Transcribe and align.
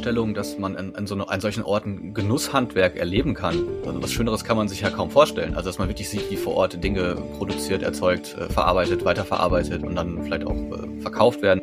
Vorstellung, 0.00 0.32
dass 0.32 0.58
man 0.58 0.76
an, 0.76 0.94
an 0.94 1.06
so 1.06 1.14
eine, 1.14 1.28
an 1.28 1.42
solchen 1.42 1.62
Orten 1.62 2.14
Genusshandwerk 2.14 2.96
erleben 2.96 3.34
kann. 3.34 3.66
Also 3.86 4.02
was 4.02 4.10
Schöneres 4.10 4.44
kann 4.44 4.56
man 4.56 4.66
sich 4.66 4.80
ja 4.80 4.88
kaum 4.88 5.10
vorstellen. 5.10 5.54
Also 5.54 5.68
dass 5.68 5.78
man 5.78 5.88
wirklich 5.88 6.08
sieht, 6.08 6.30
wie 6.30 6.38
vor 6.38 6.54
Ort 6.54 6.82
Dinge 6.82 7.16
produziert, 7.36 7.82
erzeugt, 7.82 8.34
äh, 8.38 8.50
verarbeitet, 8.50 9.04
weiterverarbeitet 9.04 9.82
und 9.82 9.94
dann 9.94 10.22
vielleicht 10.22 10.46
auch 10.46 10.54
äh, 10.54 11.02
verkauft 11.02 11.42
werden. 11.42 11.60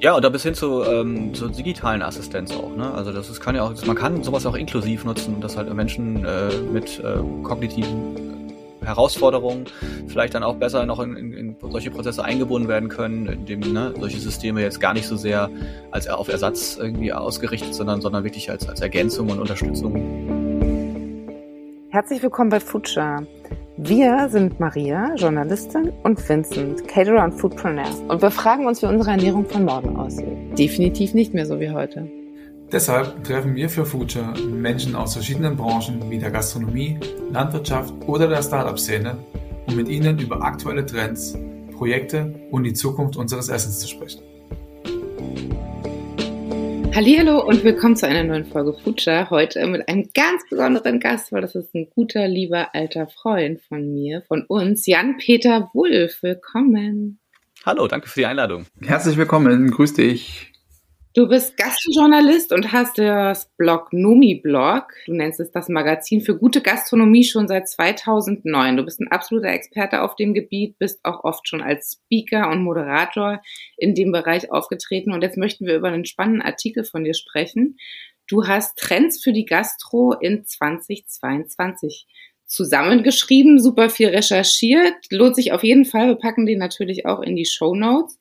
Ja, 0.00 0.18
oder 0.18 0.28
bis 0.28 0.42
hin 0.42 0.52
zu, 0.52 0.84
ähm, 0.84 1.32
zur 1.32 1.48
digitalen 1.48 2.02
Assistenz 2.02 2.52
auch. 2.52 2.76
Ne? 2.76 2.92
Also 2.92 3.10
das 3.10 3.30
ist, 3.30 3.40
kann 3.40 3.56
ja 3.56 3.62
auch, 3.62 3.72
man 3.86 3.96
kann 3.96 4.22
sowas 4.22 4.44
auch 4.44 4.54
inklusiv 4.54 5.06
nutzen, 5.06 5.40
dass 5.40 5.56
halt 5.56 5.72
Menschen 5.72 6.26
äh, 6.26 6.50
mit 6.70 6.98
äh, 6.98 7.16
kognitiven 7.42 8.47
Herausforderungen 8.88 9.66
vielleicht 10.08 10.34
dann 10.34 10.42
auch 10.42 10.56
besser 10.56 10.86
noch 10.86 10.98
in, 11.00 11.16
in, 11.16 11.32
in 11.32 11.56
solche 11.70 11.90
Prozesse 11.90 12.24
eingebunden 12.24 12.68
werden 12.68 12.88
können, 12.88 13.26
indem 13.26 13.60
ne, 13.72 13.94
solche 13.98 14.18
Systeme 14.18 14.62
jetzt 14.62 14.80
gar 14.80 14.94
nicht 14.94 15.06
so 15.06 15.16
sehr 15.16 15.50
als 15.90 16.08
auf 16.08 16.28
Ersatz 16.28 16.76
irgendwie 16.80 17.12
ausgerichtet, 17.12 17.74
sondern, 17.74 18.00
sondern 18.00 18.24
wirklich 18.24 18.50
als, 18.50 18.68
als 18.68 18.80
Ergänzung 18.80 19.28
und 19.28 19.38
Unterstützung. 19.38 19.94
Herzlich 21.90 22.22
willkommen 22.22 22.50
bei 22.50 22.60
Future. 22.60 23.26
Wir 23.76 24.28
sind 24.28 24.58
Maria, 24.58 25.14
Journalistin, 25.14 25.92
und 26.02 26.28
Vincent, 26.28 26.88
Caterer 26.88 27.22
und 27.22 27.32
Foodpreneur. 27.32 27.86
Und 28.08 28.20
wir 28.20 28.30
fragen 28.30 28.66
uns, 28.66 28.82
wie 28.82 28.86
unsere 28.86 29.12
Ernährung 29.12 29.44
von 29.44 29.64
morgen 29.64 29.96
aussieht. 29.96 30.58
Definitiv 30.58 31.14
nicht 31.14 31.32
mehr 31.32 31.46
so 31.46 31.60
wie 31.60 31.70
heute. 31.70 32.08
Deshalb 32.70 33.24
treffen 33.24 33.56
wir 33.56 33.70
für 33.70 33.86
Future 33.86 34.38
Menschen 34.40 34.94
aus 34.94 35.14
verschiedenen 35.14 35.56
Branchen 35.56 36.10
wie 36.10 36.18
der 36.18 36.30
Gastronomie, 36.30 36.98
Landwirtschaft 37.32 37.94
oder 38.06 38.28
der 38.28 38.42
Startup-Szene, 38.42 39.16
um 39.66 39.74
mit 39.74 39.88
ihnen 39.88 40.18
über 40.18 40.42
aktuelle 40.42 40.84
Trends, 40.84 41.34
Projekte 41.72 42.34
und 42.50 42.64
die 42.64 42.74
Zukunft 42.74 43.16
unseres 43.16 43.48
Essens 43.48 43.78
zu 43.78 43.88
sprechen. 43.88 44.20
Hallo 46.94 47.42
und 47.42 47.64
willkommen 47.64 47.96
zu 47.96 48.06
einer 48.06 48.24
neuen 48.24 48.44
Folge 48.44 48.74
Future. 48.74 49.30
Heute 49.30 49.66
mit 49.66 49.88
einem 49.88 50.10
ganz 50.12 50.42
besonderen 50.50 51.00
Gast, 51.00 51.32
weil 51.32 51.40
das 51.40 51.54
ist 51.54 51.74
ein 51.74 51.88
guter, 51.88 52.28
lieber 52.28 52.74
alter 52.74 53.06
Freund 53.06 53.62
von 53.62 53.94
mir, 53.94 54.20
von 54.28 54.42
uns, 54.42 54.84
Jan-Peter 54.86 55.70
Wulff. 55.72 56.22
Willkommen. 56.22 57.18
Hallo, 57.64 57.88
danke 57.88 58.10
für 58.10 58.20
die 58.20 58.26
Einladung. 58.26 58.66
Herzlich 58.82 59.16
willkommen, 59.16 59.70
grüß 59.70 59.94
dich. 59.94 60.52
Du 61.18 61.26
bist 61.26 61.56
Gastrojournalist 61.56 62.52
und 62.52 62.70
hast 62.70 62.96
das 62.96 63.50
Blog 63.56 63.92
Numi 63.92 64.36
Blog. 64.36 64.92
Du 65.04 65.14
nennst 65.14 65.40
es 65.40 65.50
das 65.50 65.68
Magazin 65.68 66.20
für 66.20 66.38
gute 66.38 66.60
Gastronomie 66.60 67.24
schon 67.24 67.48
seit 67.48 67.68
2009. 67.68 68.76
Du 68.76 68.84
bist 68.84 69.00
ein 69.00 69.10
absoluter 69.10 69.48
Experte 69.48 70.02
auf 70.02 70.14
dem 70.14 70.32
Gebiet, 70.32 70.78
bist 70.78 71.04
auch 71.04 71.24
oft 71.24 71.48
schon 71.48 71.60
als 71.60 71.98
Speaker 72.04 72.48
und 72.48 72.62
Moderator 72.62 73.42
in 73.76 73.96
dem 73.96 74.12
Bereich 74.12 74.52
aufgetreten. 74.52 75.12
Und 75.12 75.22
jetzt 75.22 75.36
möchten 75.36 75.66
wir 75.66 75.74
über 75.74 75.88
einen 75.88 76.04
spannenden 76.04 76.42
Artikel 76.42 76.84
von 76.84 77.02
dir 77.02 77.14
sprechen. 77.14 77.78
Du 78.28 78.46
hast 78.46 78.78
Trends 78.78 79.20
für 79.20 79.32
die 79.32 79.44
Gastro 79.44 80.12
in 80.12 80.44
2022 80.44 82.06
zusammengeschrieben, 82.46 83.58
super 83.58 83.90
viel 83.90 84.10
recherchiert. 84.10 84.94
Lohnt 85.10 85.34
sich 85.34 85.50
auf 85.50 85.64
jeden 85.64 85.84
Fall. 85.84 86.06
Wir 86.06 86.14
packen 86.14 86.46
den 86.46 86.60
natürlich 86.60 87.06
auch 87.06 87.18
in 87.18 87.34
die 87.34 87.44
Show 87.44 87.74
Notes. 87.74 88.20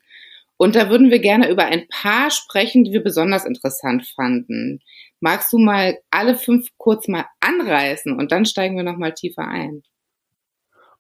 Und 0.58 0.76
da 0.76 0.90
würden 0.90 1.12
wir 1.12 1.20
gerne 1.20 1.50
über 1.50 1.66
ein 1.66 1.88
paar 1.88 2.32
sprechen, 2.32 2.84
die 2.84 2.92
wir 2.92 3.04
besonders 3.04 3.46
interessant 3.46 4.08
fanden. 4.16 4.80
Magst 5.20 5.54
du 5.54 5.60
mal 5.60 6.00
alle 6.10 6.36
fünf 6.36 6.68
kurz 6.78 7.08
mal 7.08 7.26
anreißen 7.40 8.18
und 8.18 8.32
dann 8.32 8.46
steigen 8.46 8.76
wir 8.76 8.84
nochmal 8.84 9.14
tiefer 9.14 9.48
ein? 9.48 9.84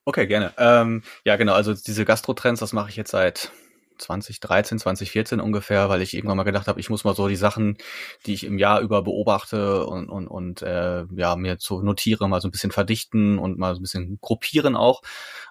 Okay, 0.05 0.25
gerne. 0.27 0.53
Ähm, 0.57 1.03
ja, 1.25 1.35
genau. 1.35 1.53
Also 1.53 1.73
diese 1.73 2.05
Gastro-Trends, 2.05 2.61
das 2.61 2.71
mache 2.71 2.89
ich 2.89 2.95
jetzt 2.95 3.11
seit 3.11 3.51
2013, 3.97 4.79
2014 4.79 5.39
ungefähr, 5.39 5.89
weil 5.89 6.01
ich 6.01 6.13
irgendwann 6.13 6.37
mal 6.37 6.43
gedacht 6.43 6.67
habe, 6.67 6.79
ich 6.79 6.89
muss 6.89 7.03
mal 7.03 7.15
so 7.15 7.27
die 7.27 7.35
Sachen, 7.35 7.77
die 8.25 8.33
ich 8.33 8.43
im 8.43 8.57
Jahr 8.57 8.81
über 8.81 9.01
beobachte 9.01 9.85
und, 9.85 10.09
und, 10.09 10.27
und 10.27 10.61
äh, 10.61 11.05
ja, 11.15 11.35
mir 11.35 11.57
so 11.59 11.81
notiere, 11.81 12.27
mal 12.29 12.41
so 12.41 12.47
ein 12.47 12.51
bisschen 12.51 12.71
verdichten 12.71 13.39
und 13.39 13.57
mal 13.57 13.73
so 13.73 13.79
ein 13.79 13.83
bisschen 13.83 14.19
gruppieren 14.21 14.75
auch. 14.75 15.01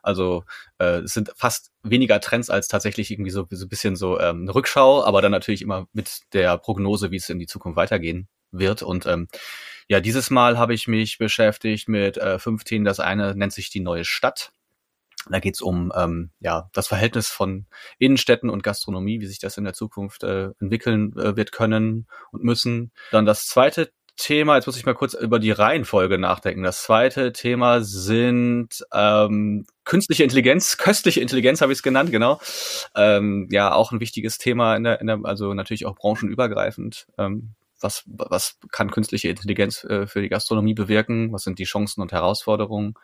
Also 0.03 0.45
äh, 0.79 1.01
es 1.01 1.13
sind 1.13 1.33
fast 1.37 1.73
weniger 1.83 2.21
Trends 2.21 2.51
als 2.51 2.69
tatsächlich 2.69 3.11
irgendwie 3.11 3.31
so, 3.31 3.47
so 3.51 3.67
ein 3.67 3.69
bisschen 3.69 3.97
so 3.97 4.19
ähm, 4.21 4.43
eine 4.43 4.55
Rückschau, 4.55 5.05
aber 5.05 5.23
dann 5.23 5.33
natürlich 5.33 5.63
immer 5.63 5.87
mit 5.93 6.21
der 6.33 6.59
Prognose, 6.59 7.11
wie 7.11 7.17
es 7.17 7.29
in 7.29 7.39
die 7.39 7.47
Zukunft 7.47 7.77
weitergehen 7.77 8.29
wird. 8.51 8.83
Und 8.83 9.07
ähm, 9.07 9.29
ja, 9.89 10.01
dieses 10.01 10.31
Mal 10.31 10.59
habe 10.59 10.75
ich 10.75 10.89
mich 10.89 11.19
beschäftigt 11.19 11.89
mit 11.89 12.17
äh, 12.17 12.39
fünf 12.39 12.65
Themen. 12.65 12.85
Das 12.85 13.01
eine 13.01 13.35
nennt 13.35 13.53
sich 13.53 13.71
die 13.71 13.81
neue 13.81 14.05
Stadt. 14.05 14.53
Da 15.29 15.41
geht 15.41 15.55
es 15.55 15.61
um 15.61 15.93
ähm, 15.97 16.31
ja, 16.41 16.71
das 16.73 16.89
Verhältnis 16.89 17.29
von 17.29 17.67
Innenstädten 17.99 18.51
und 18.51 18.63
Gastronomie, 18.63 19.21
wie 19.21 19.27
sich 19.27 19.39
das 19.39 19.57
in 19.57 19.65
der 19.65 19.75
Zukunft 19.75 20.23
äh, 20.23 20.51
entwickeln 20.61 21.17
äh, 21.17 21.37
wird 21.37 21.53
können 21.53 22.07
und 22.31 22.45
müssen. 22.45 22.93
Dann 23.11 23.27
das 23.27 23.47
zweite 23.47 23.91
Thema, 24.17 24.57
jetzt 24.57 24.67
muss 24.67 24.79
ich 24.79 24.87
mal 24.87 24.95
kurz 24.95 25.15
über 25.15 25.39
die 25.39 25.51
Reihenfolge 25.51 26.19
nachdenken. 26.19 26.63
Das 26.63 26.83
zweite 26.83 27.33
Thema 27.33 27.83
sind 27.83 28.85
ähm, 28.93 29.67
künstliche 29.85 30.23
Intelligenz, 30.25 30.77
köstliche 30.79 31.21
Intelligenz 31.21 31.61
habe 31.61 31.73
ich 31.73 31.79
es 31.79 31.83
genannt, 31.83 32.11
genau. 32.11 32.41
Ähm, 32.95 33.49
ja, 33.51 33.73
auch 33.75 33.93
ein 33.93 34.01
wichtiges 34.01 34.39
Thema 34.39 34.75
in 34.77 34.85
der, 34.85 35.01
in 35.01 35.07
der 35.07 35.21
also 35.25 35.53
natürlich 35.55 35.87
auch 35.87 35.97
branchenübergreifend. 35.97 37.07
Ähm, 37.19 37.55
was, 37.81 38.05
was 38.07 38.59
kann 38.73 38.91
künstliche 38.91 39.29
Intelligenz 39.29 39.85
äh, 39.85 40.07
für 40.07 40.23
die 40.23 40.31
Gastronomie 40.31 40.75
bewirken? 40.75 41.33
Was 41.33 41.43
sind 41.43 41.59
die 41.59 41.65
Chancen 41.65 42.01
und 42.01 42.13
Herausforderungen? 42.13 42.95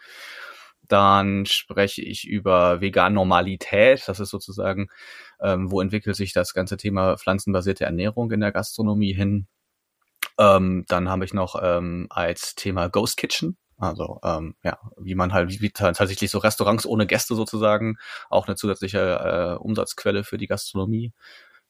Dann 0.92 1.46
spreche 1.46 2.02
ich 2.02 2.28
über 2.28 2.82
Vegan-Normalität. 2.82 4.06
Das 4.06 4.20
ist 4.20 4.28
sozusagen, 4.28 4.88
ähm, 5.40 5.70
wo 5.70 5.80
entwickelt 5.80 6.16
sich 6.16 6.34
das 6.34 6.52
ganze 6.52 6.76
Thema 6.76 7.16
pflanzenbasierte 7.16 7.86
Ernährung 7.86 8.30
in 8.30 8.40
der 8.40 8.52
Gastronomie 8.52 9.14
hin. 9.14 9.46
Ähm, 10.38 10.84
dann 10.88 11.08
habe 11.08 11.24
ich 11.24 11.32
noch 11.32 11.56
ähm, 11.62 12.08
als 12.10 12.56
Thema 12.56 12.88
Ghost 12.90 13.16
Kitchen. 13.16 13.56
Also 13.78 14.20
ähm, 14.22 14.54
ja, 14.62 14.78
wie 14.98 15.14
man 15.14 15.32
halt, 15.32 15.62
wie, 15.62 15.70
tatsächlich 15.70 16.30
so 16.30 16.36
Restaurants 16.36 16.84
ohne 16.84 17.06
Gäste 17.06 17.36
sozusagen 17.36 17.96
auch 18.28 18.46
eine 18.46 18.56
zusätzliche 18.56 18.98
äh, 18.98 19.62
Umsatzquelle 19.62 20.24
für 20.24 20.36
die 20.36 20.46
Gastronomie 20.46 21.14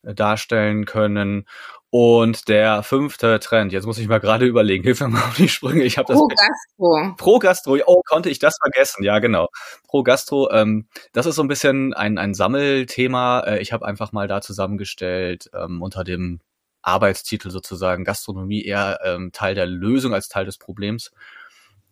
darstellen 0.02 0.84
können. 0.84 1.46
Und 1.94 2.48
der 2.48 2.82
fünfte 2.82 3.38
Trend, 3.38 3.70
jetzt 3.70 3.84
muss 3.84 3.98
ich 3.98 4.08
mal 4.08 4.18
gerade 4.18 4.46
überlegen, 4.46 4.82
hilf 4.82 5.00
mir 5.00 5.08
mal 5.08 5.24
auf 5.24 5.36
die 5.36 5.48
Sprünge. 5.48 5.82
Ich 5.84 5.98
habe 5.98 6.08
das 6.08 6.16
Pro 6.16 6.28
Gastro. 6.28 7.14
Pro 7.18 7.38
Gastro. 7.38 7.78
Oh, 7.84 8.00
konnte 8.08 8.30
ich 8.30 8.38
das 8.38 8.56
vergessen? 8.62 9.04
Ja, 9.04 9.18
genau. 9.18 9.48
Pro 9.86 10.02
Gastro. 10.02 10.50
Ähm, 10.50 10.86
das 11.12 11.26
ist 11.26 11.34
so 11.34 11.42
ein 11.42 11.48
bisschen 11.48 11.92
ein 11.92 12.16
ein 12.16 12.32
Sammelthema. 12.32 13.40
Äh, 13.40 13.58
ich 13.60 13.74
habe 13.74 13.84
einfach 13.84 14.12
mal 14.12 14.26
da 14.26 14.40
zusammengestellt 14.40 15.50
ähm, 15.52 15.82
unter 15.82 16.02
dem 16.02 16.40
Arbeitstitel 16.80 17.50
sozusagen 17.50 18.04
Gastronomie 18.04 18.64
eher 18.64 19.00
ähm, 19.04 19.30
Teil 19.32 19.54
der 19.54 19.66
Lösung 19.66 20.14
als 20.14 20.28
Teil 20.28 20.46
des 20.46 20.56
Problems. 20.56 21.12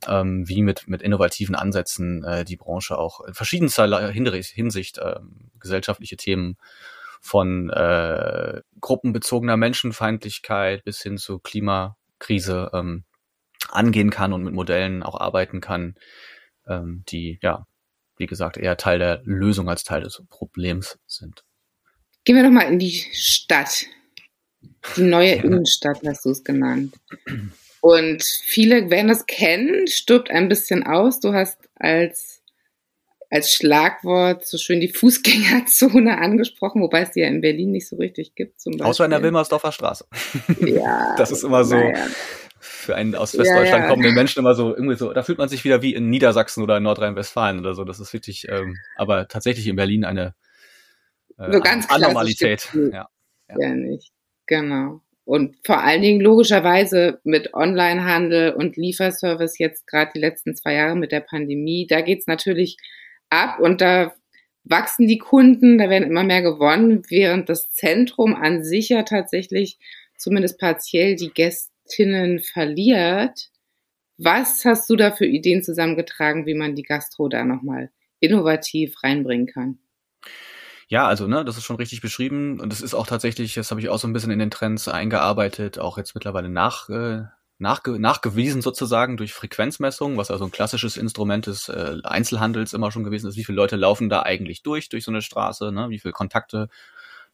Ähm, 0.09 0.49
wie 0.49 0.63
mit, 0.63 0.89
mit 0.89 1.03
innovativen 1.03 1.55
Ansätzen 1.55 2.25
äh, 2.25 2.47
die 2.47 2.57
Branche 2.57 2.97
auch 2.97 3.21
in 3.21 3.35
verschiedenster 3.35 4.11
Hinsicht 4.11 4.97
äh, 4.97 5.21
gesellschaftliche 5.59 6.17
Themen 6.17 6.57
von 7.21 7.71
äh, 7.71 8.63
gruppenbezogener 8.81 9.57
Menschenfeindlichkeit 9.57 10.85
bis 10.85 11.03
hin 11.03 11.19
zu 11.19 11.39
Klimakrise 11.39 12.71
ähm, 12.73 13.05
angehen 13.69 14.11
kann 14.11 14.33
und 14.33 14.43
mit 14.43 14.55
Modellen 14.55 15.03
auch 15.03 15.21
arbeiten 15.21 15.61
kann, 15.61 15.95
ähm, 16.67 17.05
die 17.09 17.39
ja, 17.43 17.67
wie 18.17 18.27
gesagt, 18.27 18.57
eher 18.57 18.77
Teil 18.77 18.99
der 18.99 19.21
Lösung 19.25 19.69
als 19.69 19.85
Teil 19.85 20.03
des 20.03 20.23
Problems 20.29 20.99
sind. 21.07 21.45
Gehen 22.25 22.37
wir 22.37 22.43
doch 22.43 22.51
mal 22.51 22.63
in 22.63 22.79
die 22.79 23.05
Stadt. 23.13 23.85
Die 24.97 25.03
neue 25.03 25.37
ja. 25.37 25.43
Innenstadt 25.43 26.01
hast 26.07 26.25
du 26.25 26.31
es 26.31 26.43
genannt. 26.43 26.95
Und 27.81 28.23
viele 28.23 28.91
werden 28.91 29.11
es 29.11 29.27
kennen, 29.27 29.87
stirbt 29.87 30.31
ein 30.31 30.49
bisschen 30.49 30.83
aus. 30.87 31.21
Du 31.21 31.33
hast 31.33 31.59
als 31.77 32.40
als 33.31 33.53
Schlagwort 33.53 34.45
so 34.45 34.59
schön 34.59 34.81
die 34.81 34.89
Fußgängerzone 34.89 36.19
angesprochen, 36.19 36.83
wobei 36.83 37.03
es 37.03 37.13
die 37.13 37.21
ja 37.21 37.29
in 37.29 37.41
Berlin 37.41 37.71
nicht 37.71 37.89
so 37.89 37.97
richtig 37.97 38.35
gibt. 38.35 38.61
Zum 38.61 38.73
Beispiel. 38.73 38.87
Außer 38.87 39.05
in 39.05 39.13
der 39.13 39.23
Wilmersdorfer 39.23 39.73
Straße. 39.73 40.05
Ja. 40.61 41.15
das 41.17 41.31
ist 41.31 41.45
immer 41.45 41.65
so. 41.65 41.77
Ja. 41.77 42.07
Für 42.63 42.95
einen 42.95 43.15
aus 43.15 43.39
Westdeutschland 43.39 43.69
ja, 43.71 43.79
ja. 43.79 43.89
kommenden 43.89 44.15
Menschen 44.15 44.41
immer 44.41 44.55
so 44.55 44.75
irgendwie 44.75 44.97
so, 44.97 45.13
da 45.15 45.23
fühlt 45.23 45.39
man 45.39 45.49
sich 45.49 45.65
wieder 45.65 45.81
wie 45.81 45.95
in 45.95 46.11
Niedersachsen 46.11 46.63
oder 46.63 46.77
in 46.77 46.83
Nordrhein-Westfalen 46.83 47.59
oder 47.59 47.75
so. 47.75 47.85
Das 47.85 48.01
ist 48.01 48.13
wirklich, 48.13 48.49
ähm, 48.51 48.77
aber 48.97 49.29
tatsächlich 49.29 49.67
in 49.67 49.77
Berlin 49.77 50.05
eine 50.05 50.35
äh, 51.39 51.53
so 51.53 51.61
ganz 51.61 51.89
Anormalität. 51.89 52.69
Ja, 52.75 53.09
ja. 53.49 53.57
ja, 53.59 53.75
nicht. 53.75 54.13
Genau. 54.47 55.01
Und 55.25 55.57
vor 55.65 55.83
allen 55.83 56.03
Dingen 56.03 56.21
logischerweise 56.21 57.21
mit 57.25 57.55
Onlinehandel 57.55 58.53
und 58.53 58.77
Lieferservice 58.77 59.59
jetzt 59.59 59.87
gerade 59.87 60.11
die 60.15 60.21
letzten 60.21 60.55
zwei 60.55 60.75
Jahre 60.75 60.97
mit 60.97 61.13
der 61.13 61.21
Pandemie, 61.21 61.87
da 61.89 62.03
geht's 62.03 62.27
natürlich 62.27 62.77
ab 63.31 63.59
und 63.61 63.81
da 63.81 64.15
wachsen 64.65 65.07
die 65.07 65.19
Kunden, 65.19 65.79
da 65.79 65.89
werden 65.89 66.09
immer 66.09 66.25
mehr 66.25 66.43
gewonnen, 66.43 67.03
während 67.09 67.49
das 67.49 67.71
Zentrum 67.71 68.35
an 68.35 68.63
sich 68.65 68.91
ja 68.91 69.03
tatsächlich 69.03 69.79
zumindest 70.17 70.59
partiell 70.59 71.17
die 71.17 71.31
Gästinnen 71.31 72.41
verliert. 72.41 73.49
Was 74.19 74.65
hast 74.65 74.89
du 74.91 74.97
da 74.97 75.13
für 75.13 75.27
Ideen 75.27 75.63
zusammengetragen, 75.63 76.45
wie 76.45 76.55
man 76.55 76.75
die 76.75 76.83
Gastro 76.83 77.29
da 77.29 77.45
nochmal 77.45 77.91
innovativ 78.21 79.03
reinbringen 79.03 79.47
kann? 79.47 79.79
Ja, 80.89 81.07
also 81.07 81.27
ne, 81.27 81.45
das 81.45 81.57
ist 81.57 81.65
schon 81.65 81.77
richtig 81.77 82.01
beschrieben 82.01 82.61
und 82.61 82.71
das 82.71 82.81
ist 82.81 82.95
auch 82.95 83.07
tatsächlich, 83.07 83.55
das 83.55 83.71
habe 83.71 83.81
ich 83.81 83.89
auch 83.89 83.99
so 83.99 84.09
ein 84.09 84.13
bisschen 84.13 84.33
in 84.33 84.41
den 84.41 84.51
Trends 84.51 84.89
eingearbeitet, 84.89 85.79
auch 85.79 85.97
jetzt 85.97 86.15
mittlerweile 86.15 86.49
nach, 86.49 86.89
äh, 86.89 87.23
nachge 87.61 87.99
nachgewiesen 87.99 88.63
sozusagen 88.63 89.17
durch 89.17 89.33
Frequenzmessung, 89.33 90.17
was 90.17 90.31
also 90.31 90.45
ein 90.47 90.51
klassisches 90.51 90.97
Instrument 90.97 91.47
des 91.47 91.69
äh, 91.69 91.99
Einzelhandels 92.03 92.73
immer 92.73 92.91
schon 92.91 93.05
gewesen 93.05 93.29
ist. 93.29 93.37
Wie 93.37 93.45
viele 93.45 93.57
Leute 93.57 93.77
laufen 93.77 94.09
da 94.09 94.23
eigentlich 94.23 94.63
durch, 94.63 94.89
durch 94.89 95.05
so 95.05 95.11
eine 95.11 95.23
Straße, 95.23 95.71
ne? 95.71 95.91
wie 95.91 95.99
viele 95.99 96.13
Kontakte 96.13 96.69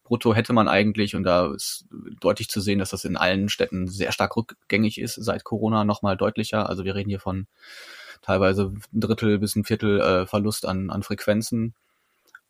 brutto 0.03 0.35
hätte 0.35 0.53
man 0.53 0.69
eigentlich 0.69 1.17
und 1.17 1.25
da 1.25 1.53
ist 1.53 1.87
deutlich 2.21 2.49
zu 2.49 2.61
sehen, 2.61 2.79
dass 2.79 2.91
das 2.91 3.05
in 3.05 3.17
allen 3.17 3.49
Städten 3.49 3.89
sehr 3.89 4.13
stark 4.13 4.37
rückgängig 4.37 5.01
ist, 5.01 5.15
seit 5.15 5.45
Corona 5.45 5.85
nochmal 5.85 6.17
deutlicher. 6.17 6.69
Also 6.69 6.85
wir 6.85 6.95
reden 6.95 7.11
hier 7.11 7.21
von 7.21 7.47
teilweise 8.23 8.73
ein 8.93 9.01
Drittel 9.01 9.39
bis 9.39 9.57
ein 9.57 9.65
Viertel 9.65 10.01
äh, 10.01 10.27
Verlust 10.27 10.67
an, 10.67 10.91
an 10.91 11.03
Frequenzen. 11.03 11.75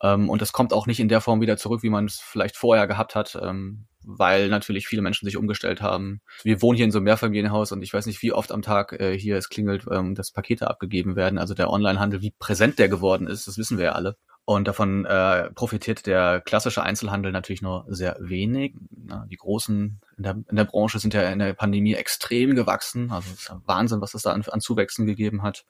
Ähm, 0.03 0.29
und 0.29 0.43
das 0.43 0.53
kommt 0.53 0.73
auch 0.73 0.87
nicht 0.87 1.01
in 1.01 1.09
der 1.09 1.21
Form 1.21 1.41
wieder 1.41 1.57
zurück, 1.57 1.83
wie 1.83 1.91
man 1.91 2.07
es 2.07 2.21
vielleicht 2.21 2.57
vorher 2.57 2.87
gehabt 2.87 3.15
hat, 3.15 3.39
ähm, 3.41 3.87
weil 4.05 4.49
natürlich 4.49 4.87
viele 4.87 5.03
Menschen 5.03 5.27
sich 5.27 5.37
umgestellt 5.37 5.83
haben. 5.83 6.21
Wir 6.43 6.63
wohnen 6.63 6.77
hier 6.77 6.85
in 6.85 6.93
so 6.93 6.99
einem 6.99 7.05
Mehrfamilienhaus 7.05 7.73
und 7.73 7.83
ich 7.83 7.93
weiß 7.93 8.07
nicht, 8.07 8.23
wie 8.23 8.33
oft 8.33 8.53
am 8.53 8.63
Tag 8.63 8.93
äh, 8.93 9.19
hier 9.19 9.37
es 9.37 9.49
klingelt, 9.49 9.87
ähm, 9.91 10.15
dass 10.15 10.31
Pakete 10.31 10.69
abgegeben 10.69 11.17
werden. 11.17 11.39
Also 11.39 11.55
der 11.55 11.71
Onlinehandel, 11.71 12.23
wie 12.23 12.35
präsent 12.39 12.79
der 12.79 12.89
geworden 12.89 13.27
ist, 13.27 13.49
das 13.49 13.59
wissen 13.59 13.79
wir 13.79 13.87
ja 13.87 13.93
alle. 13.93 14.17
Und 14.49 14.69
davon 14.69 15.05
äh, 15.07 15.51
profitiert 15.51 16.07
der 16.07 16.41
klassische 16.41 16.85
Einzelhandel 16.85 17.33
natürlich 17.33 17.63
nur 17.63 17.85
sehr 17.89 18.17
wenig. 18.21 18.77
Na, 18.91 19.27
die 19.29 19.37
Großen 19.37 20.01
in 20.17 20.23
der, 20.23 20.37
in 20.49 20.55
der 20.55 20.65
Branche 20.65 21.01
sind 21.01 21.15
ja 21.15 21.29
in 21.31 21.41
der 21.41 21.53
Pandemie 21.55 21.95
extrem 21.95 22.55
gewachsen. 22.55 23.11
Also 23.11 23.29
es 23.33 23.41
ist 23.41 23.49
ja 23.49 23.61
Wahnsinn, 23.65 24.01
was 24.01 24.15
es 24.15 24.23
da 24.23 24.31
an, 24.31 24.45
an 24.49 24.61
Zuwächsen 24.61 25.05
gegeben 25.05 25.43
hat. 25.43 25.65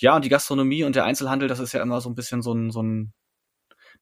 Ja, 0.00 0.14
und 0.14 0.22
die 0.22 0.28
Gastronomie 0.28 0.84
und 0.84 0.96
der 0.96 1.06
Einzelhandel, 1.06 1.48
das 1.48 1.60
ist 1.60 1.72
ja 1.72 1.80
immer 1.80 2.02
so 2.02 2.10
ein 2.10 2.14
bisschen 2.14 2.42
so 2.42 2.52
ein, 2.52 2.70
so 2.70 2.82
ein 2.82 3.14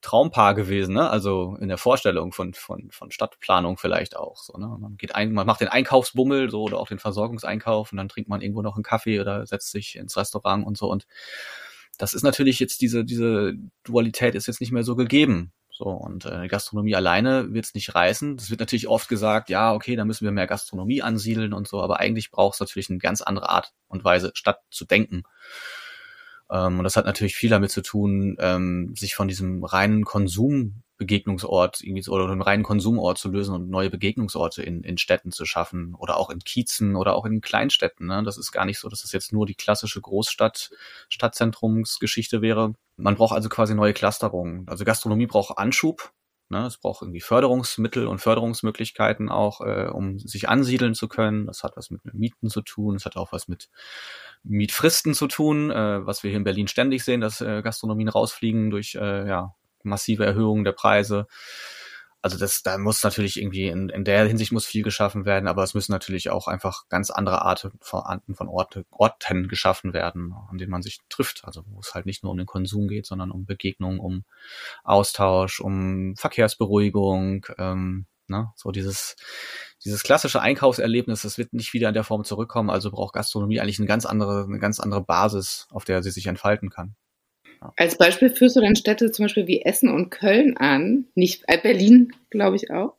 Traumpaar 0.02 0.54
gewesen, 0.54 0.94
ne? 0.94 1.10
Also 1.10 1.56
in 1.60 1.68
der 1.68 1.78
Vorstellung 1.78 2.32
von, 2.32 2.54
von, 2.54 2.90
von 2.90 3.10
Stadtplanung 3.10 3.76
vielleicht 3.76 4.16
auch. 4.16 4.36
So, 4.36 4.56
ne? 4.58 4.76
Man 4.78 4.96
geht 4.96 5.14
ein, 5.14 5.32
man 5.32 5.46
macht 5.46 5.60
den 5.60 5.68
Einkaufsbummel 5.68 6.50
so 6.50 6.62
oder 6.62 6.78
auch 6.78 6.88
den 6.88 6.98
Versorgungseinkauf 6.98 7.92
und 7.92 7.98
dann 7.98 8.08
trinkt 8.08 8.28
man 8.28 8.40
irgendwo 8.40 8.62
noch 8.62 8.76
einen 8.76 8.84
Kaffee 8.84 9.20
oder 9.20 9.46
setzt 9.46 9.70
sich 9.70 9.96
ins 9.96 10.16
Restaurant 10.16 10.66
und 10.66 10.76
so. 10.76 10.90
Und 10.90 11.06
das 11.98 12.14
ist 12.14 12.22
natürlich 12.22 12.60
jetzt 12.60 12.80
diese, 12.82 13.04
diese 13.04 13.54
Dualität 13.84 14.34
ist 14.34 14.46
jetzt 14.46 14.60
nicht 14.60 14.72
mehr 14.72 14.84
so 14.84 14.96
gegeben. 14.96 15.52
So, 15.70 15.84
und 15.88 16.24
äh, 16.24 16.48
Gastronomie 16.48 16.94
alleine 16.94 17.52
wird 17.52 17.66
es 17.66 17.74
nicht 17.74 17.94
reißen. 17.94 18.38
Das 18.38 18.48
wird 18.48 18.60
natürlich 18.60 18.88
oft 18.88 19.10
gesagt, 19.10 19.50
ja, 19.50 19.74
okay, 19.74 19.94
da 19.94 20.06
müssen 20.06 20.24
wir 20.24 20.32
mehr 20.32 20.46
Gastronomie 20.46 21.02
ansiedeln 21.02 21.52
und 21.52 21.68
so, 21.68 21.82
aber 21.82 22.00
eigentlich 22.00 22.30
braucht 22.30 22.54
es 22.54 22.60
natürlich 22.60 22.88
eine 22.88 22.98
ganz 22.98 23.20
andere 23.20 23.50
Art 23.50 23.74
und 23.88 24.02
Weise, 24.02 24.30
Stadt 24.34 24.60
zu 24.70 24.86
denken. 24.86 25.24
Ähm, 26.50 26.78
und 26.78 26.84
das 26.84 26.96
hat 26.96 27.06
natürlich 27.06 27.36
viel 27.36 27.50
damit 27.50 27.70
zu 27.70 27.82
tun, 27.82 28.36
ähm, 28.40 28.94
sich 28.96 29.14
von 29.14 29.28
diesem 29.28 29.64
reinen 29.64 30.04
Konsum 30.04 30.82
Begegnungsort 30.96 31.82
irgendwie 31.82 32.02
so, 32.02 32.12
oder 32.12 32.30
einen 32.30 32.42
reinen 32.42 32.62
Konsumort 32.62 33.18
zu 33.18 33.30
lösen 33.30 33.54
und 33.54 33.68
neue 33.68 33.90
Begegnungsorte 33.90 34.62
in, 34.62 34.82
in 34.82 34.98
Städten 34.98 35.30
zu 35.30 35.44
schaffen 35.44 35.94
oder 35.94 36.16
auch 36.16 36.30
in 36.30 36.40
Kiezen 36.40 36.96
oder 36.96 37.14
auch 37.14 37.24
in 37.26 37.40
Kleinstädten. 37.40 38.06
Ne? 38.06 38.22
Das 38.24 38.38
ist 38.38 38.52
gar 38.52 38.64
nicht 38.64 38.78
so, 38.78 38.88
dass 38.88 39.00
es 39.00 39.06
das 39.06 39.12
jetzt 39.12 39.32
nur 39.32 39.46
die 39.46 39.54
klassische 39.54 40.00
Großstadt, 40.00 40.70
Stadtzentrumsgeschichte 41.08 42.40
wäre. 42.40 42.74
Man 42.96 43.14
braucht 43.14 43.34
also 43.34 43.48
quasi 43.48 43.74
neue 43.74 43.92
Clusterungen. 43.92 44.66
Also 44.68 44.84
Gastronomie 44.84 45.26
braucht 45.26 45.58
Anschub. 45.58 46.12
Ne? 46.48 46.66
Es 46.66 46.78
braucht 46.78 47.02
irgendwie 47.02 47.20
Förderungsmittel 47.20 48.06
und 48.06 48.20
Förderungsmöglichkeiten 48.20 49.28
auch, 49.28 49.60
äh, 49.60 49.88
um 49.88 50.18
sich 50.18 50.48
ansiedeln 50.48 50.94
zu 50.94 51.08
können. 51.08 51.46
Das 51.46 51.62
hat 51.62 51.76
was 51.76 51.90
mit 51.90 52.02
Mieten 52.14 52.48
zu 52.48 52.62
tun. 52.62 52.96
Es 52.96 53.04
hat 53.04 53.16
auch 53.16 53.32
was 53.32 53.48
mit 53.48 53.68
Mietfristen 54.44 55.14
zu 55.14 55.26
tun, 55.26 55.70
äh, 55.70 56.06
was 56.06 56.22
wir 56.22 56.30
hier 56.30 56.38
in 56.38 56.44
Berlin 56.44 56.68
ständig 56.68 57.04
sehen, 57.04 57.20
dass 57.20 57.40
äh, 57.40 57.62
Gastronomien 57.62 58.08
rausfliegen 58.08 58.70
durch 58.70 58.94
äh, 58.94 59.28
ja, 59.28 59.54
massive 59.82 60.24
Erhöhungen 60.24 60.64
der 60.64 60.72
Preise. 60.72 61.26
Also 62.26 62.38
das, 62.38 62.64
da 62.64 62.76
muss 62.76 63.04
natürlich 63.04 63.36
irgendwie 63.36 63.68
in, 63.68 63.88
in 63.88 64.02
der 64.02 64.26
Hinsicht 64.26 64.50
muss 64.50 64.66
viel 64.66 64.82
geschaffen 64.82 65.26
werden, 65.26 65.46
aber 65.46 65.62
es 65.62 65.74
müssen 65.74 65.92
natürlich 65.92 66.28
auch 66.28 66.48
einfach 66.48 66.88
ganz 66.88 67.10
andere 67.10 67.42
Arten 67.42 67.70
von, 67.80 68.02
von 68.34 68.48
Orte, 68.48 68.84
Orten 68.90 69.46
geschaffen 69.46 69.92
werden, 69.92 70.34
an 70.50 70.58
denen 70.58 70.72
man 70.72 70.82
sich 70.82 70.98
trifft. 71.08 71.44
Also 71.44 71.62
wo 71.68 71.78
es 71.78 71.94
halt 71.94 72.04
nicht 72.04 72.24
nur 72.24 72.32
um 72.32 72.36
den 72.36 72.48
Konsum 72.48 72.88
geht, 72.88 73.06
sondern 73.06 73.30
um 73.30 73.46
Begegnung, 73.46 74.00
um 74.00 74.24
Austausch, 74.82 75.60
um 75.60 76.16
Verkehrsberuhigung, 76.16 77.46
ähm, 77.58 78.06
ne? 78.26 78.50
so 78.56 78.72
dieses 78.72 79.14
dieses 79.84 80.02
klassische 80.02 80.40
Einkaufserlebnis, 80.40 81.22
das 81.22 81.38
wird 81.38 81.52
nicht 81.52 81.74
wieder 81.74 81.86
in 81.86 81.94
der 81.94 82.02
Form 82.02 82.24
zurückkommen. 82.24 82.70
Also 82.70 82.90
braucht 82.90 83.14
Gastronomie 83.14 83.60
eigentlich 83.60 83.78
eine 83.78 83.86
ganz 83.86 84.04
andere, 84.04 84.42
eine 84.42 84.58
ganz 84.58 84.80
andere 84.80 85.00
Basis, 85.00 85.68
auf 85.70 85.84
der 85.84 86.02
sie 86.02 86.10
sich 86.10 86.26
entfalten 86.26 86.70
kann. 86.70 86.96
Als 87.76 87.98
Beispiel 87.98 88.30
führst 88.30 88.56
du 88.56 88.60
dann 88.60 88.76
Städte 88.76 89.10
zum 89.10 89.24
Beispiel 89.24 89.46
wie 89.46 89.62
Essen 89.62 89.88
und 89.88 90.10
Köln 90.10 90.56
an, 90.56 91.06
nicht 91.14 91.44
äh, 91.46 91.58
Berlin, 91.58 92.12
glaube 92.30 92.56
ich 92.56 92.70
auch. 92.70 92.94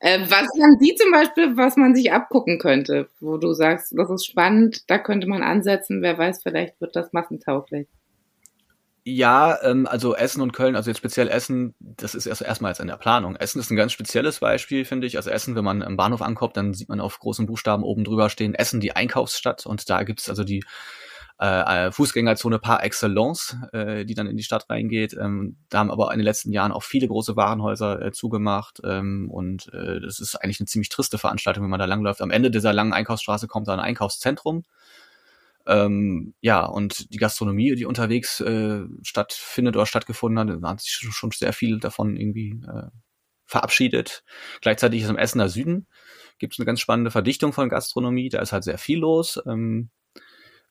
Äh, 0.00 0.20
was 0.28 0.48
haben 0.62 0.78
die 0.82 0.94
zum 0.94 1.10
Beispiel, 1.12 1.56
was 1.56 1.76
man 1.76 1.94
sich 1.94 2.12
abgucken 2.12 2.58
könnte, 2.58 3.08
wo 3.20 3.38
du 3.38 3.54
sagst, 3.54 3.94
das 3.96 4.10
ist 4.10 4.26
spannend, 4.26 4.90
da 4.90 4.98
könnte 4.98 5.26
man 5.26 5.42
ansetzen, 5.42 6.02
wer 6.02 6.18
weiß, 6.18 6.42
vielleicht 6.42 6.80
wird 6.80 6.94
das 6.94 7.12
massentauglich. 7.12 7.88
Ja, 9.06 9.62
ähm, 9.62 9.86
also 9.86 10.14
Essen 10.16 10.40
und 10.40 10.52
Köln, 10.52 10.76
also 10.76 10.90
jetzt 10.90 10.96
speziell 10.96 11.28
Essen, 11.28 11.74
das 11.78 12.14
ist 12.14 12.24
erst 12.24 12.40
erstmal 12.40 12.70
jetzt 12.70 12.80
in 12.80 12.86
der 12.86 12.96
Planung. 12.96 13.36
Essen 13.36 13.60
ist 13.60 13.70
ein 13.70 13.76
ganz 13.76 13.92
spezielles 13.92 14.40
Beispiel, 14.40 14.86
finde 14.86 15.06
ich. 15.06 15.18
Also 15.18 15.28
Essen, 15.28 15.54
wenn 15.56 15.64
man 15.64 15.82
im 15.82 15.98
Bahnhof 15.98 16.22
ankommt, 16.22 16.56
dann 16.56 16.72
sieht 16.72 16.88
man 16.88 17.00
auf 17.00 17.18
großen 17.18 17.44
Buchstaben 17.44 17.82
oben 17.82 18.04
drüber 18.04 18.30
stehen 18.30 18.54
Essen, 18.54 18.80
die 18.80 18.96
Einkaufsstadt. 18.96 19.66
Und 19.66 19.90
da 19.90 20.04
gibt's 20.04 20.30
also 20.30 20.42
die 20.42 20.64
äh, 21.38 21.90
Fußgängerzone 21.90 22.58
par 22.58 22.84
excellence, 22.84 23.56
äh, 23.72 24.04
die 24.04 24.14
dann 24.14 24.26
in 24.26 24.36
die 24.36 24.44
Stadt 24.44 24.70
reingeht. 24.70 25.14
Ähm, 25.14 25.56
da 25.68 25.78
haben 25.78 25.90
aber 25.90 26.12
in 26.12 26.18
den 26.18 26.24
letzten 26.24 26.52
Jahren 26.52 26.72
auch 26.72 26.82
viele 26.82 27.08
große 27.08 27.36
Warenhäuser 27.36 28.00
äh, 28.00 28.12
zugemacht 28.12 28.80
ähm, 28.84 29.30
und 29.30 29.72
äh, 29.72 30.00
das 30.00 30.20
ist 30.20 30.36
eigentlich 30.36 30.60
eine 30.60 30.66
ziemlich 30.66 30.90
triste 30.90 31.18
Veranstaltung, 31.18 31.64
wenn 31.64 31.70
man 31.70 31.80
da 31.80 31.86
langläuft. 31.86 32.22
Am 32.22 32.30
Ende 32.30 32.50
dieser 32.50 32.72
langen 32.72 32.92
Einkaufsstraße 32.92 33.48
kommt 33.48 33.68
da 33.68 33.72
ein 33.72 33.80
Einkaufszentrum. 33.80 34.64
Ähm, 35.66 36.34
ja, 36.40 36.64
und 36.64 37.12
die 37.12 37.16
Gastronomie, 37.18 37.74
die 37.74 37.86
unterwegs 37.86 38.40
äh, 38.40 38.82
stattfindet 39.02 39.76
oder 39.76 39.86
stattgefunden 39.86 40.38
hat, 40.38 40.62
da 40.62 40.68
hat 40.68 40.80
sich 40.80 40.92
schon 40.92 41.30
sehr 41.30 41.54
viel 41.54 41.80
davon 41.80 42.16
irgendwie 42.16 42.60
äh, 42.68 42.88
verabschiedet. 43.46 44.24
Gleichzeitig 44.60 45.02
ist 45.02 45.08
im 45.08 45.16
Essener 45.16 45.48
Süden 45.48 45.86
gibt 46.38 46.54
es 46.54 46.58
eine 46.58 46.66
ganz 46.66 46.80
spannende 46.80 47.10
Verdichtung 47.10 47.52
von 47.52 47.68
Gastronomie. 47.68 48.28
Da 48.28 48.40
ist 48.40 48.52
halt 48.52 48.64
sehr 48.64 48.78
viel 48.78 48.98
los. 48.98 49.40
Ähm, 49.46 49.90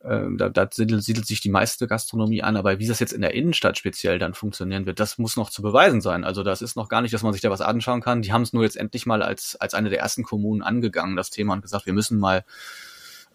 ähm, 0.05 0.37
da, 0.37 0.49
da 0.49 0.67
siedelt, 0.71 1.03
siedelt 1.03 1.25
sich 1.25 1.39
die 1.39 1.49
meiste 1.49 1.87
Gastronomie 1.87 2.43
an, 2.43 2.57
aber 2.57 2.79
wie 2.79 2.87
das 2.87 2.99
jetzt 2.99 3.13
in 3.13 3.21
der 3.21 3.33
Innenstadt 3.33 3.77
speziell 3.77 4.19
dann 4.19 4.33
funktionieren 4.33 4.85
wird, 4.85 4.99
das 4.99 5.17
muss 5.17 5.37
noch 5.37 5.49
zu 5.49 5.61
beweisen 5.61 6.01
sein. 6.01 6.23
Also 6.23 6.43
das 6.43 6.61
ist 6.61 6.75
noch 6.75 6.89
gar 6.89 7.01
nicht, 7.01 7.13
dass 7.13 7.23
man 7.23 7.33
sich 7.33 7.41
da 7.41 7.49
was 7.49 7.61
anschauen 7.61 8.01
kann. 8.01 8.21
Die 8.21 8.33
haben 8.33 8.41
es 8.41 8.53
nur 8.53 8.63
jetzt 8.63 8.77
endlich 8.77 9.05
mal 9.05 9.23
als, 9.23 9.55
als 9.55 9.73
eine 9.73 9.89
der 9.89 9.99
ersten 9.99 10.23
Kommunen 10.23 10.61
angegangen, 10.61 11.15
das 11.15 11.29
Thema, 11.29 11.53
und 11.53 11.61
gesagt, 11.61 11.85
wir 11.85 11.93
müssen 11.93 12.19
mal 12.19 12.43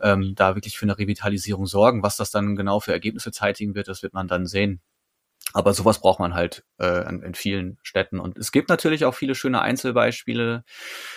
ähm, 0.01 0.35
da 0.35 0.55
wirklich 0.55 0.79
für 0.79 0.85
eine 0.85 0.99
Revitalisierung 0.99 1.67
sorgen. 1.67 2.03
Was 2.03 2.17
das 2.17 2.31
dann 2.31 2.55
genau 2.55 2.81
für 2.81 2.93
Ergebnisse 2.93 3.33
zeitigen 3.33 3.75
wird, 3.75 3.89
das 3.89 4.03
wird 4.03 4.13
man 4.13 4.29
dann 4.29 4.47
sehen. 4.47 4.81
Aber 5.55 5.73
sowas 5.73 6.01
braucht 6.01 6.21
man 6.21 6.35
halt 6.35 6.63
äh, 6.79 7.09
in, 7.09 7.23
in, 7.23 7.35
vielen 7.35 7.79
Städten. 7.83 8.21
Und 8.21 8.37
es 8.37 8.53
gibt 8.53 8.69
natürlich 8.69 9.07
auch 9.07 9.15
viele 9.15 9.35
schöne 9.35 9.63
Einzelbeispiele. 9.63 10.63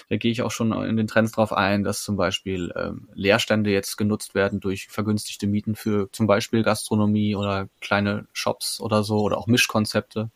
Da 0.09 0.15
gehe 0.15 0.31
ich 0.31 0.41
auch 0.41 0.51
schon 0.51 0.71
in 0.71 0.95
den 0.95 1.07
Trends 1.07 1.33
drauf 1.33 1.51
ein, 1.51 1.83
dass 1.83 2.03
zum 2.03 2.15
Beispiel 2.15 2.71
ähm, 2.77 3.09
Leerstände 3.13 3.71
jetzt 3.71 3.97
genutzt 3.97 4.33
werden 4.33 4.61
durch 4.61 4.87
vergünstigte 4.87 5.47
Mieten 5.47 5.75
für 5.75 6.09
zum 6.13 6.27
Beispiel 6.27 6.63
Gastronomie 6.63 7.35
oder 7.35 7.67
kleine 7.81 8.25
Shops 8.31 8.79
oder 8.79 9.03
so 9.03 9.19
oder 9.19 9.37
auch 9.37 9.47
Mischkonzepte. 9.47 10.31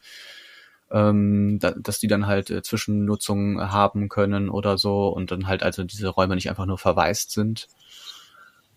Ähm, 0.92 1.58
da, 1.60 1.72
dass 1.72 2.00
die 2.00 2.08
dann 2.08 2.28
halt 2.28 2.50
äh, 2.50 2.62
Zwischennutzungen 2.62 3.72
haben 3.72 4.10
können 4.10 4.50
oder 4.50 4.78
so 4.78 5.08
und 5.08 5.32
dann 5.32 5.48
halt 5.48 5.64
also 5.64 5.84
diese 5.84 6.10
Räume 6.10 6.36
nicht 6.36 6.50
einfach 6.50 6.66
nur 6.66 6.78
verwaist 6.78 7.32
sind. 7.32 7.70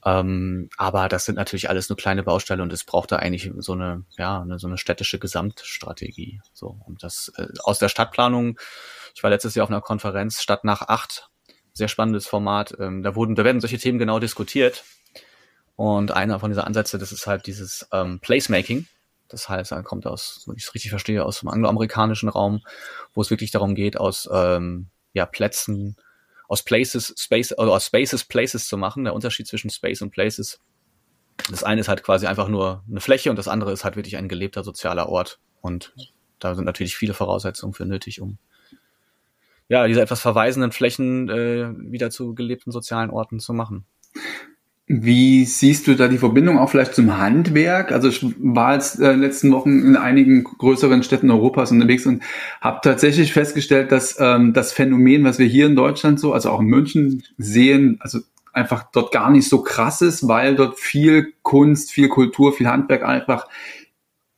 Ähm, 0.05 0.69
aber 0.77 1.09
das 1.09 1.25
sind 1.25 1.35
natürlich 1.35 1.69
alles 1.69 1.89
nur 1.89 1.97
kleine 1.97 2.23
Bausteine 2.23 2.63
und 2.63 2.73
es 2.73 2.85
braucht 2.85 3.11
da 3.11 3.17
eigentlich 3.17 3.51
so 3.59 3.73
eine, 3.73 4.05
ja, 4.17 4.41
eine, 4.41 4.59
so 4.59 4.67
eine 4.67 4.79
städtische 4.79 5.19
Gesamtstrategie. 5.19 6.41
So, 6.53 6.79
und 6.87 7.03
das 7.03 7.33
äh, 7.37 7.49
aus 7.65 7.79
der 7.79 7.89
Stadtplanung, 7.89 8.59
ich 9.15 9.23
war 9.23 9.31
letztes 9.31 9.55
Jahr 9.55 9.65
auf 9.65 9.71
einer 9.71 9.81
Konferenz 9.81 10.41
Stadt 10.41 10.65
nach 10.65 10.83
acht, 10.83 11.29
sehr 11.73 11.89
spannendes 11.89 12.27
Format. 12.27 12.75
Ähm, 12.79 13.03
da 13.03 13.15
wurden, 13.15 13.35
da 13.35 13.45
werden 13.45 13.61
solche 13.61 13.79
Themen 13.79 13.99
genau 13.99 14.19
diskutiert. 14.19 14.85
Und 15.75 16.11
einer 16.11 16.41
von 16.41 16.51
dieser 16.51 16.67
Ansätze, 16.67 16.99
das 16.99 17.13
ist 17.13 17.27
halt 17.27 17.47
dieses 17.47 17.89
ähm, 17.93 18.21
Placemaking. 18.21 18.87
Das 19.29 19.49
heißt, 19.49 19.73
er 19.73 19.83
kommt 19.83 20.07
aus, 20.07 20.45
wenn 20.47 20.57
ich 20.57 20.65
es 20.65 20.75
richtig 20.75 20.91
verstehe, 20.91 21.25
aus 21.25 21.41
dem 21.41 21.49
angloamerikanischen 21.49 22.29
Raum, 22.29 22.63
wo 23.15 23.21
es 23.21 23.31
wirklich 23.31 23.51
darum 23.51 23.75
geht, 23.75 23.97
aus 23.97 24.29
ähm, 24.33 24.89
ja, 25.13 25.27
Plätzen 25.27 25.97
aus 26.49 26.63
Places, 26.63 27.15
Space, 27.17 27.57
oder 27.57 27.73
aus 27.73 27.87
Spaces, 27.87 28.25
Places 28.25 28.67
zu 28.67 28.77
machen. 28.77 29.05
Der 29.05 29.15
Unterschied 29.15 29.47
zwischen 29.47 29.71
Space 29.71 30.03
und 30.03 30.11
Places. 30.11 30.61
Das 31.51 31.63
eine 31.63 31.81
ist 31.81 31.89
halt 31.89 32.03
quasi 32.03 32.27
einfach 32.27 32.49
nur 32.49 32.83
eine 32.91 33.01
Fläche 33.01 33.31
und 33.31 33.37
das 33.37 33.49
andere 33.49 33.73
ist 33.73 33.85
halt 33.85 33.97
wirklich 33.97 34.17
ein 34.17 34.29
gelebter 34.29 34.65
sozialer 34.65 35.09
Ort. 35.09 35.39
Und 35.61 35.95
da 36.41 36.55
sind 36.55 36.65
natürlich 36.65 36.97
viele 36.97 37.15
Voraussetzungen 37.15 37.75
für 37.75 37.85
nötig, 37.85 38.21
um 38.21 38.39
ja, 39.69 39.87
diese 39.87 40.01
etwas 40.01 40.21
verweisenden 40.21 40.73
Flächen 40.73 41.29
äh, 41.29 41.71
wieder 41.77 42.11
zu 42.11 42.35
gelebten 42.35 42.73
sozialen 42.73 43.11
Orten 43.11 43.39
zu 43.39 43.53
machen. 43.53 43.85
Wie 44.91 45.45
siehst 45.45 45.87
du 45.87 45.95
da 45.95 46.09
die 46.09 46.17
Verbindung 46.17 46.59
auch 46.59 46.71
vielleicht 46.71 46.95
zum 46.95 47.19
Handwerk? 47.19 47.93
Also 47.93 48.09
ich 48.09 48.25
war 48.39 48.73
jetzt 48.73 48.99
äh, 48.99 49.13
letzten 49.13 49.53
Wochen 49.53 49.83
in 49.83 49.97
einigen 49.97 50.45
größeren 50.45 51.03
Städten 51.03 51.31
Europas 51.31 51.71
unterwegs 51.71 52.07
und 52.07 52.23
habe 52.63 52.81
tatsächlich 52.83 53.35
festgestellt, 53.35 53.93
dass 53.93 54.17
ähm, 54.19 54.55
das 54.55 54.73
Phänomen, 54.73 55.25
was 55.25 55.39
wir 55.39 55.47
hier 55.47 55.67
in 55.67 55.77
Deutschland 55.77 56.19
so, 56.19 56.33
also 56.33 56.51
auch 56.51 56.61
in 56.61 56.69
München 56.69 57.23
sehen, 57.37 57.99
also 58.01 58.21
einfach 58.55 58.87
dort 58.91 59.13
gar 59.13 59.31
nicht 59.31 59.47
so 59.47 59.63
krass 59.63 60.01
ist, 60.01 60.27
weil 60.27 60.57
dort 60.57 60.79
viel 60.79 61.35
Kunst, 61.43 61.93
viel 61.93 62.09
Kultur, 62.09 62.55
viel 62.55 62.69
Handwerk 62.69 63.03
einfach 63.03 63.47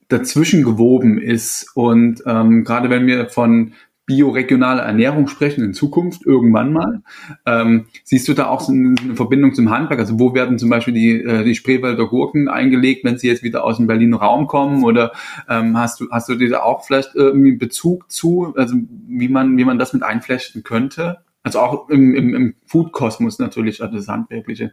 dazwischen 0.08 0.64
gewoben 0.64 1.18
ist. 1.18 1.70
Und 1.74 2.24
ähm, 2.26 2.64
gerade 2.64 2.90
wenn 2.90 3.06
wir 3.06 3.28
von 3.28 3.74
bioregionale 4.10 4.82
Ernährung 4.82 5.28
sprechen 5.28 5.62
in 5.62 5.72
Zukunft, 5.72 6.26
irgendwann 6.26 6.72
mal. 6.72 7.02
Ähm, 7.46 7.86
siehst 8.02 8.26
du 8.26 8.34
da 8.34 8.48
auch 8.48 8.60
so 8.60 8.72
eine, 8.72 8.96
Verbindung 9.14 9.54
zum 9.54 9.70
Handwerk? 9.70 10.00
Also 10.00 10.18
wo 10.18 10.34
werden 10.34 10.58
zum 10.58 10.68
Beispiel 10.68 10.92
die, 10.92 11.12
äh, 11.22 11.44
die 11.44 11.54
Spreewälder 11.54 12.08
Gurken 12.08 12.48
eingelegt, 12.48 13.04
wenn 13.04 13.18
sie 13.18 13.28
jetzt 13.28 13.44
wieder 13.44 13.62
aus 13.62 13.76
dem 13.76 13.86
Berliner 13.86 14.16
Raum 14.16 14.48
kommen? 14.48 14.82
Oder 14.82 15.12
ähm, 15.48 15.78
hast 15.78 16.00
du 16.00 16.08
hast 16.10 16.28
du 16.28 16.34
da 16.34 16.62
auch 16.64 16.84
vielleicht 16.84 17.14
irgendwie 17.14 17.52
Bezug 17.52 18.10
zu, 18.10 18.52
also 18.56 18.74
wie 19.06 19.28
man 19.28 19.56
wie 19.56 19.64
man 19.64 19.78
das 19.78 19.92
mit 19.92 20.02
einflechten 20.02 20.64
könnte? 20.64 21.18
Also 21.44 21.60
auch 21.60 21.88
im, 21.88 22.12
im, 22.16 22.34
im 22.34 22.54
Food-Kosmos 22.66 23.38
natürlich, 23.38 23.80
also 23.80 23.94
das 23.94 24.08
Handwerkliche. 24.08 24.72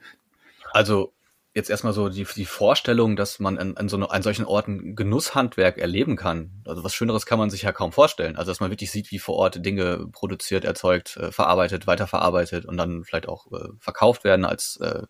Also 0.73 1.11
jetzt 1.57 1.69
erstmal 1.71 1.91
so 1.91 2.07
die, 2.07 2.25
die 2.35 2.45
Vorstellung, 2.45 3.15
dass 3.15 3.39
man 3.39 3.57
an, 3.57 3.75
an 3.75 3.89
so 3.89 3.97
eine, 3.97 4.09
an 4.11 4.21
solchen 4.21 4.45
Orten 4.45 4.95
Genusshandwerk 4.95 5.79
erleben 5.79 6.15
kann. 6.15 6.61
Also 6.65 6.83
was 6.83 6.93
Schöneres 6.93 7.25
kann 7.25 7.39
man 7.39 7.49
sich 7.49 7.63
ja 7.63 7.71
kaum 7.71 7.91
vorstellen. 7.91 8.37
Also 8.37 8.51
dass 8.51 8.59
man 8.59 8.69
wirklich 8.69 8.91
sieht, 8.91 9.11
wie 9.11 9.17
vor 9.17 9.35
Ort 9.35 9.65
Dinge 9.65 10.07
produziert, 10.11 10.63
erzeugt, 10.63 11.17
äh, 11.17 11.31
verarbeitet, 11.31 11.87
weiterverarbeitet 11.87 12.65
und 12.65 12.77
dann 12.77 13.03
vielleicht 13.03 13.27
auch 13.27 13.51
äh, 13.51 13.69
verkauft 13.79 14.23
werden 14.23 14.45
als 14.45 14.77
äh, 14.77 15.01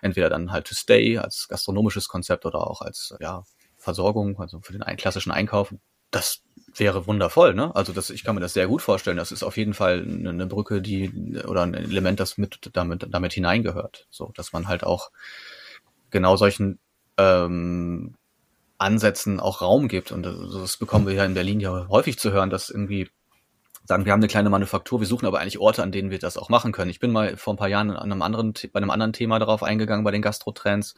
entweder 0.00 0.30
dann 0.30 0.50
halt 0.50 0.66
to 0.66 0.74
stay, 0.74 1.18
als 1.18 1.46
gastronomisches 1.48 2.08
Konzept 2.08 2.46
oder 2.46 2.66
auch 2.66 2.80
als 2.80 3.14
ja, 3.20 3.44
Versorgung, 3.76 4.40
also 4.40 4.60
für 4.62 4.72
den 4.72 4.82
klassischen 4.96 5.30
Einkauf. 5.30 5.74
Das 6.10 6.42
wäre 6.74 7.06
wundervoll, 7.06 7.52
ne? 7.52 7.74
Also 7.76 7.92
das, 7.92 8.08
ich 8.08 8.24
kann 8.24 8.34
mir 8.34 8.40
das 8.40 8.54
sehr 8.54 8.66
gut 8.66 8.80
vorstellen. 8.80 9.18
Das 9.18 9.30
ist 9.30 9.42
auf 9.42 9.58
jeden 9.58 9.74
Fall 9.74 10.02
eine, 10.02 10.30
eine 10.30 10.46
Brücke, 10.46 10.80
die 10.80 11.10
oder 11.46 11.62
ein 11.62 11.74
Element, 11.74 12.18
das 12.18 12.38
mit 12.38 12.70
damit 12.72 13.06
damit 13.10 13.34
hineingehört. 13.34 14.06
So, 14.10 14.32
dass 14.34 14.52
man 14.54 14.68
halt 14.68 14.84
auch 14.84 15.10
genau 16.12 16.36
solchen 16.36 16.78
ähm, 17.18 18.14
Ansätzen 18.78 19.40
auch 19.40 19.60
Raum 19.60 19.88
gibt. 19.88 20.12
Und 20.12 20.22
das 20.22 20.76
bekommen 20.76 21.06
wir 21.06 21.14
ja 21.14 21.24
in 21.24 21.34
Berlin 21.34 21.60
ja 21.60 21.88
häufig 21.88 22.18
zu 22.18 22.32
hören, 22.32 22.50
dass 22.50 22.70
irgendwie 22.70 23.10
sagen, 23.84 24.04
wir 24.04 24.12
haben 24.12 24.20
eine 24.20 24.28
kleine 24.28 24.50
Manufaktur, 24.50 25.00
wir 25.00 25.06
suchen 25.06 25.26
aber 25.26 25.40
eigentlich 25.40 25.58
Orte, 25.58 25.82
an 25.82 25.92
denen 25.92 26.10
wir 26.10 26.18
das 26.18 26.36
auch 26.36 26.48
machen 26.48 26.72
können. 26.72 26.90
Ich 26.90 27.00
bin 27.00 27.10
mal 27.10 27.36
vor 27.36 27.54
ein 27.54 27.56
paar 27.56 27.68
Jahren 27.68 27.90
an 27.90 28.12
einem 28.12 28.22
anderen, 28.22 28.54
bei 28.72 28.78
einem 28.78 28.90
anderen 28.90 29.12
Thema 29.12 29.38
darauf 29.38 29.62
eingegangen, 29.62 30.04
bei 30.04 30.12
den 30.12 30.22
Gastrotrends. 30.22 30.94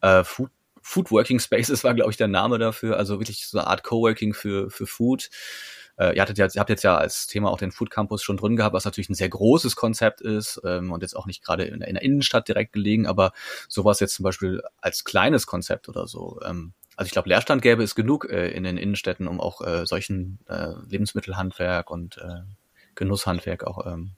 Äh, 0.00 0.24
Food, 0.24 0.50
Food 0.80 1.10
Working 1.10 1.38
Spaces 1.38 1.84
war, 1.84 1.94
glaube 1.94 2.10
ich, 2.10 2.16
der 2.16 2.28
Name 2.28 2.58
dafür. 2.58 2.96
Also 2.96 3.18
wirklich 3.18 3.46
so 3.46 3.58
eine 3.58 3.66
Art 3.66 3.82
Coworking 3.82 4.32
für, 4.32 4.70
für 4.70 4.86
Food 4.86 5.28
äh, 5.98 6.14
ihr, 6.14 6.22
hattet 6.22 6.38
ja, 6.38 6.46
ihr 6.46 6.60
habt 6.60 6.70
jetzt 6.70 6.84
ja 6.84 6.96
als 6.96 7.26
Thema 7.26 7.50
auch 7.50 7.58
den 7.58 7.72
Food 7.72 7.90
Campus 7.90 8.22
schon 8.22 8.36
drin 8.36 8.56
gehabt, 8.56 8.74
was 8.74 8.84
natürlich 8.84 9.10
ein 9.10 9.14
sehr 9.14 9.28
großes 9.28 9.76
Konzept 9.76 10.20
ist 10.20 10.60
ähm, 10.64 10.92
und 10.92 11.02
jetzt 11.02 11.16
auch 11.16 11.26
nicht 11.26 11.44
gerade 11.44 11.64
in, 11.64 11.80
in, 11.80 11.94
der 11.94 12.02
Innenstadt 12.02 12.48
direkt 12.48 12.72
gelegen, 12.72 13.06
aber 13.06 13.32
sowas 13.68 14.00
jetzt 14.00 14.14
zum 14.14 14.22
Beispiel 14.22 14.62
als 14.80 15.04
kleines 15.04 15.46
Konzept 15.46 15.88
oder 15.88 16.06
so. 16.06 16.40
Ähm, 16.44 16.72
also 16.96 17.06
ich 17.06 17.12
glaube, 17.12 17.28
Leerstand 17.28 17.62
gäbe 17.62 17.82
es 17.82 17.94
genug 17.94 18.28
äh, 18.30 18.48
in 18.50 18.64
den 18.64 18.76
Innenstädten, 18.76 19.28
um 19.28 19.40
auch 19.40 19.60
äh, 19.60 19.86
solchen 19.86 20.38
äh, 20.48 20.72
Lebensmittelhandwerk 20.88 21.90
und 21.90 22.18
äh, 22.18 22.40
Genusshandwerk 22.94 23.64
auch 23.64 23.86
ähm, 23.86 24.12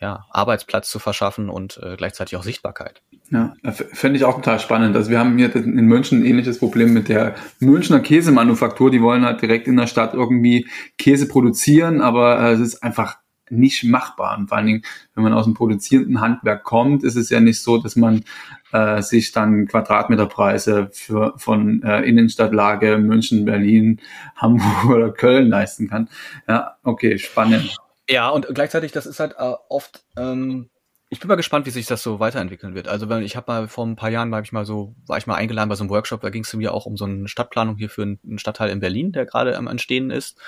ja, 0.00 0.26
Arbeitsplatz 0.30 0.90
zu 0.90 0.98
verschaffen 0.98 1.48
und 1.48 1.80
äh, 1.82 1.96
gleichzeitig 1.96 2.36
auch 2.36 2.42
Sichtbarkeit. 2.42 3.02
Ja, 3.30 3.54
fände 3.72 4.16
ich 4.16 4.24
auch 4.24 4.36
total 4.36 4.60
spannend. 4.60 4.96
Also 4.96 5.10
wir 5.10 5.18
haben 5.18 5.36
hier 5.36 5.54
in 5.54 5.86
München 5.86 6.20
ein 6.20 6.24
ähnliches 6.24 6.58
Problem 6.58 6.94
mit 6.94 7.08
der 7.08 7.34
Münchner 7.58 8.00
Käsemanufaktur. 8.00 8.90
Die 8.90 9.02
wollen 9.02 9.24
halt 9.24 9.42
direkt 9.42 9.66
in 9.66 9.76
der 9.76 9.86
Stadt 9.86 10.14
irgendwie 10.14 10.68
Käse 10.96 11.28
produzieren, 11.28 12.00
aber 12.00 12.40
äh, 12.40 12.52
es 12.52 12.60
ist 12.60 12.82
einfach 12.82 13.16
nicht 13.50 13.84
machbar. 13.84 14.38
Und 14.38 14.48
vor 14.48 14.58
allen 14.58 14.66
Dingen, 14.66 14.82
wenn 15.14 15.24
man 15.24 15.32
aus 15.32 15.44
dem 15.44 15.54
produzierenden 15.54 16.20
Handwerk 16.20 16.64
kommt, 16.64 17.02
ist 17.02 17.16
es 17.16 17.30
ja 17.30 17.40
nicht 17.40 17.60
so, 17.60 17.78
dass 17.78 17.96
man 17.96 18.24
äh, 18.72 19.02
sich 19.02 19.32
dann 19.32 19.66
Quadratmeterpreise 19.66 20.90
für, 20.92 21.34
von 21.36 21.82
äh, 21.82 22.02
Innenstadtlage 22.02 22.98
München, 22.98 23.44
Berlin, 23.44 24.00
Hamburg 24.36 24.84
oder 24.88 25.10
Köln 25.10 25.48
leisten 25.48 25.88
kann. 25.88 26.08
Ja, 26.46 26.76
okay, 26.82 27.18
spannend. 27.18 27.76
Ja, 28.08 28.30
und 28.30 28.46
gleichzeitig, 28.54 28.92
das 28.92 29.06
ist 29.06 29.20
halt 29.20 29.32
äh, 29.38 29.54
oft 29.68 30.04
ähm, 30.16 30.70
ich 31.10 31.20
bin 31.20 31.28
mal 31.28 31.36
gespannt, 31.36 31.64
wie 31.66 31.70
sich 31.70 31.86
das 31.86 32.02
so 32.02 32.20
weiterentwickeln 32.20 32.74
wird. 32.74 32.86
Also 32.86 33.08
wenn 33.08 33.22
ich 33.22 33.34
habe 33.34 33.50
mal 33.50 33.68
vor 33.68 33.86
ein 33.86 33.96
paar 33.96 34.10
Jahren 34.10 34.30
war 34.30 34.42
ich 34.42 34.52
mal 34.52 34.66
so, 34.66 34.94
war 35.06 35.16
ich 35.16 35.26
mal 35.26 35.36
eingeladen 35.36 35.68
bei 35.68 35.74
so 35.74 35.84
einem 35.84 35.90
Workshop, 35.90 36.20
da 36.20 36.28
ging 36.28 36.44
es 36.44 36.52
mir 36.52 36.74
auch 36.74 36.84
um 36.84 36.96
so 36.96 37.06
eine 37.06 37.28
Stadtplanung 37.28 37.76
hier 37.76 37.88
für 37.88 38.02
einen 38.02 38.38
Stadtteil 38.38 38.70
in 38.70 38.80
Berlin, 38.80 39.12
der 39.12 39.24
gerade 39.24 39.56
am 39.56 39.68
Entstehen 39.68 40.10
ist. 40.10 40.38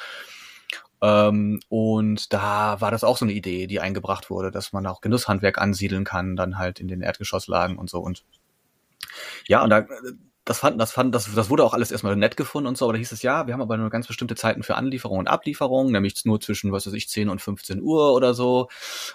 Ähm, 1.01 1.61
und 1.71 2.33
da 2.35 2.79
war 2.81 2.91
das 2.91 3.05
auch 3.05 3.17
so 3.17 3.25
eine 3.25 3.33
Idee, 3.33 3.67
die 3.67 3.81
eingebracht 3.81 4.29
wurde, 4.29 4.51
dass 4.51 4.75
man 4.75 4.87
auch 4.87 5.01
Genusshandwerk 5.01 5.57
ansiedeln 5.57 6.05
kann, 6.05 6.37
dann 6.37 6.59
halt 6.59 6.79
in 6.79 6.89
den 6.89 7.01
Erdgeschosslagen 7.01 7.79
und 7.79 7.89
so. 7.89 8.01
Und 8.01 8.25
ja, 9.47 9.63
und 9.63 9.71
da 9.71 9.87
das 10.45 10.59
fand, 10.59 10.81
das 10.81 10.93
fand, 10.93 11.15
das, 11.15 11.33
das 11.35 11.51
wurde 11.51 11.65
auch 11.65 11.75
alles 11.75 11.91
erstmal 11.91 12.17
nett 12.17 12.37
gefunden 12.37 12.67
und 12.67 12.79
so, 12.79 12.87
aber 12.87 12.95
da 12.95 12.99
hieß 12.99 13.13
es 13.13 13.23
ja, 13.23 13.47
wir 13.47 13.53
haben 13.53 13.61
aber 13.61 13.77
nur 13.77 13.91
ganz 13.91 14.07
bestimmte 14.07 14.35
Zeiten 14.35 14.63
für 14.63 14.75
Anlieferung 14.75 15.19
und 15.19 15.29
Ablieferung, 15.29 15.93
nämlich 15.93 16.25
nur 16.25 16.41
zwischen, 16.41 16.73
was 16.73 16.87
weiß 16.87 16.95
ich, 16.95 17.09
10 17.09 17.29
und 17.29 17.41
15 17.41 17.83
Uhr 17.83 18.15
oder 18.15 18.33
so. 18.33 18.69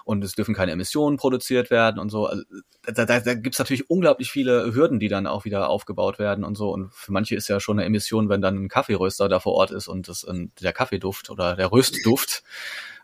Und 0.04 0.24
es 0.24 0.34
dürfen 0.34 0.54
keine 0.54 0.72
Emissionen 0.72 1.18
produziert 1.18 1.72
werden 1.72 2.00
und 2.00 2.10
so. 2.10 2.28
Also, 2.28 2.44
da, 2.84 3.06
da, 3.06 3.20
da 3.20 3.34
gibt 3.34 3.56
es 3.56 3.60
natürlich 3.60 3.90
unglaublich 3.90 4.32
viele 4.32 4.74
Hürden, 4.74 5.00
die 5.00 5.08
dann 5.08 5.26
auch 5.26 5.46
wieder 5.46 5.70
aufgebaut 5.70 6.20
werden 6.20 6.44
und 6.44 6.56
so. 6.56 6.72
Und 6.72 6.94
für 6.94 7.12
manche 7.12 7.36
ist 7.36 7.48
ja 7.48 7.60
schon 7.60 7.80
eine 7.80 7.88
Emission, 7.88 8.30
wenn 8.30 8.42
dann 8.42 8.66
ein 8.66 8.70
Kaffeeröster 8.70 9.28
da 9.28 9.40
vor 9.40 9.54
Ort 9.54 9.72
ist 9.72 9.88
und 9.88 10.08
das, 10.08 10.24
und 10.24 10.52
der 10.62 10.74
Kaffeeduft 10.74 11.32
oder 11.32 11.56
der 11.56 11.72
Röstduft 11.72 12.44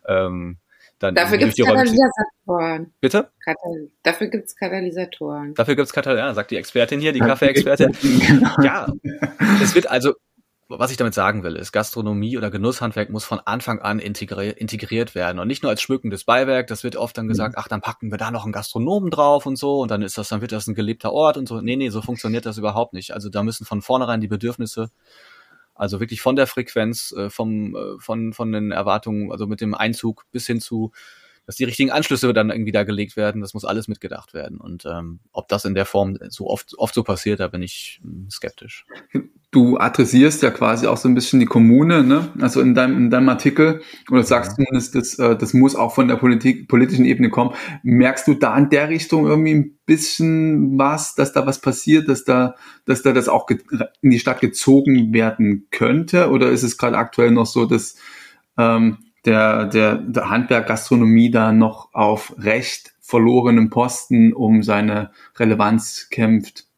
ähm, 0.08 0.58
dann 1.02 1.16
Dafür 1.16 1.40
gibt 1.40 1.58
es 1.58 1.66
Katalysatoren. 1.66 2.94
Bitte? 3.02 3.32
Katal 3.44 3.90
Dafür 4.04 4.28
gibt 4.28 4.48
es 4.48 4.56
Katalysatoren. 4.56 5.56
Dafür 5.56 5.76
gibt 5.76 5.88
es 5.88 5.94
Katalysatoren, 5.94 6.36
sagt 6.36 6.52
die 6.52 6.58
Expertin 6.58 7.00
hier, 7.00 7.12
die 7.12 7.20
Kaffee-Expertin. 7.20 7.98
ja, 8.64 8.88
es 9.64 9.74
wird 9.74 9.90
also, 9.90 10.14
was 10.68 10.92
ich 10.92 10.98
damit 10.98 11.16
sagen 11.16 11.42
will, 11.42 11.56
ist, 11.56 11.72
Gastronomie 11.72 12.38
oder 12.38 12.52
Genusshandwerk 12.52 13.10
muss 13.10 13.26
von 13.26 13.40
Anfang 13.40 13.80
an 13.80 13.98
integri 13.98 14.52
integriert 14.52 15.16
werden 15.16 15.40
und 15.40 15.48
nicht 15.48 15.64
nur 15.64 15.72
als 15.72 15.82
schmückendes 15.82 16.24
Beiwerk. 16.24 16.68
Das 16.68 16.84
wird 16.84 16.96
oft 16.96 17.18
dann 17.18 17.28
gesagt, 17.28 17.56
mhm. 17.56 17.62
ach, 17.64 17.68
dann 17.68 17.82
packen 17.82 18.12
wir 18.12 18.20
da 18.20 18.30
noch 18.30 18.44
einen 18.44 18.54
Gastronomen 18.54 19.10
drauf 19.10 19.48
und 19.48 19.58
so 19.58 19.80
und 19.80 19.90
dann 19.90 20.04
ist 20.04 20.20
das, 20.20 20.30
dann 20.30 20.42
wird 20.42 20.52
das 20.52 20.68
ein 20.68 20.76
gelebter 20.76 21.12
Ort 21.12 21.36
und 21.36 21.48
so. 21.48 21.62
Nee, 21.62 21.78
nee, 21.78 21.90
so 21.90 22.04
funktioniert 22.04 22.46
das 22.46 22.60
überhaupt 22.60 22.94
nicht. 22.94 23.12
Also 23.12 23.30
da 23.30 23.42
müssen 23.42 23.66
von 23.66 23.82
vornherein 23.82 24.22
die 24.22 24.28
Bedürfnisse 24.28 24.92
also 25.82 26.00
wirklich 26.00 26.22
von 26.22 26.36
der 26.36 26.46
Frequenz, 26.46 27.12
äh, 27.18 27.32
vom, 27.32 27.76
äh, 27.76 27.98
von, 27.98 28.34
von 28.34 28.52
den 28.52 28.72
Erwartungen, 28.72 29.32
also 29.32 29.48
mit 29.48 29.62
dem 29.62 29.74
Einzug 29.74 30.26
bis 30.32 30.46
hin 30.46 30.62
zu, 30.62 30.92
dass 31.48 31.56
die 31.56 31.64
richtigen 31.64 31.90
Anschlüsse 31.90 32.32
dann 32.34 32.52
irgendwie 32.52 32.72
da 32.72 32.84
gelegt 32.84 33.18
werden, 33.18 33.42
das 33.42 33.56
muss 33.56 33.66
alles 33.66 33.88
mitgedacht 33.88 34.36
werden. 34.36 34.60
Und 34.60 34.86
ähm, 34.86 35.22
ob 35.32 35.48
das 35.48 35.66
in 35.66 35.74
der 35.74 35.88
Form 35.88 36.20
so 36.30 36.48
oft, 36.48 36.78
oft 36.78 36.94
so 36.94 37.02
passiert, 37.02 37.40
da 37.40 37.48
bin 37.48 37.64
ich 37.64 38.00
hm, 38.04 38.30
skeptisch 38.30 38.86
du 39.52 39.78
adressierst 39.78 40.42
ja 40.44 40.50
quasi 40.50 40.88
auch 40.88 40.96
so 40.96 41.10
ein 41.10 41.14
bisschen 41.14 41.42
die 41.42 41.46
Kommune, 41.46 42.04
ne? 42.04 42.30
Also 42.40 42.62
in 42.62 42.74
deinem, 42.74 42.98
in 42.98 43.10
deinem 43.10 43.28
Artikel, 43.28 43.82
oder 44.10 44.24
sagst 44.24 44.52
ja. 44.52 44.56
zumindest, 44.56 44.96
das, 44.96 45.20
äh, 45.20 45.38
das 45.38 45.54
muss 45.54 45.76
auch 45.76 45.94
von 45.94 46.08
der 46.08 46.16
Politik, 46.16 46.70
politischen 46.70 47.04
Ebene 47.04 47.30
kommen. 47.30 47.54
Merkst 47.84 48.28
du 48.28 48.34
da 48.34 48.58
in 48.58 48.70
der 48.70 48.88
Richtung 48.88 49.28
irgendwie 49.28 49.54
ein 49.54 49.78
bisschen 49.86 50.80
was, 50.80 51.16
dass 51.16 51.34
da 51.34 51.46
was 51.46 51.60
passiert, 51.60 52.08
dass 52.08 52.24
da, 52.24 52.56
dass 52.86 53.02
da 53.02 53.12
das 53.12 53.28
auch 53.28 53.48
in 54.02 54.10
die 54.10 54.20
Stadt 54.20 54.40
gezogen 54.40 55.14
werden 55.14 55.68
könnte? 55.70 56.30
Oder 56.30 56.50
ist 56.50 56.64
es 56.64 56.78
gerade 56.78 56.98
aktuell 56.98 57.32
noch 57.32 57.46
so, 57.46 57.66
dass 57.66 57.98
ähm, 58.58 59.00
der, 59.26 59.66
der, 59.66 59.96
der 59.96 60.30
Handwerk 60.30 60.68
Gastronomie 60.68 61.30
da 61.30 61.52
noch 61.52 61.94
auf 61.94 62.34
recht 62.38 62.94
verlorenen 63.02 63.70
Posten 63.70 64.32
um 64.32 64.64
seine 64.64 65.12
Relevanz 65.38 66.08
kämpft? 66.10 66.71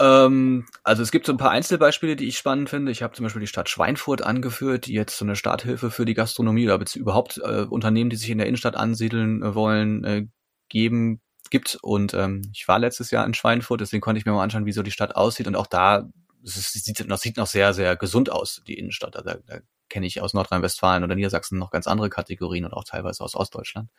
Ähm, 0.00 0.66
also 0.84 1.02
es 1.02 1.10
gibt 1.10 1.26
so 1.26 1.32
ein 1.32 1.38
paar 1.38 1.50
Einzelbeispiele, 1.50 2.16
die 2.16 2.28
ich 2.28 2.38
spannend 2.38 2.70
finde. 2.70 2.92
Ich 2.92 3.02
habe 3.02 3.14
zum 3.14 3.24
Beispiel 3.24 3.40
die 3.40 3.46
Stadt 3.46 3.68
Schweinfurt 3.68 4.22
angeführt, 4.22 4.86
die 4.86 4.92
jetzt 4.92 5.18
so 5.18 5.24
eine 5.24 5.36
Starthilfe 5.36 5.90
für 5.90 6.04
die 6.04 6.14
Gastronomie 6.14 6.68
oder 6.68 6.84
überhaupt 6.94 7.38
äh, 7.38 7.66
Unternehmen, 7.68 8.10
die 8.10 8.16
sich 8.16 8.30
in 8.30 8.38
der 8.38 8.46
Innenstadt 8.46 8.76
ansiedeln 8.76 9.42
äh, 9.42 9.54
wollen, 9.54 10.04
äh, 10.04 10.26
geben 10.68 11.20
gibt. 11.50 11.78
Und 11.82 12.14
ähm, 12.14 12.42
ich 12.52 12.68
war 12.68 12.78
letztes 12.78 13.10
Jahr 13.10 13.26
in 13.26 13.34
Schweinfurt, 13.34 13.80
deswegen 13.80 14.00
konnte 14.00 14.18
ich 14.20 14.26
mir 14.26 14.32
mal 14.32 14.42
anschauen, 14.42 14.66
wie 14.66 14.72
so 14.72 14.82
die 14.82 14.90
Stadt 14.90 15.16
aussieht. 15.16 15.46
Und 15.46 15.56
auch 15.56 15.66
da 15.66 16.08
es 16.44 16.72
sieht, 16.72 17.10
das 17.10 17.20
sieht 17.20 17.36
noch 17.36 17.46
sehr, 17.46 17.74
sehr 17.74 17.96
gesund 17.96 18.30
aus, 18.30 18.62
die 18.66 18.78
Innenstadt. 18.78 19.14
Da, 19.16 19.22
da 19.22 19.58
kenne 19.88 20.06
ich 20.06 20.20
aus 20.20 20.34
Nordrhein-Westfalen 20.34 21.04
oder 21.04 21.14
Niedersachsen 21.14 21.58
noch 21.58 21.70
ganz 21.70 21.86
andere 21.86 22.10
Kategorien 22.10 22.64
und 22.64 22.72
auch 22.72 22.84
teilweise 22.84 23.24
aus 23.24 23.34
Ostdeutschland. 23.34 23.90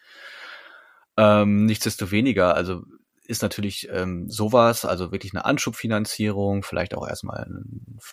Ähm, 1.18 1.66
nichtsdestoweniger, 1.66 2.56
also 2.56 2.84
ist 3.30 3.44
natürlich 3.44 3.88
ähm, 3.92 4.28
sowas, 4.28 4.86
also 4.86 5.12
wirklich 5.12 5.34
eine 5.34 5.46
Anschubfinanzierung, 5.46 6.64
vielleicht 6.64 6.96
auch 6.96 7.08
erstmal 7.08 7.44
eine 7.44 7.64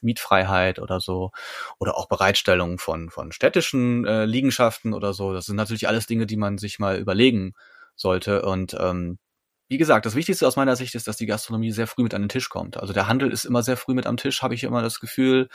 Mietfreiheit 0.02 0.78
oder 0.78 1.00
so, 1.00 1.30
oder 1.78 1.96
auch 1.96 2.06
Bereitstellung 2.06 2.78
von, 2.78 3.10
von 3.10 3.32
städtischen 3.32 4.04
äh, 4.04 4.26
Liegenschaften 4.26 4.92
oder 4.92 5.14
so. 5.14 5.32
Das 5.32 5.46
sind 5.46 5.56
natürlich 5.56 5.88
alles 5.88 6.06
Dinge, 6.06 6.26
die 6.26 6.36
man 6.36 6.58
sich 6.58 6.78
mal 6.78 6.98
überlegen 6.98 7.54
sollte. 7.96 8.42
Und 8.42 8.76
ähm, 8.78 9.18
wie 9.68 9.78
gesagt, 9.78 10.06
das 10.06 10.14
Wichtigste 10.14 10.46
aus 10.46 10.56
meiner 10.56 10.76
Sicht 10.76 10.94
ist, 10.94 11.08
dass 11.08 11.16
die 11.16 11.26
Gastronomie 11.26 11.72
sehr 11.72 11.88
früh 11.88 12.04
mit 12.04 12.14
an 12.14 12.22
den 12.22 12.28
Tisch 12.28 12.48
kommt. 12.48 12.76
Also 12.76 12.92
der 12.92 13.08
Handel 13.08 13.32
ist 13.32 13.44
immer 13.44 13.62
sehr 13.62 13.76
früh 13.76 13.94
mit 13.94 14.06
am 14.06 14.16
Tisch, 14.16 14.42
habe 14.42 14.54
ich 14.54 14.62
immer 14.62 14.80
das 14.80 15.00
Gefühl. 15.00 15.48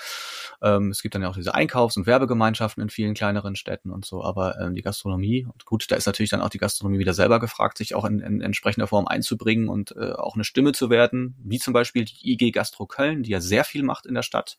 Ähm, 0.62 0.90
es 0.90 1.02
gibt 1.02 1.16
dann 1.16 1.22
ja 1.22 1.30
auch 1.30 1.36
diese 1.36 1.54
Einkaufs- 1.56 1.96
und 1.96 2.06
Werbegemeinschaften 2.08 2.84
in 2.84 2.90
vielen 2.90 3.14
kleineren 3.14 3.56
Städten 3.56 3.90
und 3.90 4.04
so, 4.04 4.22
aber 4.24 4.60
ähm, 4.60 4.76
die 4.76 4.82
Gastronomie, 4.82 5.46
und 5.46 5.66
gut, 5.66 5.90
da 5.90 5.96
ist 5.96 6.08
natürlich 6.08 6.30
dann 6.30 6.42
auch 6.42 6.50
die 6.50 6.58
Gastronomie 6.58 7.00
wieder 7.00 7.14
selber 7.14 7.40
gefragt, 7.40 7.78
sich 7.78 7.96
auch 7.96 8.04
in, 8.04 8.20
in 8.20 8.42
entsprechender 8.42 8.88
Form 8.88 9.08
einzubringen 9.08 9.70
und 9.70 9.96
äh, 9.96 10.12
auch 10.12 10.36
eine 10.36 10.44
Stimme 10.44 10.74
zu 10.74 10.90
werden, 10.90 11.36
wie 11.44 11.60
zum 11.60 11.74
Beispiel 11.74 12.04
die 12.04 12.34
IG 12.34 12.52
Gastro 12.52 12.88
Köln, 12.88 13.24
die 13.24 13.32
ja 13.32 13.40
sehr 13.40 13.64
viel 13.64 13.84
macht 13.84 14.06
in 14.06 14.14
der 14.14 14.24
Stadt 14.24 14.58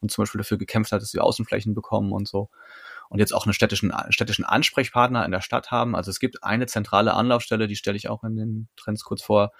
und 0.00 0.10
zum 0.10 0.22
Beispiel 0.22 0.38
dafür 0.38 0.56
gekämpft 0.56 0.92
hat, 0.92 1.02
dass 1.02 1.12
wir 1.12 1.22
Außenflächen 1.22 1.74
bekommen 1.74 2.12
und 2.12 2.26
so 2.26 2.48
und 3.10 3.18
jetzt 3.18 3.34
auch 3.34 3.44
einen 3.44 3.52
städtischen, 3.52 3.92
städtischen 4.10 4.44
Ansprechpartner 4.44 5.24
in 5.24 5.32
der 5.32 5.40
Stadt 5.40 5.70
haben. 5.70 5.96
Also 5.96 6.10
es 6.10 6.20
gibt 6.20 6.42
eine 6.44 6.66
zentrale 6.66 7.12
Anlaufstelle, 7.12 7.66
die 7.66 7.76
stelle 7.76 7.96
ich 7.96 8.08
auch 8.08 8.22
in 8.24 8.36
den 8.36 8.68
Trends 8.76 9.02
kurz 9.02 9.20
vor, 9.20 9.50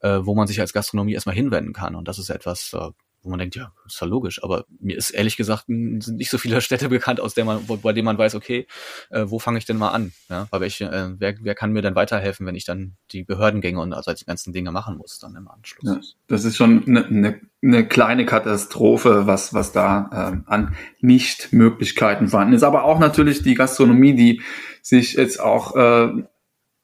äh, 0.00 0.20
wo 0.22 0.34
man 0.34 0.46
sich 0.46 0.58
als 0.58 0.72
Gastronomie 0.72 1.12
erstmal 1.12 1.34
hinwenden 1.34 1.74
kann. 1.74 1.94
Und 1.94 2.08
das 2.08 2.18
ist 2.18 2.30
etwas, 2.30 2.72
äh, 2.72 2.90
wo 3.24 3.30
man 3.30 3.38
denkt, 3.38 3.56
ja, 3.56 3.72
ist 3.86 4.00
ja 4.00 4.06
logisch, 4.06 4.42
aber 4.44 4.66
mir 4.78 4.96
ist 4.96 5.10
ehrlich 5.10 5.36
gesagt 5.36 5.64
sind 5.66 6.16
nicht 6.16 6.30
so 6.30 6.38
viele 6.38 6.60
Städte 6.60 6.88
bekannt, 6.88 7.20
aus 7.20 7.34
der 7.34 7.44
man, 7.44 7.66
wo, 7.66 7.76
bei 7.76 7.92
denen 7.92 8.04
man 8.04 8.18
weiß, 8.18 8.34
okay, 8.34 8.66
äh, 9.10 9.24
wo 9.26 9.38
fange 9.38 9.58
ich 9.58 9.64
denn 9.64 9.78
mal 9.78 9.90
an? 9.90 10.12
Ja, 10.28 10.46
bei 10.50 10.60
welche, 10.60 10.84
äh, 10.84 11.14
wer, 11.18 11.34
wer 11.40 11.54
kann 11.54 11.72
mir 11.72 11.82
denn 11.82 11.94
weiterhelfen, 11.94 12.46
wenn 12.46 12.54
ich 12.54 12.64
dann 12.64 12.96
die 13.12 13.24
Behördengänge 13.24 13.80
und 13.80 13.92
also 13.92 14.12
die 14.12 14.24
ganzen 14.24 14.52
Dinge 14.52 14.70
machen 14.70 14.96
muss 14.96 15.18
dann 15.18 15.34
im 15.36 15.48
Anschluss? 15.48 15.84
Ja, 15.84 16.00
das 16.28 16.44
ist 16.44 16.56
schon 16.56 16.86
eine, 16.86 17.06
eine, 17.06 17.40
eine 17.62 17.88
kleine 17.88 18.26
Katastrophe, 18.26 19.26
was, 19.26 19.54
was 19.54 19.72
da 19.72 20.10
äh, 20.12 20.50
an 20.50 20.76
Nichtmöglichkeiten 21.00 22.28
vorhanden 22.28 22.54
ist. 22.54 22.62
Aber 22.62 22.84
auch 22.84 22.98
natürlich 22.98 23.42
die 23.42 23.54
Gastronomie, 23.54 24.14
die 24.14 24.42
sich 24.82 25.14
jetzt 25.14 25.40
auch 25.40 25.74
äh, 25.76 26.24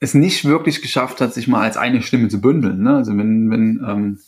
es 0.01 0.15
nicht 0.15 0.47
wirklich 0.47 0.81
geschafft 0.81 1.21
hat, 1.21 1.35
sich 1.35 1.47
mal 1.47 1.61
als 1.61 1.77
eine 1.77 2.01
Stimme 2.03 2.29
zu 2.29 2.41
bündeln. 2.41 2.83
Ne? 2.83 2.97
Also 2.97 3.17
wenn, 3.17 3.51
wenn 3.51 3.85
ähm, 3.87 4.19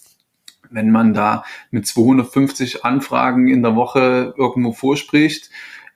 wenn 0.72 0.90
man 0.90 1.14
da 1.14 1.44
mit 1.70 1.86
250 1.86 2.84
Anfragen 2.84 3.48
in 3.48 3.62
der 3.62 3.76
Woche 3.76 4.34
irgendwo 4.36 4.72
vorspricht, 4.72 5.50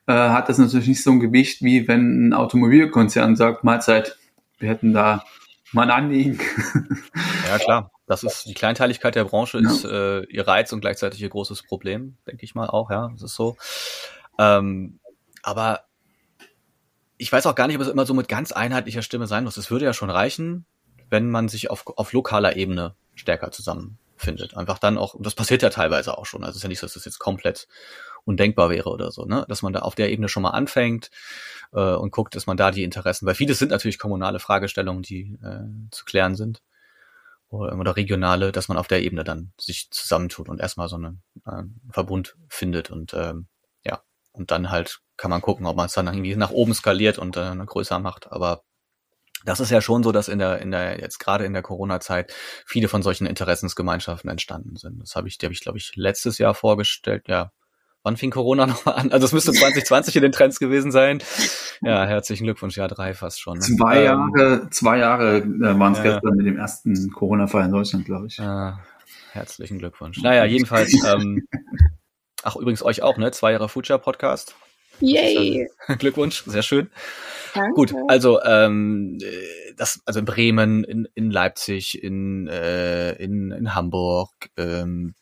äh, 0.07 0.13
hat 0.13 0.49
das 0.49 0.59
natürlich 0.59 0.89
nicht 0.89 1.03
so 1.03 1.11
ein 1.11 1.21
Gewicht, 1.21 1.63
wie 1.63 1.89
wenn 1.89 2.29
ein 2.29 2.33
Automobilkonzern 2.33 3.37
sagt, 3.37 3.65
Mahlzeit, 3.65 4.17
wir 4.59 4.69
hätten 4.69 4.93
da 4.93 5.25
mal 5.73 5.83
ein 5.85 5.91
Anliegen. 5.91 6.39
Ja, 7.49 7.59
klar. 7.59 7.91
Das 8.07 8.23
ist 8.23 8.45
die 8.47 8.55
Kleinteiligkeit 8.55 9.17
der 9.17 9.25
Branche 9.25 9.61
ja. 9.61 9.69
ist 9.69 9.85
äh, 9.85 10.23
ihr 10.25 10.47
Reiz 10.47 10.73
und 10.73 10.81
gleichzeitig 10.81 11.21
ihr 11.21 11.29
großes 11.29 11.65
Problem, 11.65 12.17
denke 12.27 12.45
ich 12.45 12.55
mal 12.55 12.69
auch, 12.69 12.91
ja. 12.91 13.09
Das 13.13 13.23
ist 13.23 13.35
so. 13.35 13.57
Ähm, 14.39 15.01
aber 15.43 15.83
ich 17.17 17.33
weiß 17.33 17.47
auch 17.47 17.55
gar 17.55 17.67
nicht, 17.67 17.77
ob 17.77 17.83
es 17.83 17.89
immer 17.89 18.07
so 18.07 18.15
mit 18.15 18.29
ganz 18.29 18.53
einheitlicher 18.53 19.03
Stimme 19.03 19.27
sein 19.27 19.45
muss. 19.45 19.57
Es 19.57 19.71
würde 19.71 19.85
ja 19.85 19.93
schon 19.93 20.11
reichen, 20.11 20.67
wenn 21.11 21.31
man 21.31 21.49
sich 21.49 21.71
auf, 21.71 21.85
auf 21.97 22.13
lokaler 22.13 22.57
Ebene 22.57 22.95
stärker 23.15 23.51
zusammen 23.51 23.99
findet. 24.17 24.57
Einfach 24.57 24.79
dann 24.79 24.99
auch, 24.99 25.15
das 25.19 25.35
passiert 25.35 25.63
ja 25.63 25.71
teilweise 25.71 26.17
auch 26.17 26.27
schon. 26.27 26.43
Also 26.43 26.53
es 26.53 26.57
ist 26.57 26.63
ja 26.63 26.69
nicht 26.69 26.81
so, 26.81 26.87
dass 26.87 26.95
das 26.95 27.05
jetzt 27.05 27.19
komplett 27.19 27.69
undenkbar 28.25 28.71
wäre 28.71 28.91
oder 28.91 29.11
so, 29.13 29.25
ne? 29.25 29.45
Dass 29.49 29.63
man 29.63 29.73
da 29.73 29.81
auf 29.81 29.95
der 29.95 30.11
Ebene 30.11 30.29
schon 30.29 30.43
mal 30.43 30.51
anfängt 30.51 31.11
äh, 31.73 31.95
und 31.95 32.11
guckt, 32.11 32.35
dass 32.35 32.47
man 32.47 32.57
da 32.57 32.71
die 32.71 32.83
Interessen, 32.83 33.27
weil 33.27 33.35
vieles 33.35 33.59
sind 33.59 33.71
natürlich 33.71 33.99
kommunale 33.99 34.41
Fragestellungen, 34.41 35.03
die 35.03 35.39
äh, 35.43 35.91
zu 35.91 36.05
klären 36.05 36.35
sind. 36.35 36.63
Oder, 37.49 37.79
oder 37.79 37.97
regionale, 37.97 38.51
dass 38.51 38.69
man 38.69 38.77
auf 38.77 38.89
der 38.89 39.03
Ebene 39.03 39.23
dann 39.23 39.53
sich 39.59 39.89
zusammentut 39.93 40.49
und 40.49 40.61
erstmal 40.61 40.89
so 40.89 40.97
einen 40.97 41.23
äh, 41.47 41.63
Verbund 41.93 42.37
findet 42.49 42.91
und 42.91 43.15
ähm, 43.15 43.47
ja, 43.85 44.03
und 44.33 44.51
dann 44.51 44.71
halt 44.71 45.01
kann 45.17 45.31
man 45.31 45.41
gucken, 45.41 45.67
ob 45.67 45.77
man 45.77 45.87
es 45.87 45.93
dann 45.95 46.09
irgendwie 46.09 46.35
nach 46.35 46.51
oben 46.51 46.75
skaliert 46.75 47.19
und 47.19 47.37
äh, 47.37 47.55
größer 47.65 48.01
macht. 48.01 48.33
Aber 48.33 48.63
das 49.47 49.61
ist 49.61 49.71
ja 49.71 49.81
schon 49.81 50.03
so, 50.03 50.13
dass 50.13 50.29
in 50.29 50.39
der, 50.39 50.61
in 50.61 50.71
der, 50.71 51.01
jetzt 51.01 51.19
gerade 51.19 51.45
in 51.45 51.53
der 51.53 51.63
Corona-Zeit 51.63 52.35
viele 52.67 52.89
von 52.89 53.03
solchen 53.03 53.27
Interessensgemeinschaften 53.27 54.29
entstanden 54.29 54.77
sind. 54.77 55.01
Das 55.01 55.15
habe 55.15 55.29
ich, 55.29 55.39
die 55.39 55.47
habe 55.47 55.55
ich, 55.55 55.61
glaube 55.61 55.79
ich, 55.79 55.93
letztes 55.95 56.39
Jahr 56.39 56.55
vorgestellt. 56.55 57.29
Ja, 57.29 57.53
wann 58.03 58.17
fing 58.17 58.31
Corona 58.31 58.67
nochmal 58.67 58.97
an? 58.97 59.13
Also 59.13 59.27
es 59.27 59.33
müsste 59.33 59.53
2020 59.53 60.17
in 60.17 60.23
den 60.23 60.33
Trends 60.33 60.59
gewesen 60.59 60.91
sein. 60.91 61.23
Ja, 61.81 62.05
herzlichen 62.05 62.45
Glückwunsch, 62.45 62.77
Jahr 62.77 62.89
drei 62.89 63.15
fast 63.15 63.41
schon. 63.41 63.59
Ne? 63.59 63.65
Zwei 63.65 63.99
ähm, 63.99 64.05
Jahre, 64.05 64.71
zwei 64.71 64.99
Jahre 64.99 65.39
äh, 65.39 65.79
waren 65.79 65.93
es 65.93 65.99
ja, 65.99 66.05
gestern 66.05 66.37
mit 66.37 66.47
dem 66.47 66.59
ersten 66.59 67.13
Corona-Fall 67.13 67.67
in 67.67 67.73
Deutschland, 67.73 68.05
glaube 68.05 68.27
ich. 68.27 68.41
Ah, 68.41 68.81
herzlichen 69.33 69.79
Glückwunsch. 69.79 70.21
Naja, 70.23 70.45
jedenfalls, 70.45 70.93
ähm, 71.07 71.47
ach 72.43 72.57
übrigens 72.57 72.83
euch 72.83 73.03
auch, 73.03 73.17
ne? 73.17 73.31
Zwei 73.31 73.53
Jahre 73.53 73.69
Future 73.69 73.99
Podcast. 74.01 74.57
Yay! 75.01 75.69
Glückwunsch, 75.99 76.45
sehr 76.47 76.63
schön. 76.63 76.91
Danke. 77.55 77.75
Gut, 77.75 77.95
also 78.09 78.43
ähm, 78.43 79.19
das, 79.77 80.01
also 80.05 80.21
in 80.21 80.25
Bremen, 80.25 80.85
in, 80.85 81.09
in 81.15 81.31
Leipzig, 81.31 82.03
in, 82.03 82.49
äh, 82.49 83.13
in, 83.13 83.51
in 83.51 83.75
Hamburg, 83.75 84.31
ähm, 84.57 85.15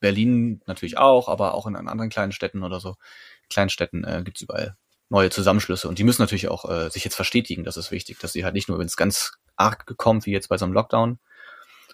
Berlin 0.00 0.60
natürlich 0.66 0.98
auch, 0.98 1.28
aber 1.28 1.54
auch 1.54 1.66
in 1.66 1.76
anderen 1.76 2.10
kleinen 2.10 2.32
Städten 2.32 2.62
oder 2.62 2.80
so, 2.80 2.96
Kleinstädten 3.50 4.04
äh, 4.04 4.22
gibt 4.24 4.36
es 4.36 4.42
überall 4.42 4.76
neue 5.08 5.30
Zusammenschlüsse 5.30 5.88
und 5.88 5.98
die 5.98 6.04
müssen 6.04 6.22
natürlich 6.22 6.48
auch 6.48 6.68
äh, 6.68 6.90
sich 6.90 7.04
jetzt 7.04 7.14
verstetigen, 7.14 7.64
das 7.64 7.78
ist 7.78 7.90
wichtig, 7.90 8.18
dass 8.18 8.32
sie 8.32 8.44
halt 8.44 8.54
nicht 8.54 8.68
nur, 8.68 8.78
wenn 8.78 8.86
es 8.86 8.96
ganz 8.96 9.32
arg 9.56 9.86
kommt, 9.96 10.26
wie 10.26 10.32
jetzt 10.32 10.48
bei 10.48 10.58
so 10.58 10.66
einem 10.66 10.74
Lockdown, 10.74 11.18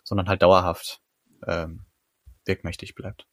sondern 0.02 0.28
halt 0.28 0.42
dauerhaft 0.42 1.00
ähm, 1.46 1.84
wirkmächtig 2.44 2.94
bleibt. 2.94 3.26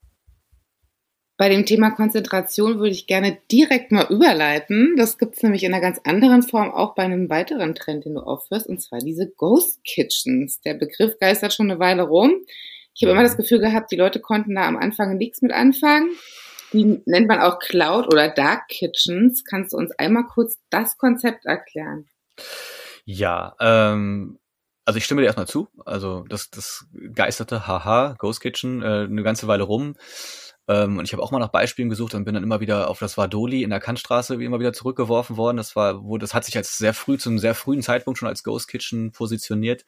Bei 1.42 1.50
dem 1.50 1.66
Thema 1.66 1.90
Konzentration 1.90 2.78
würde 2.78 2.92
ich 2.92 3.08
gerne 3.08 3.36
direkt 3.52 3.92
mal 3.92 4.06
überleiten. 4.12 4.94
Das 4.96 5.18
gibt 5.18 5.38
es 5.38 5.42
nämlich 5.42 5.64
in 5.64 5.74
einer 5.74 5.82
ganz 5.82 6.00
anderen 6.04 6.44
Form 6.44 6.70
auch 6.70 6.94
bei 6.94 7.02
einem 7.02 7.32
weiteren 7.32 7.74
Trend, 7.74 8.06
den 8.06 8.14
du 8.14 8.20
aufführst, 8.20 8.68
und 8.68 8.80
zwar 8.80 9.00
diese 9.00 9.28
Ghost 9.28 9.84
Kitchens. 9.84 10.62
Der 10.62 10.76
Begriff 10.76 11.18
geistert 11.20 11.52
schon 11.52 11.72
eine 11.72 11.80
Weile 11.80 12.04
rum. 12.04 12.32
Ich 12.94 13.02
habe 13.02 13.14
immer 13.14 13.24
das 13.24 13.38
Gefühl 13.38 13.58
gehabt, 13.58 13.92
die 13.92 13.96
Leute 13.96 14.20
konnten 14.20 14.54
da 14.54 14.68
am 14.68 14.78
Anfang 14.78 15.18
nichts 15.18 15.42
mit 15.42 15.52
anfangen. 15.52 16.12
Die 16.74 17.02
nennt 17.08 17.28
man 17.28 17.42
auch 17.42 17.58
Cloud 17.58 18.06
oder 18.06 18.30
Dark 18.30 18.68
Kitchens. 18.68 19.44
Kannst 19.44 19.74
du 19.74 19.78
uns 19.78 19.92
einmal 19.94 20.28
kurz 20.28 20.60
das 20.70 21.00
Konzept 21.00 21.48
erklären? 21.48 22.08
Ja, 23.04 23.56
ähm, 23.60 24.38
also 24.86 24.98
ich 24.98 25.06
stimme 25.06 25.22
dir 25.22 25.26
erstmal 25.26 25.48
zu. 25.48 25.70
Also 25.88 26.24
das, 26.30 26.52
das 26.52 26.86
geisterte 27.16 27.66
Haha, 27.66 28.16
Ghost 28.20 28.42
Kitchen, 28.42 28.84
äh, 28.84 29.06
eine 29.06 29.24
ganze 29.24 29.48
Weile 29.48 29.64
rum. 29.64 29.96
Ähm, 30.72 30.98
und 30.98 31.06
ich 31.06 31.14
habe 31.14 31.22
auch 31.22 31.32
mal 31.32 31.40
nach 31.40 31.50
Beispielen 31.50 31.90
gesucht 31.90 32.14
und 32.14 32.24
bin 32.24 32.34
dann 32.34 32.44
immer 32.44 32.62
wieder 32.62 32.90
auf 32.90 33.00
das 33.00 33.18
Vadoli 33.18 33.64
in 33.64 33.70
der 33.72 33.80
Kantstraße 33.82 34.42
immer 34.42 34.60
wieder 34.60 34.74
zurückgeworfen 34.74 35.36
worden. 35.36 35.58
Das 35.58 35.76
war, 35.76 36.04
wo 36.06 36.18
das 36.18 36.34
hat 36.34 36.46
sich 36.46 36.56
als 36.56 36.78
sehr 36.78 36.94
früh, 36.94 37.18
zum 37.18 37.40
sehr 37.40 37.56
frühen 37.56 37.82
Zeitpunkt 37.82 38.18
schon 38.18 38.30
als 38.30 38.44
Ghost 38.44 38.68
Kitchen 38.70 39.12
positioniert. 39.12 39.86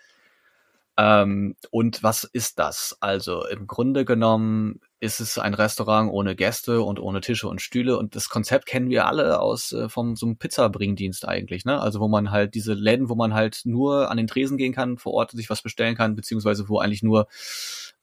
Ähm, 0.97 1.55
und 1.71 2.03
was 2.03 2.23
ist 2.23 2.59
das? 2.59 2.97
Also 2.99 3.47
im 3.47 3.65
Grunde 3.65 4.05
genommen 4.05 4.81
ist 4.99 5.21
es 5.21 5.39
ein 5.39 5.53
Restaurant 5.53 6.11
ohne 6.11 6.35
Gäste 6.35 6.81
und 6.83 6.99
ohne 6.99 7.21
Tische 7.21 7.47
und 7.47 7.61
Stühle 7.61 7.97
und 7.97 8.15
das 8.15 8.29
Konzept 8.29 8.67
kennen 8.67 8.89
wir 8.89 9.07
alle 9.07 9.39
aus 9.39 9.71
äh, 9.71 9.89
vom 9.89 10.15
so 10.15 10.27
einem 10.27 10.37
Pizzabringdienst 10.37 11.27
eigentlich, 11.27 11.65
ne? 11.65 11.81
Also 11.81 11.99
wo 11.99 12.07
man 12.07 12.29
halt 12.31 12.53
diese 12.55 12.73
Läden, 12.73 13.09
wo 13.09 13.15
man 13.15 13.33
halt 13.33 13.61
nur 13.65 14.11
an 14.11 14.17
den 14.17 14.27
Tresen 14.27 14.57
gehen 14.57 14.73
kann, 14.73 14.97
vor 14.97 15.13
Ort 15.13 15.31
sich 15.31 15.49
was 15.49 15.61
bestellen 15.63 15.95
kann, 15.95 16.15
beziehungsweise 16.15 16.69
wo 16.69 16.79
eigentlich 16.79 17.03
nur 17.03 17.27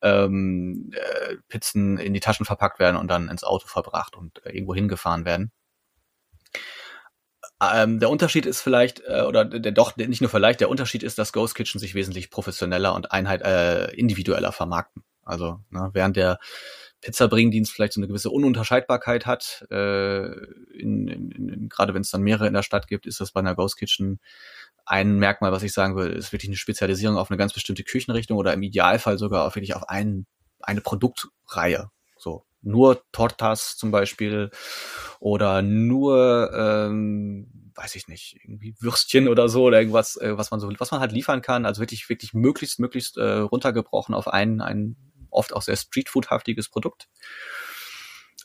ähm, 0.03 0.91
äh, 0.93 1.37
Pizzen 1.49 1.99
in 1.99 2.15
die 2.15 2.21
Taschen 2.21 2.47
verpackt 2.47 2.79
werden 2.79 2.97
und 2.97 3.09
dann 3.09 3.29
ins 3.29 3.45
Auto 3.45 3.67
verbracht 3.67 4.17
und 4.17 4.45
äh, 4.45 4.51
irgendwo 4.51 4.75
hingefahren 4.75 5.25
werden. 5.25 5.53
Ähm, 7.63 7.99
der 8.01 8.09
Unterschied 8.09 8.47
ist 8.47 8.63
vielleicht, 8.63 9.03
äh, 9.07 9.23
oder 9.23 9.45
der 9.45 9.73
doch 9.73 9.97
nicht 9.97 10.23
nur 10.23 10.31
vielleicht, 10.31 10.61
der 10.61 10.71
Unterschied 10.71 11.03
ist, 11.03 11.19
dass 11.19 11.33
Ghost 11.33 11.55
Kitchen 11.55 11.79
sich 11.79 11.95
wesentlich 11.95 12.31
professioneller 12.31 12.95
und 12.95 13.13
einheit 13.13 13.43
äh, 13.43 13.91
individueller 13.93 14.53
vermarkten. 14.53 15.05
Also 15.23 15.61
ne, 15.69 15.91
während 15.93 16.17
der 16.17 16.39
Pizzabringdienst 17.03 17.73
vielleicht 17.73 17.95
so 17.95 18.01
eine 18.01 18.09
gewisse 18.09 18.31
Ununterscheidbarkeit 18.31 19.27
hat, 19.27 19.67
äh, 19.71 20.27
in, 20.27 21.09
in, 21.09 21.31
in, 21.31 21.69
gerade 21.69 21.95
wenn 21.95 22.03
es 22.03 22.11
dann 22.11 22.23
mehrere 22.23 22.47
in 22.47 22.55
der 22.55 22.63
Stadt 22.63 22.89
gibt, 22.89 23.07
ist 23.07 23.21
das 23.21 23.33
bei 23.33 23.41
einer 23.41 23.55
Ghost 23.55 23.79
Kitchen 23.79 24.21
ein 24.87 25.19
Merkmal, 25.19 25.53
was 25.53 25.63
ich 25.63 25.73
sagen 25.73 25.97
würde, 25.97 26.15
ist 26.15 26.33
wirklich 26.33 26.49
eine 26.49 26.57
Spezialisierung 26.57 27.17
auf 27.17 27.31
eine 27.31 27.39
ganz 27.39 27.53
bestimmte 27.53 27.85
Küchenrichtung 27.85 28.39
oder 28.39 28.53
im 28.53 28.63
Idealfall 28.63 29.19
sogar 29.19 29.47
auf 29.47 29.55
wirklich 29.55 29.75
auf 29.75 29.89
ein, 29.89 30.27
eine 30.61 30.81
Produktreihe. 30.81 31.91
So 32.17 32.45
nur 32.63 33.03
Tortas 33.13 33.77
zum 33.77 33.91
Beispiel 33.91 34.51
oder 35.19 35.63
nur, 35.63 36.51
ähm, 36.55 37.73
weiß 37.75 37.95
ich 37.97 38.09
nicht, 38.09 38.39
irgendwie 38.43 38.75
Würstchen 38.81 39.29
oder 39.29 39.49
so 39.49 39.65
oder 39.65 39.79
irgendwas, 39.79 40.17
äh, 40.17 40.37
was 40.37 40.51
man 40.51 40.61
so, 40.61 40.71
was 40.79 40.91
man 40.91 41.01
halt 41.01 41.13
liefern 41.13 41.43
kann. 41.43 41.67
Also 41.67 41.81
wirklich, 41.81 42.09
wirklich 42.09 42.35
möglichst, 42.35 42.79
möglichst 42.79 43.17
äh, 43.17 43.39
runtergebrochen 43.39 44.15
auf 44.15 44.29
ein, 44.29 44.61
ein 44.61 44.97
oft 45.31 45.53
auch 45.53 45.63
sehr 45.63 45.77
Streetfood-haftiges 45.77 46.69
Produkt. 46.69 47.09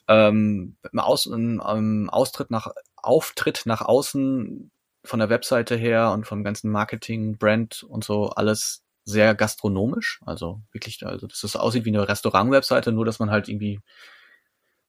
Ähm, 0.08 0.78
im, 0.92 1.00
Aus, 1.00 1.26
im, 1.26 1.62
im 1.62 2.10
Austritt 2.10 2.52
nach 2.52 2.72
Auftritt 2.96 3.64
nach 3.66 3.82
außen 3.82 4.72
von 5.06 5.20
der 5.20 5.30
Webseite 5.30 5.76
her 5.76 6.12
und 6.12 6.28
vom 6.28 6.44
ganzen 6.44 6.72
Marketing, 6.72 7.38
Brand 7.38 7.84
und 7.84 8.04
so 8.04 8.30
alles 8.30 8.84
sehr 9.04 9.36
gastronomisch. 9.36 10.20
Also 10.26 10.62
wirklich, 10.72 11.06
also 11.06 11.28
dass 11.28 11.44
es 11.44 11.56
aussieht 11.56 11.86
wie 11.86 11.90
eine 11.90 12.08
Restaurant-Webseite, 12.08 12.92
nur 12.92 13.06
dass 13.06 13.20
man 13.20 13.30
halt 13.32 13.48
irgendwie 13.48 13.80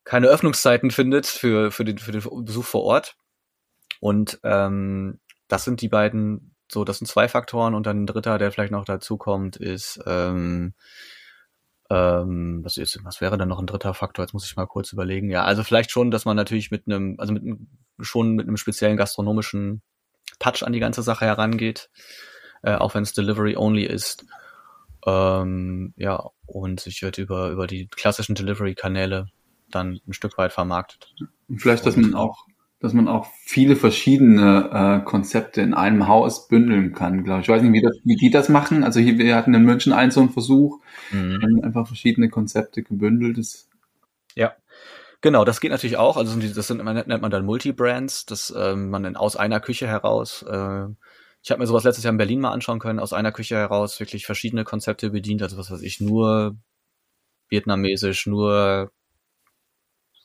keine 0.05 0.29
Öffnungszeiten 0.29 0.91
findet 0.91 1.27
für, 1.27 1.71
für, 1.71 1.85
den, 1.85 1.99
für 1.99 2.13
den 2.13 2.45
Besuch 2.45 2.65
vor 2.65 2.83
Ort. 2.85 3.17
Und 4.01 4.39
ähm, 4.43 5.21
das 5.49 5.65
sind 5.65 5.81
die 5.81 5.89
beiden 5.89 6.55
So, 6.71 6.85
das 6.85 6.99
sind 6.99 7.07
zwei 7.07 7.29
Faktoren 7.29 7.75
und 7.75 7.87
dann 7.87 8.03
ein 8.03 8.07
dritter, 8.07 8.39
der 8.39 8.51
vielleicht 8.53 8.73
noch 8.73 8.85
dazu 8.85 9.17
kommt, 9.17 9.57
ist, 9.57 10.01
ähm, 10.07 10.75
ähm, 11.91 12.65
was, 12.65 12.77
ist, 12.79 12.99
was 13.05 13.21
wäre 13.21 13.39
dann 13.39 13.49
noch 13.49 13.61
ein 13.61 13.67
dritter 13.67 13.95
Faktor? 13.95 14.25
Jetzt 14.25 14.33
muss 14.33 14.47
ich 14.47 14.57
mal 14.57 14.67
kurz 14.67 14.93
überlegen. 14.93 15.31
Ja, 15.31 15.45
also 15.45 15.63
vielleicht 15.63 15.91
schon, 15.91 16.11
dass 16.11 16.25
man 16.25 16.37
natürlich 16.37 16.71
mit 16.71 16.87
einem, 16.87 17.15
also 17.19 17.33
mit 17.33 17.43
einem, 17.43 17.69
schon 18.01 18.35
mit 18.35 18.49
einem 18.49 18.57
speziellen 18.57 18.97
gastronomischen 18.97 19.83
Touch 20.38 20.62
an 20.62 20.72
die 20.72 20.81
ganze 20.81 21.03
Sache 21.03 21.25
herangeht, 21.25 21.90
äh, 22.62 22.75
auch 22.75 22.94
wenn 22.94 23.03
es 23.03 23.12
Delivery 23.12 23.57
only 23.57 23.85
ist. 23.85 24.25
Ähm, 25.07 25.94
ja, 25.96 26.31
und 26.46 26.81
sich 26.81 27.03
wird 27.03 27.18
über, 27.18 27.51
über 27.51 27.66
die 27.66 27.87
klassischen 27.87 28.35
Delivery-Kanäle 28.35 29.29
dann 29.70 30.01
ein 30.07 30.12
Stück 30.12 30.37
weit 30.38 30.53
vermarktet. 30.53 31.14
Und 31.49 31.61
vielleicht, 31.61 31.87
dass 31.87 31.96
man 31.96 32.14
auch, 32.14 32.46
dass 32.81 32.92
man 32.92 33.09
auch 33.09 33.27
viele 33.44 33.77
verschiedene 33.77 34.70
äh, 35.03 35.05
Konzepte 35.05 35.61
in 35.61 35.75
einem 35.75 36.09
Haus 36.09 36.49
bündeln 36.49 36.92
kann, 36.92 37.25
glaube 37.25 37.40
ich. 37.40 37.49
Ich 37.49 37.55
weiß 37.55 37.62
nicht, 37.62 37.72
wie, 37.72 37.83
das, 37.83 37.96
wie 38.05 38.16
die 38.16 38.31
das 38.31 38.49
machen. 38.49 38.85
Also 38.85 39.01
hier, 39.01 39.16
wir 39.18 39.37
hatten 39.37 39.55
in 39.55 39.64
München 39.64 39.92
einen 39.92 40.11
so 40.11 40.20
einen 40.20 40.31
Versuch, 40.31 40.81
mhm. 41.12 41.61
einfach 41.62 41.87
verschiedene 41.87 42.29
Konzepte 42.29 42.83
gebündelt. 42.83 43.38
Das. 43.38 43.68
Genau, 45.27 45.45
das 45.45 45.61
geht 45.61 45.73
natürlich 45.73 45.97
auch. 45.97 46.17
Also 46.17 46.39
das 46.39 46.69
sind, 46.69 46.85
nennt 46.85 47.09
man 47.09 47.31
dann 47.33 47.45
Multibrands, 47.45 48.27
dass 48.27 48.55
ähm, 48.57 48.91
man 48.91 49.17
aus 49.17 49.35
einer 49.35 49.59
Küche 49.59 49.89
heraus 49.89 50.43
äh, 50.49 50.87
ich 51.43 51.51
habe 51.51 51.59
mir 51.59 51.67
sowas 51.67 51.83
letztes 51.83 52.05
Jahr 52.05 52.12
in 52.12 52.17
Berlin 52.17 52.39
mal 52.41 52.53
anschauen 52.53 52.79
können, 52.79 53.01
aus 53.01 53.12
einer 53.12 53.33
Küche 53.33 53.57
heraus 53.57 53.99
wirklich 53.99 54.25
verschiedene 54.25 54.62
Konzepte 54.62 55.11
bedient, 55.11 55.43
also 55.43 55.59
was 55.59 55.69
weiß 55.69 55.83
ich, 55.83 56.01
nur 56.01 56.57
vietnamesisch, 57.49 58.27
nur 58.27 58.93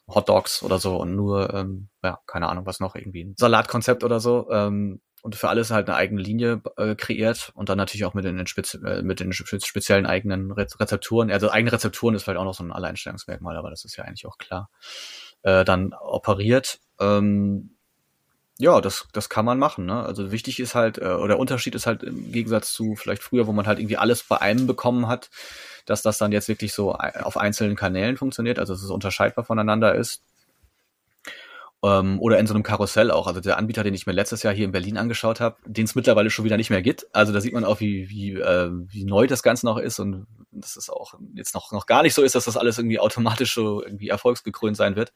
Hot 0.08 0.30
Dogs 0.30 0.62
oder 0.62 0.78
so 0.78 0.98
und 0.98 1.16
nur, 1.16 1.52
ähm, 1.52 1.90
ja, 2.04 2.20
keine 2.28 2.48
Ahnung, 2.48 2.68
was 2.68 2.80
noch, 2.80 2.94
irgendwie 2.94 3.24
ein 3.24 3.36
Salatkonzept 3.38 4.04
oder 4.04 4.20
so. 4.20 4.52
Ähm, 4.52 5.02
und 5.22 5.36
für 5.36 5.50
alles 5.50 5.72
halt 5.72 5.88
eine 5.88 5.98
eigene 5.98 6.22
Linie 6.22 6.62
äh, 6.78 6.96
kreiert 6.96 7.52
und 7.56 7.70
dann 7.70 7.78
natürlich 7.78 8.06
auch 8.06 8.14
mit 8.14 8.26
den, 8.26 8.46
Spezi 8.48 8.78
äh, 8.86 9.02
mit 9.02 9.20
den 9.20 9.34
speziellen 9.34 10.06
eigenen 10.06 10.52
Rezepturen. 10.52 11.32
Also 11.32 11.50
eigene 11.50 11.72
Rezepturen 11.72 12.16
ist 12.16 12.24
vielleicht 12.24 12.40
auch 12.40 12.46
noch 12.46 12.56
so 12.56 12.64
ein 12.64 12.72
Alleinstellungsmerkmal, 12.72 13.56
aber 13.56 13.70
das 13.70 13.86
ist 13.86 13.96
ja 13.98 14.04
eigentlich 14.04 14.26
auch 14.26 14.38
klar. 14.38 14.70
Äh, 15.44 15.64
dann 15.64 15.94
operiert. 15.94 16.80
Ähm, 17.00 17.76
ja, 18.58 18.80
das, 18.80 19.08
das 19.12 19.30
kann 19.30 19.46
man 19.46 19.58
machen. 19.58 19.86
Ne? 19.86 20.04
Also 20.04 20.32
wichtig 20.32 20.60
ist 20.60 20.76
halt, 20.76 21.00
äh, 21.00 21.06
oder 21.06 21.30
der 21.30 21.40
Unterschied 21.40 21.74
ist 21.74 21.88
halt 21.88 22.04
im 22.04 22.32
Gegensatz 22.32 22.72
zu 22.72 22.96
vielleicht 22.96 23.24
früher, 23.24 23.48
wo 23.48 23.54
man 23.54 23.66
halt 23.66 23.80
irgendwie 23.80 23.98
alles 23.98 24.24
bei 24.24 24.40
einem 24.40 24.68
bekommen 24.68 25.08
hat, 25.08 25.30
dass 25.86 26.04
das 26.04 26.20
dann 26.20 26.32
jetzt 26.32 26.48
wirklich 26.48 26.74
so 26.74 26.94
auf 26.94 27.38
einzelnen 27.38 27.76
Kanälen 27.76 28.18
funktioniert, 28.18 28.60
also 28.60 28.74
dass 28.74 28.84
es 28.84 28.92
unterscheidbar 28.92 29.46
voneinander 29.46 29.96
ist. 29.96 30.22
Ähm, 31.84 32.20
oder 32.20 32.38
in 32.38 32.48
so 32.48 32.54
einem 32.54 32.64
Karussell 32.64 33.12
auch. 33.12 33.28
Also 33.28 33.42
der 33.42 33.58
Anbieter, 33.58 33.84
den 33.84 33.94
ich 33.94 34.06
mir 34.06 34.14
letztes 34.14 34.44
Jahr 34.44 34.54
hier 34.54 34.66
in 34.66 34.72
Berlin 34.72 34.98
angeschaut 34.98 35.40
habe, 35.40 35.58
den 35.66 35.86
es 35.86 35.96
mittlerweile 35.96 36.30
schon 36.30 36.46
wieder 36.46 36.58
nicht 36.58 36.70
mehr 36.70 36.82
gibt. 36.82 37.08
Also 37.14 37.34
da 37.34 37.42
sieht 37.42 37.54
man 37.54 37.66
auch, 37.66 37.80
wie, 37.80 38.10
wie, 38.10 38.34
äh, 38.34 38.70
wie 38.72 39.06
neu 39.06 39.28
das 39.28 39.44
Ganze 39.44 39.66
noch 39.66 39.78
ist 39.78 40.00
und 40.00 40.28
dass 40.52 40.76
es 40.76 40.90
auch 40.90 41.16
jetzt 41.34 41.56
noch, 41.56 41.72
noch 41.72 41.86
gar 41.86 42.04
nicht 42.04 42.14
so 42.14 42.22
ist, 42.22 42.36
dass 42.36 42.46
das 42.46 42.58
alles 42.58 42.78
irgendwie 42.78 43.00
automatisch 43.00 43.54
so 43.54 43.84
irgendwie 43.84 44.10
erfolgsgekrönt 44.10 44.78
sein 44.78 44.96
wird 44.96 45.12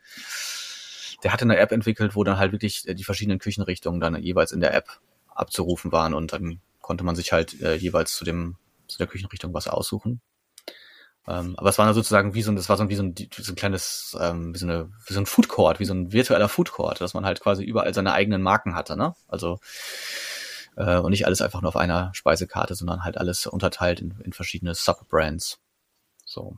der 1.23 1.34
hatte 1.34 1.45
eine 1.45 1.58
App 1.58 1.71
entwickelt, 1.71 2.15
wo 2.15 2.23
dann 2.23 2.38
halt 2.38 2.51
wirklich 2.51 2.88
äh, 2.88 2.93
die 2.93 3.04
verschiedenen 3.04 3.39
Küchenrichtungen 3.39 3.99
dann 3.99 4.21
jeweils 4.21 4.51
in 4.51 4.60
der 4.60 4.73
App 4.75 4.99
abzurufen 5.34 5.91
waren 5.91 6.13
und 6.13 6.34
dann 6.34 6.62
konnte 6.82 7.04
man 7.04 7.15
sich 7.15 7.32
halt 7.32 7.60
äh, 7.62 7.75
jeweils 7.75 8.15
zu 8.15 8.25
dem 8.25 8.58
zu 8.88 8.99
der 8.99 9.08
Küchenrichtung 9.08 9.51
was 9.54 9.67
aussuchen. 9.67 10.21
Ähm, 11.28 11.56
aber 11.58 11.70
es 11.70 11.78
war 11.78 11.86
dann 11.86 11.96
sozusagen 11.96 12.34
wie 12.34 12.42
so 12.42 12.52
ein, 12.52 12.56
das 12.56 12.70
war 12.70 12.78
so 12.78 12.88
wie 12.90 12.96
so 12.96 13.04
ein, 13.04 13.16
wie 13.18 13.42
so 13.42 13.52
ein 13.52 13.56
kleines, 13.56 14.16
ähm, 14.20 14.54
wie 14.54 14.60
so 14.60 14.68
eine, 14.68 14.92
wie 15.08 15.14
so 15.14 15.20
ein 15.20 15.26
Food 15.26 15.48
Court, 15.48 15.80
wie 15.80 15.86
so 15.86 15.94
ein 15.94 16.12
virtueller 16.12 16.50
Food 16.50 16.72
Court, 16.72 17.02
dass 17.02 17.14
man 17.14 17.26
halt 17.26 17.42
quasi 17.42 17.64
überall 17.64 17.94
seine 17.94 18.14
eigenen 18.14 18.42
Marken 18.42 18.76
hatte, 18.76 18.96
ne? 18.96 19.16
Also 19.28 19.60
äh, 20.78 20.98
und 20.98 21.12
nicht 21.12 21.26
alles 21.26 21.42
einfach 21.42 21.62
nur 21.62 21.70
auf 21.70 21.78
einer 21.78 22.12
Speisekarte, 22.14 22.76
sondern 22.76 23.04
halt 23.04 23.18
alles 23.18 23.48
unterteilt 23.48 24.02
in, 24.02 24.14
in 24.24 24.34
verschiedene 24.34 24.76
Subbrands. 24.76 25.60
So. 26.26 26.58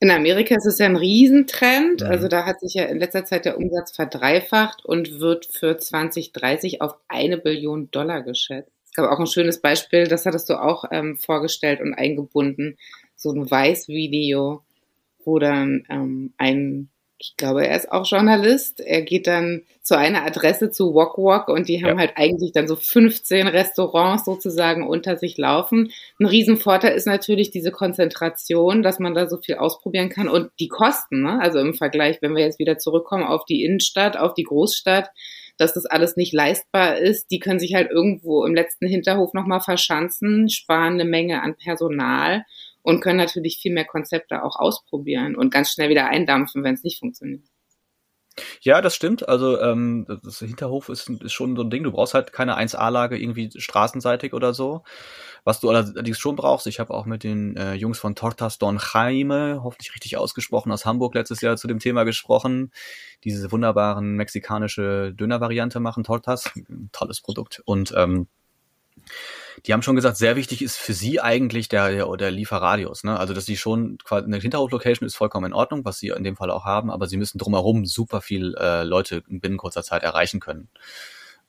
In 0.00 0.10
Amerika 0.10 0.54
ist 0.54 0.66
es 0.66 0.78
ja 0.78 0.86
ein 0.86 0.96
Riesentrend. 0.96 2.02
Mhm. 2.02 2.06
Also 2.06 2.28
da 2.28 2.46
hat 2.46 2.60
sich 2.60 2.74
ja 2.74 2.84
in 2.84 2.98
letzter 2.98 3.24
Zeit 3.24 3.44
der 3.44 3.58
Umsatz 3.58 3.92
verdreifacht 3.92 4.84
und 4.84 5.18
wird 5.18 5.46
für 5.46 5.76
2030 5.76 6.80
auf 6.80 6.94
eine 7.08 7.38
Billion 7.38 7.90
Dollar 7.90 8.22
geschätzt. 8.22 8.70
Es 8.84 8.92
gab 8.92 9.10
auch 9.10 9.18
ein 9.18 9.26
schönes 9.26 9.60
Beispiel, 9.60 10.06
das 10.06 10.24
hattest 10.24 10.48
du 10.48 10.60
auch 10.60 10.84
ähm, 10.90 11.18
vorgestellt 11.18 11.80
und 11.80 11.94
eingebunden. 11.94 12.78
So 13.18 13.30
ein 13.32 13.50
Weiß-Video, 13.50 14.62
wo 15.24 15.38
dann 15.38 15.84
ähm, 15.90 16.32
ein 16.38 16.88
ich 17.20 17.36
glaube, 17.36 17.66
er 17.66 17.76
ist 17.76 17.90
auch 17.90 18.06
Journalist. 18.06 18.80
Er 18.80 19.02
geht 19.02 19.26
dann 19.26 19.62
zu 19.82 19.98
einer 19.98 20.24
Adresse 20.24 20.70
zu 20.70 20.94
Wok 20.94 21.18
Wok 21.18 21.48
und 21.48 21.68
die 21.68 21.82
haben 21.82 21.96
ja. 21.96 21.98
halt 21.98 22.12
eigentlich 22.14 22.52
dann 22.52 22.68
so 22.68 22.76
15 22.76 23.48
Restaurants 23.48 24.24
sozusagen 24.24 24.86
unter 24.86 25.16
sich 25.16 25.36
laufen. 25.36 25.90
Ein 26.20 26.26
Riesenvorteil 26.26 26.94
ist 26.94 27.06
natürlich 27.06 27.50
diese 27.50 27.72
Konzentration, 27.72 28.84
dass 28.84 29.00
man 29.00 29.14
da 29.14 29.28
so 29.28 29.36
viel 29.36 29.56
ausprobieren 29.56 30.10
kann 30.10 30.28
und 30.28 30.50
die 30.60 30.68
Kosten, 30.68 31.22
ne? 31.22 31.40
also 31.42 31.58
im 31.58 31.74
Vergleich, 31.74 32.22
wenn 32.22 32.36
wir 32.36 32.44
jetzt 32.44 32.60
wieder 32.60 32.78
zurückkommen 32.78 33.24
auf 33.24 33.44
die 33.44 33.64
Innenstadt, 33.64 34.16
auf 34.16 34.34
die 34.34 34.44
Großstadt, 34.44 35.10
dass 35.56 35.74
das 35.74 35.86
alles 35.86 36.16
nicht 36.16 36.32
leistbar 36.32 36.98
ist. 36.98 37.32
Die 37.32 37.40
können 37.40 37.58
sich 37.58 37.74
halt 37.74 37.90
irgendwo 37.90 38.44
im 38.44 38.54
letzten 38.54 38.86
Hinterhof 38.86 39.34
nochmal 39.34 39.60
verschanzen, 39.60 40.48
sparen 40.48 40.94
eine 40.94 41.04
Menge 41.04 41.42
an 41.42 41.56
Personal 41.56 42.44
und 42.88 43.02
können 43.02 43.18
natürlich 43.18 43.58
viel 43.60 43.74
mehr 43.74 43.84
Konzepte 43.84 44.42
auch 44.42 44.56
ausprobieren 44.56 45.36
und 45.36 45.52
ganz 45.52 45.70
schnell 45.70 45.90
wieder 45.90 46.06
eindampfen, 46.06 46.64
wenn 46.64 46.72
es 46.72 46.84
nicht 46.84 47.00
funktioniert. 47.00 47.42
Ja, 48.62 48.80
das 48.80 48.94
stimmt. 48.94 49.28
Also 49.28 49.60
ähm, 49.60 50.06
das 50.22 50.38
Hinterhof 50.38 50.88
ist, 50.88 51.10
ist 51.10 51.32
schon 51.32 51.54
so 51.54 51.64
ein 51.64 51.68
Ding. 51.68 51.82
Du 51.82 51.92
brauchst 51.92 52.14
halt 52.14 52.32
keine 52.32 52.58
1A-Lage 52.58 53.18
irgendwie 53.18 53.50
straßenseitig 53.54 54.32
oder 54.32 54.54
so. 54.54 54.84
Was 55.44 55.60
du 55.60 55.68
allerdings 55.68 56.18
schon 56.18 56.36
brauchst, 56.36 56.66
ich 56.66 56.80
habe 56.80 56.94
auch 56.94 57.04
mit 57.04 57.24
den 57.24 57.58
äh, 57.58 57.74
Jungs 57.74 57.98
von 57.98 58.14
Tortas 58.14 58.56
Don 58.56 58.80
Jaime, 58.80 59.60
hoffentlich 59.62 59.94
richtig 59.94 60.16
ausgesprochen, 60.16 60.72
aus 60.72 60.86
Hamburg 60.86 61.14
letztes 61.14 61.42
Jahr 61.42 61.58
zu 61.58 61.68
dem 61.68 61.80
Thema 61.80 62.04
gesprochen. 62.04 62.72
Diese 63.22 63.52
wunderbaren 63.52 64.14
mexikanische 64.14 65.12
Döner-Variante 65.12 65.78
machen, 65.78 66.04
Tortas. 66.04 66.50
Tolles 66.92 67.20
Produkt. 67.20 67.60
Und 67.66 67.92
ähm, 67.94 68.28
die 69.66 69.72
haben 69.72 69.82
schon 69.82 69.96
gesagt, 69.96 70.16
sehr 70.16 70.36
wichtig 70.36 70.62
ist 70.62 70.76
für 70.76 70.92
sie 70.92 71.20
eigentlich 71.20 71.68
der, 71.68 71.90
der, 71.90 72.16
der 72.16 72.30
Lieferradius. 72.30 73.04
Ne? 73.04 73.18
Also, 73.18 73.34
dass 73.34 73.46
sie 73.46 73.56
schon 73.56 73.98
quasi 73.98 74.26
eine 74.26 74.38
Hinterhof-Location 74.38 75.06
ist 75.06 75.16
vollkommen 75.16 75.46
in 75.46 75.52
Ordnung, 75.52 75.84
was 75.84 75.98
sie 75.98 76.08
in 76.08 76.24
dem 76.24 76.36
Fall 76.36 76.50
auch 76.50 76.64
haben, 76.64 76.90
aber 76.90 77.06
sie 77.06 77.16
müssen 77.16 77.38
drumherum 77.38 77.86
super 77.86 78.20
viel 78.20 78.54
äh, 78.58 78.84
Leute 78.84 79.22
binnen 79.28 79.56
kurzer 79.56 79.82
Zeit 79.82 80.02
erreichen 80.02 80.40
können 80.40 80.68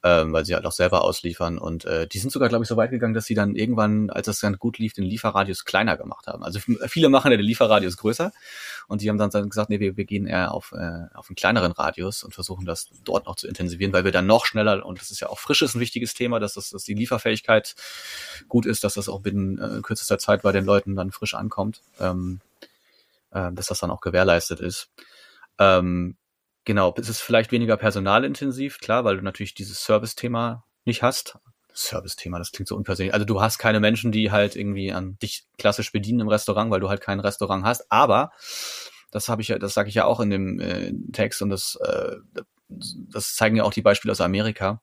ähm, 0.01 0.31
weil 0.31 0.45
sie 0.45 0.55
halt 0.55 0.65
auch 0.65 0.71
selber 0.71 1.03
ausliefern. 1.03 1.57
Und 1.57 1.83
äh, 1.85 2.07
die 2.07 2.19
sind 2.19 2.31
sogar, 2.31 2.47
glaube 2.47 2.63
ich, 2.63 2.69
so 2.69 2.77
weit 2.77 2.91
gegangen, 2.91 3.13
dass 3.13 3.25
sie 3.25 3.33
dann 3.33 3.55
irgendwann, 3.55 4.09
als 4.09 4.27
das 4.27 4.39
dann 4.39 4.57
gut 4.57 4.77
lief, 4.77 4.93
den 4.93 5.03
Lieferradius 5.03 5.65
kleiner 5.65 5.97
gemacht 5.97 6.27
haben. 6.27 6.43
Also 6.43 6.59
viele 6.87 7.09
machen 7.09 7.31
ja 7.31 7.37
den 7.37 7.45
Lieferradius 7.45 7.97
größer 7.97 8.31
und 8.87 9.01
die 9.01 9.09
haben 9.09 9.17
dann, 9.17 9.29
dann 9.29 9.49
gesagt, 9.49 9.69
nee, 9.69 9.79
wir, 9.79 9.97
wir 9.97 10.05
gehen 10.05 10.25
eher 10.25 10.53
auf, 10.53 10.71
äh, 10.71 11.07
auf 11.13 11.29
einen 11.29 11.35
kleineren 11.35 11.73
Radius 11.73 12.23
und 12.23 12.33
versuchen 12.33 12.65
das 12.65 12.89
dort 13.03 13.25
noch 13.25 13.35
zu 13.35 13.47
intensivieren, 13.47 13.91
weil 13.91 14.05
wir 14.05 14.13
dann 14.13 14.25
noch 14.25 14.45
schneller, 14.45 14.85
und 14.85 15.01
das 15.01 15.11
ist 15.11 15.19
ja 15.19 15.27
auch 15.27 15.39
frisches 15.39 15.75
ein 15.75 15.81
wichtiges 15.81 16.13
Thema, 16.13 16.39
dass, 16.39 16.53
das, 16.53 16.69
dass 16.69 16.83
die 16.83 16.93
Lieferfähigkeit 16.93 17.75
gut 18.47 18.65
ist, 18.65 18.85
dass 18.85 18.93
das 18.93 19.09
auch 19.09 19.19
binnen 19.19 19.57
äh, 19.57 19.81
kürzester 19.81 20.17
Zeit 20.17 20.43
bei 20.43 20.53
den 20.53 20.63
Leuten 20.63 20.95
dann 20.95 21.11
frisch 21.11 21.33
ankommt, 21.33 21.81
ähm, 21.99 22.39
äh, 23.31 23.51
dass 23.51 23.67
das 23.67 23.79
dann 23.79 23.91
auch 23.91 24.01
gewährleistet 24.01 24.61
ist. 24.61 24.89
Ähm, 25.57 26.15
Genau, 26.65 26.93
es 26.97 27.09
ist 27.09 27.21
vielleicht 27.21 27.51
weniger 27.51 27.77
personalintensiv, 27.77 28.79
klar, 28.79 29.03
weil 29.03 29.17
du 29.17 29.23
natürlich 29.23 29.53
dieses 29.53 29.83
Service-Thema 29.83 30.65
nicht 30.85 31.01
hast. 31.03 31.37
Service-Thema, 31.73 32.39
das 32.39 32.51
klingt 32.51 32.67
so 32.67 32.75
unpersönlich. 32.75 33.13
Also 33.13 33.25
du 33.25 33.41
hast 33.41 33.57
keine 33.57 33.79
Menschen, 33.79 34.11
die 34.11 34.31
halt 34.31 34.55
irgendwie 34.55 34.91
an 34.91 35.17
dich 35.19 35.45
klassisch 35.57 35.91
bedienen 35.91 36.21
im 36.21 36.27
Restaurant, 36.27 36.71
weil 36.71 36.79
du 36.79 36.89
halt 36.89 37.01
kein 37.01 37.19
Restaurant 37.19 37.63
hast. 37.63 37.91
Aber 37.91 38.31
das 39.11 39.29
habe 39.29 39.41
ich 39.41 39.47
ja, 39.47 39.59
das 39.59 39.73
sage 39.73 39.89
ich 39.89 39.95
ja 39.95 40.05
auch 40.05 40.19
in 40.19 40.29
dem 40.29 40.59
äh, 40.59 40.93
Text 41.13 41.41
und 41.41 41.49
das, 41.49 41.77
äh, 41.81 42.17
das 42.67 43.35
zeigen 43.35 43.55
ja 43.55 43.63
auch 43.63 43.73
die 43.73 43.81
Beispiele 43.81 44.11
aus 44.11 44.21
Amerika. 44.21 44.81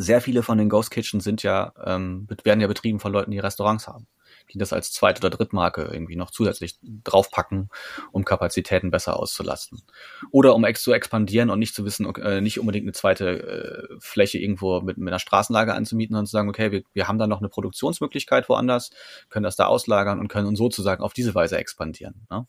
Sehr 0.00 0.20
viele 0.20 0.42
von 0.42 0.58
den 0.58 0.68
Ghost 0.68 0.90
Kitchen 0.90 1.20
sind 1.20 1.42
ja 1.42 1.72
ähm, 1.84 2.26
werden 2.44 2.60
ja 2.60 2.66
betrieben 2.66 3.00
von 3.00 3.12
Leuten, 3.12 3.30
die 3.30 3.38
Restaurants 3.38 3.86
haben 3.86 4.06
die 4.52 4.58
das 4.58 4.72
als 4.72 4.92
Zweit- 4.92 5.18
oder 5.18 5.30
Drittmarke 5.30 5.82
irgendwie 5.92 6.16
noch 6.16 6.30
zusätzlich 6.30 6.78
draufpacken, 6.82 7.68
um 8.12 8.24
Kapazitäten 8.24 8.90
besser 8.90 9.18
auszulasten. 9.18 9.82
Oder 10.30 10.54
um 10.54 10.64
ex 10.64 10.82
zu 10.82 10.92
expandieren 10.92 11.50
und 11.50 11.58
nicht 11.58 11.74
zu 11.74 11.84
wissen, 11.84 12.12
äh, 12.16 12.40
nicht 12.40 12.58
unbedingt 12.58 12.84
eine 12.84 12.92
zweite 12.92 13.88
äh, 13.90 13.96
Fläche 14.00 14.38
irgendwo 14.38 14.80
mit, 14.80 14.98
mit 14.98 15.08
einer 15.08 15.18
Straßenlage 15.18 15.74
anzumieten, 15.74 16.14
sondern 16.14 16.26
zu 16.26 16.32
sagen, 16.32 16.48
okay, 16.48 16.72
wir, 16.72 16.82
wir 16.92 17.08
haben 17.08 17.18
da 17.18 17.26
noch 17.26 17.40
eine 17.40 17.48
Produktionsmöglichkeit 17.48 18.48
woanders, 18.48 18.90
können 19.28 19.44
das 19.44 19.56
da 19.56 19.66
auslagern 19.66 20.18
und 20.18 20.28
können 20.28 20.56
sozusagen 20.56 21.02
auf 21.02 21.12
diese 21.12 21.34
Weise 21.34 21.58
expandieren. 21.58 22.26
Ne? 22.30 22.46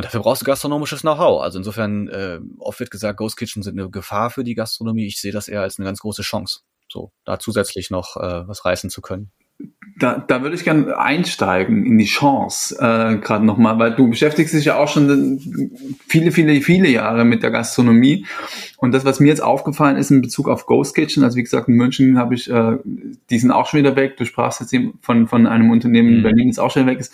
Und 0.00 0.06
dafür 0.06 0.20
brauchst 0.20 0.40
du 0.40 0.46
gastronomisches 0.46 1.02
Know-how. 1.02 1.42
Also 1.42 1.58
insofern, 1.58 2.08
äh, 2.08 2.40
oft 2.58 2.80
wird 2.80 2.90
gesagt, 2.90 3.18
Ghost 3.18 3.36
Kitchen 3.36 3.62
sind 3.62 3.78
eine 3.78 3.90
Gefahr 3.90 4.30
für 4.30 4.44
die 4.44 4.54
Gastronomie. 4.54 5.04
Ich 5.04 5.20
sehe 5.20 5.30
das 5.30 5.46
eher 5.46 5.60
als 5.60 5.78
eine 5.78 5.84
ganz 5.84 6.00
große 6.00 6.22
Chance, 6.22 6.60
so 6.90 7.12
da 7.26 7.38
zusätzlich 7.38 7.90
noch 7.90 8.16
äh, 8.16 8.48
was 8.48 8.64
reißen 8.64 8.88
zu 8.88 9.02
können. 9.02 9.30
da, 9.98 10.18
da 10.26 10.40
würde 10.40 10.56
ich 10.56 10.64
gerne 10.64 10.96
einsteigen 10.96 11.84
in 11.84 11.98
die 11.98 12.06
Chance 12.06 12.76
äh, 12.76 13.18
gerade 13.18 13.44
nochmal, 13.44 13.78
weil 13.78 13.94
du 13.94 14.08
beschäftigst 14.08 14.54
dich 14.54 14.64
ja 14.64 14.78
auch 14.78 14.88
schon 14.88 15.38
viele, 16.08 16.32
viele, 16.32 16.62
viele 16.62 16.88
Jahre 16.88 17.26
mit 17.26 17.42
der 17.42 17.50
Gastronomie. 17.50 18.24
Und 18.78 18.92
das, 18.92 19.04
was 19.04 19.20
mir 19.20 19.28
jetzt 19.28 19.42
aufgefallen 19.42 19.98
ist 19.98 20.10
in 20.10 20.22
Bezug 20.22 20.48
auf 20.48 20.64
Ghost 20.64 20.94
Kitchen, 20.94 21.24
also 21.24 21.36
wie 21.36 21.42
gesagt, 21.42 21.68
in 21.68 21.74
München 21.74 22.16
habe 22.16 22.34
ich, 22.34 22.50
äh, 22.50 22.78
die 23.28 23.38
sind 23.38 23.50
auch 23.50 23.66
schon 23.66 23.80
wieder 23.80 23.96
weg. 23.96 24.16
Du 24.16 24.24
sprachst 24.24 24.60
jetzt 24.60 24.72
eben 24.72 24.98
von, 25.02 25.28
von 25.28 25.46
einem 25.46 25.70
Unternehmen 25.70 26.08
in 26.08 26.18
mhm. 26.20 26.22
Berlin, 26.22 26.48
das 26.48 26.58
auch 26.58 26.70
schon 26.70 26.86
weg 26.86 27.00
ist. 27.00 27.12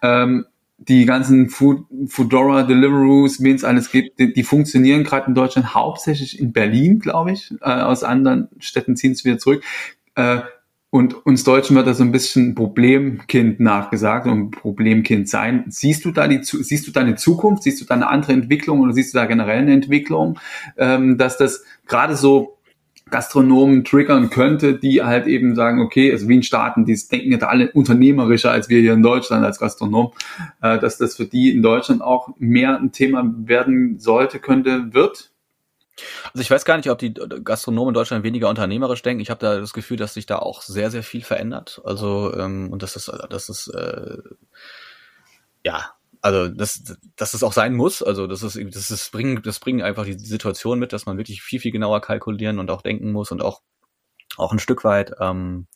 Ähm, 0.00 0.46
die 0.88 1.04
ganzen 1.04 1.50
Food, 1.50 1.84
Foodora, 2.06 2.62
Deliveroos, 2.62 3.42
wen 3.42 3.54
es 3.54 3.64
alles 3.64 3.90
gibt, 3.90 4.18
die, 4.18 4.32
die 4.32 4.42
funktionieren 4.42 5.04
gerade 5.04 5.28
in 5.28 5.34
Deutschland 5.34 5.74
hauptsächlich 5.74 6.40
in 6.40 6.52
Berlin, 6.52 6.98
glaube 6.98 7.32
ich. 7.32 7.52
Äh, 7.60 7.70
aus 7.70 8.02
anderen 8.02 8.48
Städten 8.58 8.96
ziehen 8.96 9.12
es 9.12 9.24
wieder 9.24 9.38
zurück. 9.38 9.62
Äh, 10.14 10.40
und 10.92 11.24
uns 11.24 11.44
Deutschen 11.44 11.76
wird 11.76 11.86
da 11.86 11.94
so 11.94 12.02
ein 12.02 12.10
bisschen 12.10 12.56
Problemkind 12.56 13.60
nachgesagt 13.60 14.26
und 14.26 14.50
Problemkind 14.50 15.28
sein. 15.28 15.64
Siehst 15.68 16.04
du 16.04 16.10
da 16.10 16.26
die, 16.26 16.40
siehst 16.42 16.86
du 16.88 16.90
da 16.90 17.00
eine 17.00 17.14
Zukunft? 17.14 17.62
Siehst 17.62 17.80
du 17.80 17.84
da 17.84 17.94
eine 17.94 18.08
andere 18.08 18.32
Entwicklung 18.32 18.80
oder 18.80 18.92
siehst 18.92 19.14
du 19.14 19.18
da 19.18 19.26
generell 19.26 19.60
eine 19.60 19.72
Entwicklung, 19.72 20.40
ähm, 20.76 21.16
dass 21.16 21.36
das 21.36 21.62
gerade 21.86 22.16
so 22.16 22.58
Gastronomen 23.10 23.84
triggern 23.84 24.30
könnte, 24.30 24.74
die 24.74 25.02
halt 25.02 25.26
eben 25.26 25.54
sagen, 25.54 25.80
okay, 25.80 26.12
also 26.12 26.28
wie 26.28 26.36
in 26.36 26.42
Staaten, 26.42 26.84
die 26.84 26.98
denken 27.10 27.32
ja 27.32 27.38
alle 27.38 27.70
unternehmerischer 27.72 28.50
als 28.50 28.68
wir 28.68 28.80
hier 28.80 28.92
in 28.92 29.02
Deutschland 29.02 29.44
als 29.44 29.58
Gastronom, 29.58 30.12
äh, 30.62 30.78
dass 30.78 30.98
das 30.98 31.16
für 31.16 31.26
die 31.26 31.50
in 31.50 31.62
Deutschland 31.62 32.02
auch 32.02 32.30
mehr 32.38 32.78
ein 32.78 32.92
Thema 32.92 33.24
werden 33.36 33.98
sollte, 33.98 34.38
könnte, 34.38 34.94
wird? 34.94 35.30
Also 36.32 36.40
ich 36.40 36.50
weiß 36.50 36.64
gar 36.64 36.76
nicht, 36.76 36.90
ob 36.90 36.98
die 36.98 37.12
Gastronomen 37.12 37.90
in 37.90 37.94
Deutschland 37.94 38.24
weniger 38.24 38.48
unternehmerisch 38.48 39.02
denken. 39.02 39.20
Ich 39.20 39.30
habe 39.30 39.40
da 39.40 39.58
das 39.58 39.72
Gefühl, 39.72 39.96
dass 39.96 40.14
sich 40.14 40.26
da 40.26 40.38
auch 40.38 40.62
sehr, 40.62 40.90
sehr 40.90 41.02
viel 41.02 41.22
verändert. 41.22 41.80
Also 41.84 42.34
ähm, 42.34 42.70
und 42.70 42.82
das 42.82 42.96
ist, 42.96 43.12
das 43.28 43.48
ist 43.48 43.68
äh, 43.68 44.18
ja 45.64 45.90
also 46.22 46.48
dass, 46.48 46.96
dass 47.16 47.34
es 47.34 47.42
auch 47.42 47.52
sein 47.52 47.74
muss, 47.74 48.02
also 48.02 48.26
das 48.26 48.42
ist, 48.42 48.58
das 48.74 48.90
ist 48.90 49.12
bringen, 49.12 49.42
das 49.42 49.58
bringt 49.58 49.82
einfach 49.82 50.04
die 50.04 50.18
Situation 50.18 50.78
mit, 50.78 50.92
dass 50.92 51.06
man 51.06 51.18
wirklich 51.18 51.42
viel, 51.42 51.60
viel 51.60 51.72
genauer 51.72 52.00
kalkulieren 52.00 52.58
und 52.58 52.70
auch 52.70 52.82
denken 52.82 53.12
muss 53.12 53.30
und 53.30 53.42
auch, 53.42 53.62
auch 54.36 54.52
ein 54.52 54.58
Stück 54.58 54.84
weit 54.84 55.12
ähm, 55.20 55.66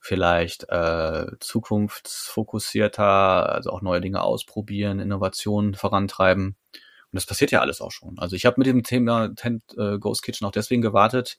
vielleicht 0.00 0.68
äh, 0.68 1.26
zukunftsfokussierter, 1.40 3.52
also 3.52 3.70
auch 3.70 3.82
neue 3.82 4.00
Dinge 4.00 4.22
ausprobieren, 4.22 5.00
Innovationen 5.00 5.74
vorantreiben. 5.74 6.46
Und 6.46 7.12
das 7.12 7.26
passiert 7.26 7.50
ja 7.50 7.60
alles 7.60 7.80
auch 7.80 7.92
schon. 7.92 8.18
Also 8.18 8.36
ich 8.36 8.46
habe 8.46 8.56
mit 8.58 8.66
dem 8.66 8.82
Thema 8.82 9.34
Tent, 9.34 9.62
äh, 9.76 9.98
Ghost 9.98 10.22
Kitchen 10.22 10.46
auch 10.46 10.52
deswegen 10.52 10.82
gewartet, 10.82 11.38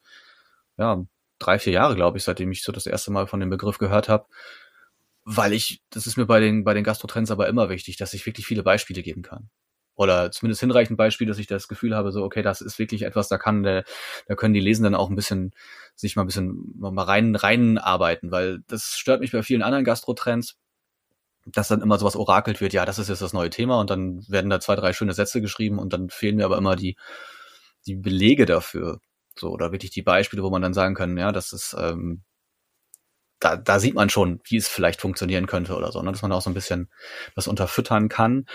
ja, 0.77 1.03
drei, 1.39 1.59
vier 1.59 1.73
Jahre, 1.73 1.95
glaube 1.95 2.17
ich, 2.17 2.23
seitdem 2.23 2.51
ich 2.51 2.63
so 2.63 2.71
das 2.71 2.87
erste 2.87 3.11
Mal 3.11 3.27
von 3.27 3.39
dem 3.39 3.49
Begriff 3.49 3.77
gehört 3.77 4.09
habe, 4.09 4.27
weil 5.29 5.51
ich, 5.51 5.81
das 5.89 6.07
ist 6.07 6.15
mir 6.15 6.25
bei 6.25 6.39
den, 6.39 6.63
bei 6.63 6.73
den 6.73 6.85
Gastrotrends 6.85 7.31
aber 7.31 7.49
immer 7.49 7.67
wichtig, 7.67 7.97
dass 7.97 8.13
ich 8.13 8.25
wirklich 8.25 8.47
viele 8.47 8.63
Beispiele 8.63 9.03
geben 9.03 9.23
kann. 9.23 9.49
Oder 9.95 10.31
zumindest 10.31 10.61
hinreichend 10.61 10.97
Beispiele, 10.97 11.27
dass 11.27 11.37
ich 11.37 11.47
das 11.47 11.67
Gefühl 11.67 11.93
habe, 11.93 12.13
so, 12.13 12.23
okay, 12.23 12.41
das 12.41 12.61
ist 12.61 12.79
wirklich 12.79 13.01
etwas, 13.01 13.27
da 13.27 13.37
kann 13.37 13.61
der, 13.61 13.83
da 14.27 14.35
können 14.35 14.53
die 14.53 14.61
Lesenden 14.61 14.95
auch 14.95 15.09
ein 15.09 15.17
bisschen, 15.17 15.51
sich 15.95 16.15
mal 16.15 16.23
ein 16.23 16.27
bisschen 16.27 16.73
mal 16.77 17.03
rein, 17.03 17.35
rein 17.35 17.77
arbeiten, 17.77 18.31
weil 18.31 18.59
das 18.67 18.93
stört 18.95 19.19
mich 19.19 19.33
bei 19.33 19.43
vielen 19.43 19.63
anderen 19.63 19.83
Gastrotrends, 19.83 20.55
dass 21.45 21.67
dann 21.67 21.81
immer 21.81 21.97
sowas 21.97 22.15
orakelt 22.15 22.61
wird, 22.61 22.71
ja, 22.71 22.85
das 22.85 22.97
ist 22.97 23.09
jetzt 23.09 23.21
das 23.21 23.33
neue 23.33 23.49
Thema 23.49 23.81
und 23.81 23.89
dann 23.89 24.25
werden 24.29 24.49
da 24.49 24.61
zwei, 24.61 24.77
drei 24.77 24.93
schöne 24.93 25.13
Sätze 25.13 25.41
geschrieben 25.41 25.77
und 25.77 25.91
dann 25.91 26.09
fehlen 26.09 26.37
mir 26.37 26.45
aber 26.45 26.57
immer 26.57 26.77
die, 26.77 26.95
die 27.85 27.95
Belege 27.95 28.45
dafür. 28.45 29.01
So, 29.35 29.49
oder 29.49 29.73
wirklich 29.73 29.91
die 29.91 30.03
Beispiele, 30.03 30.43
wo 30.43 30.49
man 30.49 30.61
dann 30.61 30.73
sagen 30.73 30.95
kann, 30.95 31.17
ja, 31.17 31.33
das 31.33 31.51
ist, 31.51 31.75
ähm, 31.77 32.23
da, 33.39 33.55
da 33.55 33.79
sieht 33.79 33.95
man 33.95 34.09
schon, 34.09 34.39
wie 34.45 34.57
es 34.57 34.67
vielleicht 34.67 35.01
funktionieren 35.01 35.47
könnte 35.47 35.75
oder 35.75 35.91
so, 35.91 36.01
ne? 36.01 36.11
dass 36.11 36.21
man 36.21 36.31
auch 36.31 36.41
so 36.41 36.49
ein 36.49 36.55
bisschen 36.55 36.89
das 37.35 37.47
unterfüttern 37.47 38.09
kann. 38.09 38.45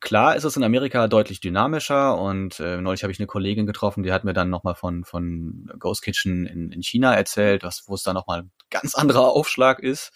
Klar 0.00 0.36
ist 0.36 0.44
es 0.44 0.56
in 0.56 0.62
Amerika 0.62 1.08
deutlich 1.08 1.40
dynamischer 1.40 2.18
und 2.18 2.60
äh, 2.60 2.80
neulich 2.80 3.02
habe 3.02 3.12
ich 3.12 3.18
eine 3.18 3.26
Kollegin 3.26 3.66
getroffen, 3.66 4.02
die 4.02 4.12
hat 4.12 4.24
mir 4.24 4.34
dann 4.34 4.50
nochmal 4.50 4.74
von, 4.74 5.04
von 5.04 5.70
Ghost 5.78 6.02
Kitchen 6.02 6.46
in, 6.46 6.70
in 6.70 6.82
China 6.82 7.14
erzählt, 7.14 7.64
was, 7.64 7.84
wo 7.86 7.94
es 7.94 8.02
da 8.02 8.12
nochmal 8.12 8.42
ein 8.42 8.50
ganz 8.70 8.94
anderer 8.94 9.28
Aufschlag 9.28 9.80
ist, 9.80 10.12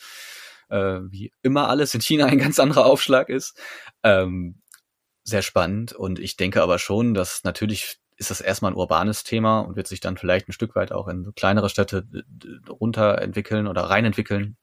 äh, 0.68 1.00
wie 1.08 1.32
immer 1.42 1.68
alles 1.68 1.94
in 1.94 2.02
China 2.02 2.26
ein 2.26 2.38
ganz 2.38 2.60
anderer 2.60 2.86
Aufschlag 2.86 3.28
ist. 3.30 3.58
Ähm, 4.02 4.60
sehr 5.24 5.42
spannend 5.42 5.92
und 5.92 6.18
ich 6.18 6.36
denke 6.36 6.62
aber 6.62 6.78
schon, 6.78 7.14
dass 7.14 7.44
natürlich 7.44 7.99
ist 8.20 8.30
das 8.30 8.42
erstmal 8.42 8.72
ein 8.72 8.76
urbanes 8.76 9.24
Thema 9.24 9.60
und 9.60 9.76
wird 9.76 9.88
sich 9.88 10.00
dann 10.00 10.18
vielleicht 10.18 10.46
ein 10.46 10.52
Stück 10.52 10.76
weit 10.76 10.92
auch 10.92 11.08
in 11.08 11.34
kleinere 11.34 11.70
Städte 11.70 12.06
runterentwickeln 12.68 13.66
oder 13.66 13.84
reinentwickeln. 13.84 14.58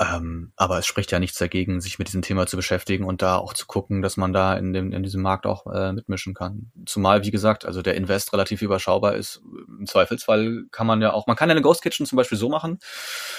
Ähm, 0.00 0.52
aber 0.56 0.78
es 0.78 0.86
spricht 0.86 1.12
ja 1.12 1.20
nichts 1.20 1.38
dagegen, 1.38 1.80
sich 1.80 2.00
mit 2.00 2.08
diesem 2.08 2.22
Thema 2.22 2.48
zu 2.48 2.56
beschäftigen 2.56 3.04
und 3.04 3.22
da 3.22 3.36
auch 3.36 3.54
zu 3.54 3.66
gucken, 3.66 4.02
dass 4.02 4.16
man 4.16 4.32
da 4.32 4.56
in, 4.56 4.72
dem, 4.72 4.92
in 4.92 5.04
diesem 5.04 5.22
Markt 5.22 5.46
auch 5.46 5.72
äh, 5.72 5.92
mitmischen 5.92 6.34
kann. 6.34 6.72
Zumal, 6.84 7.24
wie 7.24 7.30
gesagt, 7.30 7.64
also 7.64 7.80
der 7.80 7.94
Invest 7.94 8.32
relativ 8.32 8.60
überschaubar 8.60 9.14
ist. 9.14 9.40
Im 9.78 9.86
Zweifelsfall 9.86 10.64
kann 10.72 10.88
man 10.88 11.00
ja 11.00 11.12
auch, 11.12 11.28
man 11.28 11.36
kann 11.36 11.48
ja 11.48 11.52
eine 11.52 11.62
Ghost 11.62 11.80
Kitchen 11.80 12.06
zum 12.06 12.16
Beispiel 12.16 12.36
so 12.36 12.48
machen. 12.48 12.80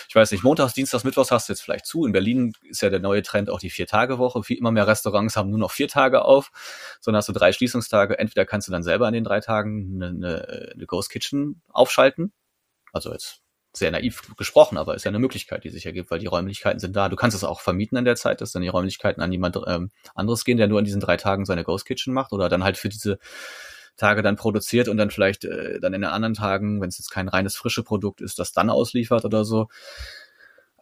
Ich 0.08 0.16
weiß 0.16 0.32
nicht, 0.32 0.46
montags, 0.46 0.74
dienstags, 0.74 1.04
mittwochs 1.04 1.30
hast 1.30 1.50
du 1.50 1.54
jetzt 1.54 1.62
vielleicht 1.62 1.86
zu. 1.86 2.06
In 2.06 2.14
Berlin 2.14 2.54
ist 2.70 2.82
ja 2.82 2.90
der 2.90 3.02
neue 3.02 3.22
Trend 3.22 3.50
auch 3.50 3.60
die 3.60 3.70
Vier-Tage-Woche. 3.70 4.42
Immer 4.54 4.72
mehr 4.72 4.88
Restaurants 4.88 5.36
haben 5.36 5.50
nur 5.50 5.60
noch 5.60 5.72
vier 5.72 5.90
Tage 5.90 6.24
auf, 6.24 6.52
sondern 7.02 7.18
hast 7.18 7.28
du 7.28 7.34
drei 7.34 7.52
Schließungstage. 7.52 8.18
Entweder 8.18 8.46
kannst 8.46 8.70
du 8.70 8.72
dann 8.72 8.84
selber 8.84 9.08
an 9.08 9.14
den 9.14 9.26
drei 9.26 9.42
Tagen 9.42 10.02
eine, 10.02 10.08
eine, 10.08 10.72
eine 10.74 10.86
Ghost 10.86 11.10
Kitchen 11.10 11.62
aufschalten. 11.68 12.32
Also 12.94 13.12
jetzt 13.12 13.42
sehr 13.78 13.92
naiv 13.92 14.36
gesprochen, 14.38 14.78
aber 14.78 14.96
ist 14.96 15.04
ja 15.04 15.10
eine 15.10 15.20
Möglichkeit, 15.20 15.64
die 15.64 15.70
sich 15.70 15.86
ergibt, 15.86 16.12
weil 16.12 16.20
die 16.20 16.26
Räumlichkeiten 16.28 16.80
sind 16.80 16.96
da. 16.96 17.10
Du 17.10 17.16
kannst 17.16 17.36
es 17.36 17.44
auch 17.44 17.62
vermieten 17.62 17.98
in 17.98 18.06
der 18.06 18.16
Zeit, 18.16 18.42
dass 18.42 18.52
dann 18.52 18.62
die 18.62 18.68
Räumlichkeiten 18.68 19.22
an 19.22 19.32
jemand 19.32 19.60
ähm, 19.68 19.92
anderes 20.14 20.46
gehen, 20.46 20.58
der 20.58 20.68
nur 20.68 20.80
in 20.80 20.86
diesen 20.86 21.02
drei 21.02 21.18
Tagen 21.18 21.46
seine 21.46 21.64
Ghost 21.64 21.86
Kitchen 21.86 22.14
macht 22.14 22.32
oder 22.32 22.50
dann 22.50 22.64
halt 22.64 22.78
für 22.78 22.90
diese 22.90 23.20
Tage 23.98 24.22
dann 24.22 24.36
produziert 24.36 24.88
und 24.88 24.98
dann 24.98 25.12
vielleicht 25.12 25.46
äh, 25.46 25.80
dann 25.80 25.94
in 25.94 26.02
den 26.02 26.10
anderen 26.10 26.34
Tagen, 26.34 26.82
wenn 26.82 26.90
es 26.90 26.98
jetzt 26.98 27.10
kein 27.10 27.30
reines 27.30 27.56
frische 27.56 27.84
Produkt 27.84 28.22
ist, 28.22 28.40
das 28.40 28.52
dann 28.52 28.70
ausliefert 28.70 29.26
oder 29.26 29.46
so. 29.46 29.68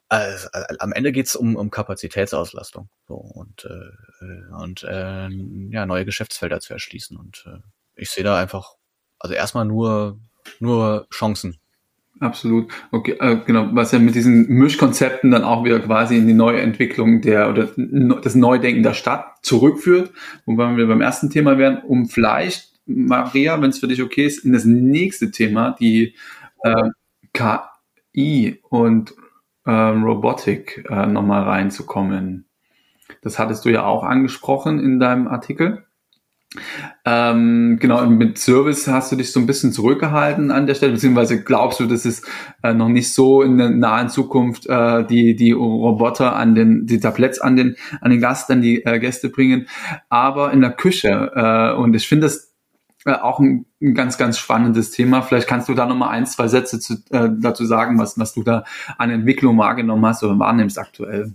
Also, 0.10 0.50
am 0.78 0.92
Ende 0.92 1.12
geht's 1.12 1.36
um, 1.36 1.56
um 1.56 1.72
Kapazitätsauslastung 1.72 2.90
so, 3.08 3.16
und, 3.16 3.66
äh, 3.66 4.54
und 4.54 4.84
äh, 4.84 5.28
ja, 5.72 5.86
neue 5.86 6.06
Geschäftsfelder 6.06 6.60
zu 6.60 6.74
erschließen. 6.74 7.18
Und 7.18 7.46
äh, 7.48 7.60
ich 7.96 8.12
sehe 8.12 8.24
da 8.24 8.38
einfach, 8.38 8.76
also 9.18 9.34
erstmal 9.34 9.66
nur, 9.66 10.20
nur 10.60 11.08
Chancen 11.12 11.60
Absolut. 12.24 12.72
Okay, 12.92 13.18
äh, 13.20 13.36
genau, 13.46 13.68
was 13.74 13.92
ja 13.92 14.00
mit 14.00 14.16
diesen 14.16 14.48
Mischkonzepten 14.48 15.30
dann 15.32 15.44
auch 15.44 15.66
wieder 15.66 15.82
quasi 15.82 16.16
in 16.16 16.26
die 16.26 16.34
Neuentwicklung 16.34 17.20
der 17.20 17.50
oder 17.50 17.68
das 18.22 18.34
Neudenken 18.34 18.82
der 18.82 18.94
Stadt 18.94 19.26
zurückführt, 19.42 20.14
wobei 20.46 20.78
wir 20.78 20.88
beim 20.88 21.02
ersten 21.02 21.30
Thema 21.30 21.58
wären, 21.58 21.80
um 21.80 22.08
vielleicht, 22.08 22.80
Maria, 22.86 23.62
wenn 23.62 23.72
es 23.72 23.80
für 23.80 23.90
dich 23.90 24.02
okay 24.02 24.26
ist, 24.26 24.46
in 24.46 24.54
das 24.54 24.64
nächste 24.64 25.32
Thema, 25.32 25.76
die 25.78 26.16
äh, 26.64 26.92
KI 27.34 28.62
und 28.70 29.14
äh, 29.66 29.72
Robotik 29.72 30.86
äh, 30.90 31.06
nochmal 31.06 31.44
reinzukommen. 31.44 32.46
Das 33.22 33.38
hattest 33.38 33.66
du 33.66 33.70
ja 33.70 33.84
auch 33.84 34.04
angesprochen 34.04 34.80
in 34.80 34.98
deinem 34.98 35.28
Artikel. 35.28 35.86
Ähm, 37.06 37.78
genau, 37.80 38.06
mit 38.06 38.38
Service 38.38 38.88
hast 38.88 39.12
du 39.12 39.16
dich 39.16 39.32
so 39.32 39.40
ein 39.40 39.46
bisschen 39.46 39.72
zurückgehalten 39.72 40.52
an 40.52 40.68
der 40.68 40.76
Stelle, 40.76 40.94
beziehungsweise 40.94 41.44
glaubst 41.44 41.80
du, 41.80 41.86
dass 41.86 42.06
es 42.06 42.24
äh, 42.62 42.74
noch 42.74 42.90
nicht 42.90 43.14
so 43.14 43.42
in 43.42 43.58
der 43.58 43.70
nahen 43.70 44.10
Zukunft 44.10 44.68
äh, 44.68 45.06
die, 45.06 45.36
die 45.36 45.52
Roboter 45.52 46.36
an 46.36 46.56
den, 46.56 46.86
die 46.86 47.00
Tabletts 47.00 47.40
an 47.40 47.56
den, 47.56 47.76
an 48.02 48.12
den 48.12 48.22
Gast, 48.22 48.52
an 48.52 48.62
die 48.62 48.86
äh, 48.86 49.00
Gäste 49.00 49.30
bringen, 49.30 49.68
aber 50.10 50.52
in 50.54 50.62
der 50.62 50.72
Küche. 50.72 51.32
Äh, 51.36 51.76
und 51.78 51.96
ich 51.96 52.08
finde 52.08 52.28
das 52.28 52.54
äh, 53.06 53.14
auch 53.14 53.40
ein, 53.40 53.66
ein, 53.82 53.96
ganz, 53.96 54.18
ganz 54.18 54.38
spannendes 54.38 54.92
Thema. 54.92 55.22
Vielleicht 55.22 55.48
kannst 55.48 55.68
du 55.70 55.74
da 55.74 55.86
nochmal 55.86 56.10
ein, 56.10 56.26
zwei 56.26 56.48
Sätze 56.48 56.80
zu, 56.80 56.96
äh, 57.12 57.30
dazu 57.38 57.66
sagen, 57.66 58.00
was, 58.00 58.18
was 58.18 58.34
du 58.34 58.44
da 58.44 58.64
an 58.98 59.10
Entwicklung 59.10 59.58
wahrgenommen 59.58 60.06
hast 60.06 60.24
oder 60.24 60.40
wahrnimmst 60.40 60.80
aktuell. 60.80 61.34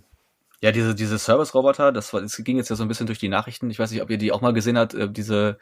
Ja, 0.61 0.73
diese, 0.73 0.94
diese 0.94 1.18
Service-Roboter, 1.18 1.92
das, 1.92 2.12
war, 2.12 2.21
das 2.21 2.37
ging 2.38 2.57
jetzt 2.57 2.68
ja 2.71 2.77
so 2.77 2.83
ein 2.83 2.88
bisschen 2.88 3.07
durch 3.07 3.21
die 3.21 3.29
Nachrichten. 3.29 3.71
Ich 3.71 3.79
weiß 3.79 3.90
nicht, 3.92 4.03
ob 4.03 4.11
ihr 4.11 4.18
die 4.18 4.33
auch 4.33 4.40
mal 4.40 4.53
gesehen 4.53 4.77
habt, 4.79 4.94
äh, 4.94 5.11
diese, 5.11 5.59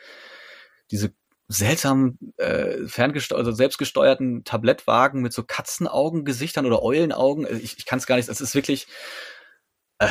diese 0.91 1.13
seltsamen, 1.49 2.19
äh, 2.39 2.87
ferngesteuerten, 2.87 3.47
also 3.47 3.57
selbstgesteuerten 3.57 4.45
Tablettwagen 4.45 5.23
mit 5.23 5.33
so 5.33 5.45
Katzenaugengesichtern 5.45 6.67
oder 6.67 6.83
Eulenaugen. 6.83 7.45
Äh, 7.47 7.57
ich, 7.59 7.79
ich 7.79 7.87
kann 7.87 7.99
es 7.99 8.07
gar 8.07 8.17
nicht, 8.17 8.29
es 8.29 8.41
ist 8.41 8.55
wirklich 8.55 8.87
äh, 9.99 10.09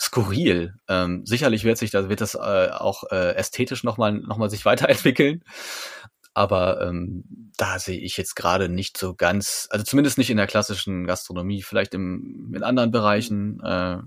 skurril. 0.00 0.74
Ähm, 0.88 1.24
sicherlich 1.26 1.64
wird 1.64 1.78
sich, 1.78 1.90
da 1.90 2.08
wird 2.08 2.20
das 2.20 2.34
äh, 2.34 2.38
auch 2.70 3.04
äh, 3.10 3.34
ästhetisch 3.34 3.84
nochmal 3.84 4.12
noch 4.12 4.36
mal 4.38 4.50
sich 4.50 4.64
weiterentwickeln. 4.64 5.44
Aber 6.34 6.80
ähm, 6.82 7.52
da 7.56 7.78
sehe 7.78 8.00
ich 8.00 8.16
jetzt 8.16 8.34
gerade 8.34 8.68
nicht 8.68 8.98
so 8.98 9.14
ganz, 9.14 9.68
also 9.70 9.84
zumindest 9.84 10.18
nicht 10.18 10.30
in 10.30 10.36
der 10.36 10.48
klassischen 10.48 11.06
Gastronomie, 11.06 11.62
vielleicht 11.62 11.94
im, 11.94 12.52
in 12.56 12.64
anderen 12.64 12.90
Bereichen, 12.90 13.60
äh, 13.62 13.98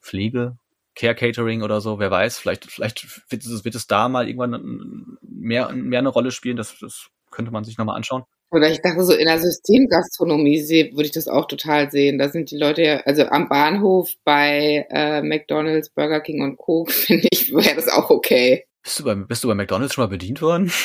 Pflege, 0.00 0.56
Care 0.94 1.14
Catering 1.14 1.62
oder 1.62 1.80
so, 1.80 1.98
wer 1.98 2.10
weiß, 2.10 2.38
vielleicht, 2.38 2.70
vielleicht 2.70 3.30
wird 3.30 3.44
es, 3.44 3.64
wird 3.64 3.74
es 3.74 3.86
da 3.86 4.08
mal 4.08 4.28
irgendwann 4.28 5.18
mehr, 5.22 5.72
mehr 5.72 6.00
eine 6.00 6.08
Rolle 6.08 6.30
spielen, 6.30 6.56
das, 6.56 6.76
das 6.80 7.08
könnte 7.30 7.52
man 7.52 7.64
sich 7.64 7.78
nochmal 7.78 7.96
anschauen. 7.96 8.24
Oder 8.52 8.68
ich 8.68 8.82
dachte 8.82 9.04
so, 9.04 9.12
in 9.12 9.26
der 9.26 9.38
Systemgastronomie 9.38 10.58
würde 10.92 11.04
ich 11.04 11.12
das 11.12 11.28
auch 11.28 11.46
total 11.46 11.90
sehen. 11.90 12.18
Da 12.18 12.28
sind 12.28 12.50
die 12.50 12.58
Leute 12.58 12.82
ja, 12.82 12.96
also 13.04 13.24
am 13.26 13.48
Bahnhof 13.48 14.10
bei 14.24 14.86
äh, 14.90 15.22
McDonalds, 15.22 15.90
Burger 15.90 16.20
King 16.20 16.42
und 16.42 16.56
Co. 16.56 16.84
finde 16.88 17.28
ich, 17.30 17.54
wäre 17.54 17.76
das 17.76 17.88
auch 17.88 18.10
okay. 18.10 18.64
Bist 18.82 18.98
du, 18.98 19.04
bei, 19.04 19.14
bist 19.14 19.44
du 19.44 19.48
bei 19.48 19.54
McDonalds 19.54 19.94
schon 19.94 20.04
mal 20.04 20.08
bedient 20.10 20.42
worden? 20.42 20.72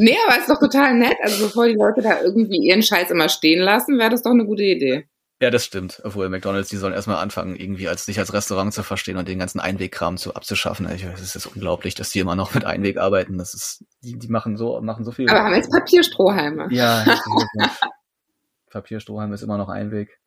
Nee, 0.00 0.16
aber 0.28 0.38
ist 0.38 0.48
doch 0.48 0.60
total 0.60 0.94
nett. 0.94 1.16
Also 1.20 1.46
bevor 1.46 1.66
die 1.66 1.74
Leute 1.74 2.02
da 2.02 2.22
irgendwie 2.22 2.68
ihren 2.68 2.84
Scheiß 2.84 3.10
immer 3.10 3.28
stehen 3.28 3.58
lassen, 3.58 3.98
wäre 3.98 4.10
das 4.10 4.22
doch 4.22 4.30
eine 4.30 4.46
gute 4.46 4.62
Idee. 4.62 5.08
Ja, 5.40 5.50
das 5.50 5.64
stimmt. 5.64 6.00
Obwohl 6.02 6.28
McDonalds, 6.28 6.68
die 6.68 6.76
sollen 6.76 6.94
erstmal 6.94 7.18
anfangen, 7.18 7.54
irgendwie 7.54 7.88
als 7.88 8.04
sich 8.04 8.18
als 8.18 8.32
Restaurant 8.32 8.74
zu 8.74 8.82
verstehen 8.82 9.18
und 9.18 9.28
den 9.28 9.38
ganzen 9.38 9.60
Einwegkram 9.60 10.16
zu 10.16 10.34
abzuschaffen. 10.34 10.86
Es 10.86 11.36
ist 11.36 11.46
unglaublich, 11.46 11.94
dass 11.94 12.10
die 12.10 12.18
immer 12.18 12.34
noch 12.34 12.54
mit 12.54 12.64
Einweg 12.64 12.98
arbeiten. 12.98 13.38
Das 13.38 13.54
ist, 13.54 13.84
die, 14.02 14.18
die 14.18 14.28
machen 14.28 14.56
so, 14.56 14.80
machen 14.80 15.04
so 15.04 15.12
viel. 15.12 15.30
Aber 15.30 15.44
haben 15.44 15.54
jetzt 15.54 15.70
Papierstrohhalme. 15.70 16.68
Ja, 16.70 17.04
Papierstrohhalme 18.70 19.34
ist 19.34 19.42
immer 19.42 19.58
noch 19.58 19.68
Einweg. 19.68 20.18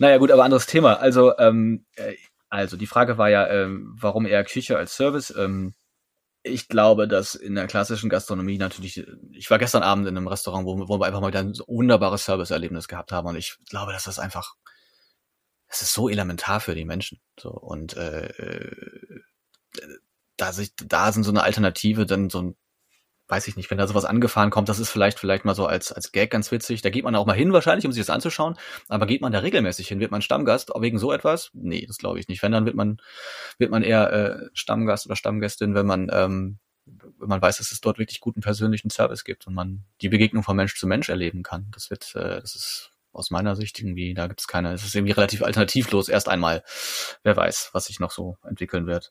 Naja, 0.00 0.18
gut, 0.18 0.32
aber 0.32 0.44
anderes 0.44 0.66
Thema. 0.66 0.94
Also, 0.94 1.36
ähm, 1.38 1.84
äh, 1.94 2.14
also 2.48 2.76
die 2.76 2.86
Frage 2.86 3.16
war 3.16 3.28
ja, 3.28 3.46
ähm, 3.48 3.94
warum 4.00 4.26
eher 4.26 4.44
Küche 4.44 4.76
als 4.76 4.96
Service? 4.96 5.32
Ähm, 5.36 5.74
ich 6.42 6.68
glaube, 6.68 7.08
dass 7.08 7.34
in 7.34 7.54
der 7.54 7.66
klassischen 7.66 8.08
Gastronomie 8.08 8.58
natürlich, 8.58 9.04
ich 9.32 9.50
war 9.50 9.58
gestern 9.58 9.82
Abend 9.82 10.06
in 10.06 10.16
einem 10.16 10.28
Restaurant, 10.28 10.66
wo, 10.66 10.88
wo 10.88 11.00
wir 11.00 11.06
einfach 11.06 11.20
mal 11.20 11.34
ein 11.36 11.52
wunderbares 11.66 12.24
Serviceerlebnis 12.24 12.88
gehabt 12.88 13.12
haben 13.12 13.28
und 13.28 13.36
ich 13.36 13.56
glaube, 13.68 13.92
dass 13.92 14.04
das 14.04 14.18
einfach, 14.18 14.54
es 15.66 15.82
ist 15.82 15.92
so 15.92 16.08
elementar 16.08 16.60
für 16.60 16.74
die 16.74 16.84
Menschen. 16.84 17.20
So 17.38 17.50
und 17.50 17.96
äh, 17.96 18.26
äh 18.28 19.20
da 20.36 20.52
sich, 20.52 20.72
da 20.76 21.12
sind 21.12 21.24
so 21.24 21.30
eine 21.30 21.42
Alternative, 21.42 22.06
dann 22.06 22.30
so 22.30 22.40
ein 22.40 22.56
weiß 23.28 23.46
ich 23.48 23.56
nicht, 23.56 23.70
wenn 23.70 23.78
da 23.78 23.86
sowas 23.86 24.04
angefahren 24.04 24.50
kommt, 24.50 24.68
das 24.68 24.78
ist 24.78 24.90
vielleicht 24.90 25.18
vielleicht 25.18 25.44
mal 25.44 25.54
so 25.54 25.66
als 25.66 25.92
als 25.92 26.12
Gag 26.12 26.30
ganz 26.30 26.50
witzig. 26.50 26.82
Da 26.82 26.90
geht 26.90 27.04
man 27.04 27.14
auch 27.14 27.26
mal 27.26 27.36
hin 27.36 27.52
wahrscheinlich, 27.52 27.86
um 27.86 27.92
sich 27.92 28.00
das 28.00 28.10
anzuschauen. 28.10 28.56
Aber 28.88 29.06
geht 29.06 29.20
man 29.20 29.32
da 29.32 29.40
regelmäßig 29.40 29.88
hin? 29.88 30.00
Wird 30.00 30.10
man 30.10 30.22
Stammgast 30.22 30.70
wegen 30.80 30.98
so 30.98 31.12
etwas? 31.12 31.50
Nee, 31.52 31.84
das 31.86 31.98
glaube 31.98 32.18
ich 32.18 32.28
nicht. 32.28 32.42
Wenn 32.42 32.52
dann 32.52 32.64
wird 32.64 32.74
man 32.74 32.98
wird 33.58 33.70
man 33.70 33.82
eher 33.82 34.12
äh, 34.12 34.46
Stammgast 34.54 35.06
oder 35.06 35.16
Stammgästin, 35.16 35.74
wenn 35.74 35.86
man 35.86 36.08
ähm, 36.12 36.58
wenn 37.18 37.28
man 37.28 37.42
weiß, 37.42 37.58
dass 37.58 37.72
es 37.72 37.80
dort 37.80 37.98
wirklich 37.98 38.20
guten 38.20 38.40
persönlichen 38.40 38.90
Service 38.90 39.24
gibt 39.24 39.46
und 39.46 39.54
man 39.54 39.84
die 40.00 40.08
Begegnung 40.08 40.42
von 40.42 40.56
Mensch 40.56 40.76
zu 40.76 40.86
Mensch 40.86 41.08
erleben 41.08 41.42
kann. 41.42 41.66
Das 41.72 41.90
wird, 41.90 42.14
äh, 42.14 42.40
das 42.40 42.54
ist 42.54 42.92
aus 43.12 43.30
meiner 43.30 43.56
Sicht 43.56 43.78
irgendwie, 43.80 44.14
da 44.14 44.26
gibt 44.26 44.40
es 44.40 44.46
keine, 44.46 44.72
es 44.72 44.84
ist 44.84 44.94
irgendwie 44.94 45.12
relativ 45.12 45.42
alternativlos 45.42 46.08
erst 46.08 46.28
einmal. 46.28 46.62
Wer 47.22 47.36
weiß, 47.36 47.70
was 47.72 47.86
sich 47.86 48.00
noch 48.00 48.10
so 48.10 48.38
entwickeln 48.42 48.86
wird 48.86 49.10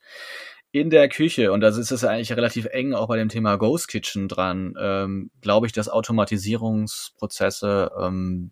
in 0.71 0.89
der 0.89 1.09
Küche, 1.09 1.51
und 1.51 1.61
da 1.61 1.69
ist 1.69 1.91
es 1.91 2.03
eigentlich 2.03 2.31
relativ 2.33 2.65
eng 2.65 2.93
auch 2.93 3.07
bei 3.07 3.17
dem 3.17 3.29
Thema 3.29 3.57
Ghost 3.57 3.87
Kitchen 3.87 4.27
dran, 4.27 4.75
ähm, 4.79 5.31
glaube 5.41 5.65
ich, 5.65 5.73
dass 5.73 5.89
Automatisierungsprozesse 5.89 7.91
ähm, 7.99 8.51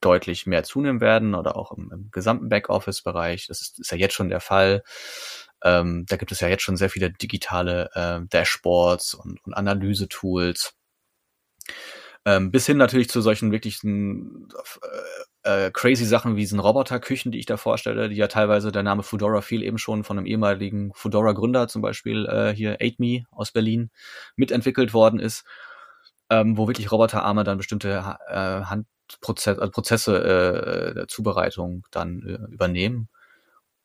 deutlich 0.00 0.46
mehr 0.46 0.62
zunehmen 0.62 1.00
werden 1.00 1.34
oder 1.34 1.56
auch 1.56 1.72
im, 1.72 1.90
im 1.92 2.10
gesamten 2.10 2.48
Backoffice-Bereich. 2.48 3.46
Das 3.48 3.62
ist, 3.62 3.80
ist, 3.80 3.90
ja 3.90 3.96
jetzt 3.96 4.14
schon 4.14 4.28
der 4.28 4.40
Fall. 4.40 4.84
Ähm, 5.64 6.04
da 6.08 6.16
gibt 6.16 6.32
es 6.32 6.40
ja 6.40 6.48
jetzt 6.48 6.62
schon 6.62 6.76
sehr 6.76 6.90
viele 6.90 7.10
digitale 7.10 7.90
äh, 7.94 8.20
Dashboards 8.28 9.14
und, 9.14 9.42
und 9.44 9.54
Analyse-Tools. 9.54 10.74
Ähm, 12.26 12.50
bis 12.50 12.66
hin 12.66 12.76
natürlich 12.76 13.08
zu 13.08 13.20
solchen 13.20 13.52
wirklichen 13.52 14.48
äh, 15.46 15.70
crazy 15.70 16.04
Sachen 16.04 16.36
wie 16.36 16.40
diesen 16.40 16.58
Roboterküchen, 16.58 17.30
die 17.30 17.38
ich 17.38 17.46
da 17.46 17.56
vorstelle, 17.56 18.08
die 18.08 18.16
ja 18.16 18.26
teilweise 18.26 18.72
der 18.72 18.82
Name 18.82 19.02
Fedora 19.02 19.40
fiel 19.40 19.62
eben 19.62 19.78
schon 19.78 20.02
von 20.02 20.18
einem 20.18 20.26
ehemaligen 20.26 20.92
Fedora-Gründer, 20.94 21.68
zum 21.68 21.82
Beispiel 21.82 22.26
äh, 22.26 22.54
hier 22.54 22.78
AidMe 22.80 23.24
aus 23.30 23.52
Berlin, 23.52 23.90
mitentwickelt 24.34 24.92
worden 24.92 25.20
ist, 25.20 25.44
ähm, 26.30 26.58
wo 26.58 26.66
wirklich 26.66 26.90
Roboterarme 26.90 27.44
dann 27.44 27.58
bestimmte 27.58 28.16
äh, 28.28 28.34
Handprozesse, 28.34 29.60
also 29.60 29.70
Prozesse 29.70 30.18
äh, 30.18 30.94
der 30.94 31.08
Zubereitung 31.08 31.86
dann 31.92 32.22
äh, 32.22 32.52
übernehmen. 32.52 33.08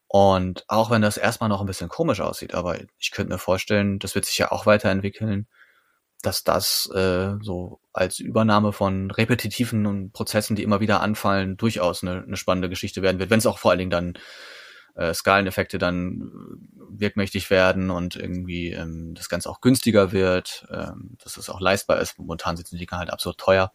Und 0.07 0.65
auch 0.67 0.89
wenn 0.89 1.01
das 1.01 1.17
erstmal 1.17 1.49
noch 1.49 1.61
ein 1.61 1.67
bisschen 1.67 1.89
komisch 1.89 2.21
aussieht, 2.21 2.53
aber 2.53 2.77
ich 2.99 3.11
könnte 3.11 3.31
mir 3.31 3.39
vorstellen, 3.39 3.99
das 3.99 4.15
wird 4.15 4.25
sich 4.25 4.37
ja 4.37 4.51
auch 4.51 4.65
weiterentwickeln, 4.65 5.47
dass 6.21 6.43
das 6.43 6.89
äh, 6.93 7.33
so 7.41 7.79
als 7.93 8.19
Übernahme 8.19 8.73
von 8.73 9.11
repetitiven 9.11 10.11
Prozessen, 10.11 10.55
die 10.55 10.63
immer 10.63 10.79
wieder 10.79 11.01
anfallen, 11.01 11.57
durchaus 11.57 12.03
eine, 12.03 12.23
eine 12.23 12.37
spannende 12.37 12.69
Geschichte 12.69 13.01
werden 13.01 13.19
wird, 13.19 13.29
wenn 13.29 13.39
es 13.39 13.45
auch 13.45 13.57
vor 13.57 13.71
allen 13.71 13.79
Dingen 13.79 13.91
dann 13.91 14.13
äh, 14.95 15.13
Skaleneffekte 15.13 15.77
dann 15.77 16.21
äh, 16.21 16.99
wirkmächtig 16.99 17.49
werden 17.49 17.89
und 17.89 18.15
irgendwie 18.15 18.71
ähm, 18.71 19.13
das 19.15 19.29
Ganze 19.29 19.49
auch 19.49 19.61
günstiger 19.61 20.11
wird, 20.11 20.67
ähm, 20.71 21.17
dass 21.23 21.37
es 21.37 21.49
auch 21.49 21.61
leistbar 21.61 21.99
ist. 21.99 22.19
Momentan 22.19 22.57
sind 22.57 22.71
die 22.71 22.77
Dinger 22.77 22.99
halt 22.99 23.09
absurd 23.09 23.37
teuer. 23.37 23.71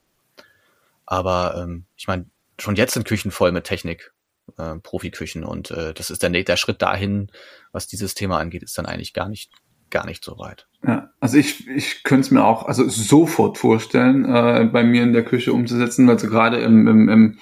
Aber 1.07 1.57
ähm, 1.57 1.87
ich 1.97 2.07
meine, 2.07 2.27
schon 2.59 2.77
jetzt 2.77 2.95
sind 2.95 3.07
Küchen 3.07 3.31
voll 3.31 3.53
mit 3.53 3.65
Technik, 3.65 4.13
äh, 4.59 4.77
Profiküchen 4.77 5.45
und 5.45 5.71
äh, 5.71 5.95
das 5.95 6.11
ist 6.11 6.23
der, 6.23 6.31
der 6.31 6.57
Schritt 6.57 6.83
dahin, 6.83 7.31
was 7.73 7.87
dieses 7.87 8.15
Thema 8.15 8.39
angeht, 8.39 8.63
ist 8.63 8.77
dann 8.77 8.87
eigentlich 8.87 9.13
gar 9.13 9.29
nicht 9.29 9.51
gar 9.91 10.07
nicht 10.07 10.25
so 10.25 10.39
weit. 10.39 10.67
Ja, 10.87 11.11
also 11.21 11.37
ich, 11.39 11.67
ich 11.69 12.05
könnte 12.05 12.23
es 12.23 12.31
mir 12.31 12.45
auch 12.45 12.67
also 12.67 12.89
sofort 12.89 13.59
vorstellen, 13.59 14.25
äh, 14.25 14.69
bei 14.71 14.85
mir 14.85 15.03
in 15.03 15.13
der 15.13 15.25
Küche 15.25 15.53
umzusetzen, 15.53 16.09
also 16.09 16.29
gerade 16.29 16.59
im, 16.59 16.87
im, 16.87 17.09
im, 17.09 17.39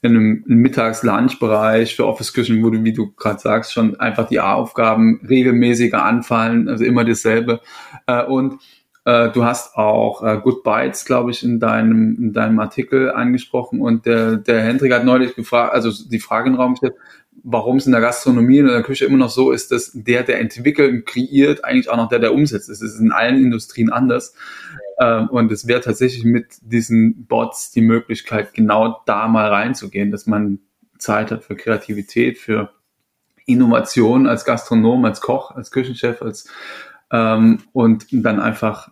in 0.00 0.10
einem 0.10 0.44
Mittags-Lunch-Bereich 0.46 1.96
für 1.96 2.06
Office-Küchen, 2.06 2.62
wo 2.62 2.70
du, 2.70 2.84
wie 2.84 2.92
du 2.92 3.12
gerade 3.12 3.40
sagst, 3.40 3.72
schon 3.72 3.98
einfach 4.00 4.28
die 4.28 4.40
Aufgaben 4.40 5.20
regelmäßiger 5.28 6.02
anfallen, 6.02 6.68
also 6.68 6.84
immer 6.84 7.04
dasselbe. 7.04 7.60
Äh, 8.06 8.24
und 8.24 8.60
äh, 9.04 9.30
du 9.30 9.44
hast 9.44 9.76
auch 9.76 10.22
äh, 10.22 10.38
Good 10.42 10.62
Bites, 10.62 11.04
glaube 11.04 11.30
ich, 11.30 11.42
in 11.42 11.60
deinem, 11.60 12.16
in 12.16 12.32
deinem 12.32 12.58
Artikel 12.58 13.10
angesprochen 13.10 13.80
und 13.80 14.06
der, 14.06 14.36
der 14.36 14.62
Hendrik 14.62 14.92
hat 14.92 15.04
neulich 15.04 15.34
gefragt, 15.34 15.72
also 15.72 15.90
die 16.08 16.20
Frage 16.20 16.48
in 16.48 16.54
den 16.54 16.60
Raum 16.60 16.72
gestellt, 16.72 16.94
warum 17.44 17.76
es 17.76 17.86
in 17.86 17.92
der 17.92 18.00
Gastronomie 18.00 18.60
und 18.60 18.68
in 18.68 18.72
der 18.72 18.82
Küche 18.82 19.04
immer 19.04 19.18
noch 19.18 19.30
so 19.30 19.50
ist, 19.52 19.70
dass 19.70 19.92
der, 19.94 20.22
der 20.22 20.40
entwickelt 20.40 20.92
und 20.92 21.06
kreiert, 21.06 21.64
eigentlich 21.64 21.88
auch 21.88 21.96
noch 21.96 22.08
der, 22.08 22.18
der 22.18 22.34
umsetzt. 22.34 22.68
Es 22.68 22.82
ist 22.82 22.98
in 22.98 23.12
allen 23.12 23.36
Industrien 23.36 23.90
anders. 23.90 24.34
Ähm, 25.00 25.28
und 25.28 25.52
es 25.52 25.66
wäre 25.66 25.80
tatsächlich 25.80 26.24
mit 26.24 26.58
diesen 26.60 27.26
Bots 27.26 27.70
die 27.70 27.80
Möglichkeit, 27.80 28.54
genau 28.54 29.00
da 29.06 29.28
mal 29.28 29.48
reinzugehen, 29.48 30.10
dass 30.10 30.26
man 30.26 30.60
Zeit 30.98 31.30
hat 31.30 31.44
für 31.44 31.56
Kreativität, 31.56 32.38
für 32.38 32.70
Innovation 33.46 34.26
als 34.26 34.44
Gastronom, 34.44 35.04
als 35.04 35.20
Koch, 35.20 35.52
als 35.52 35.70
Küchenchef, 35.70 36.20
als 36.20 36.48
ähm, 37.10 37.60
und 37.72 38.06
dann 38.10 38.40
einfach 38.40 38.90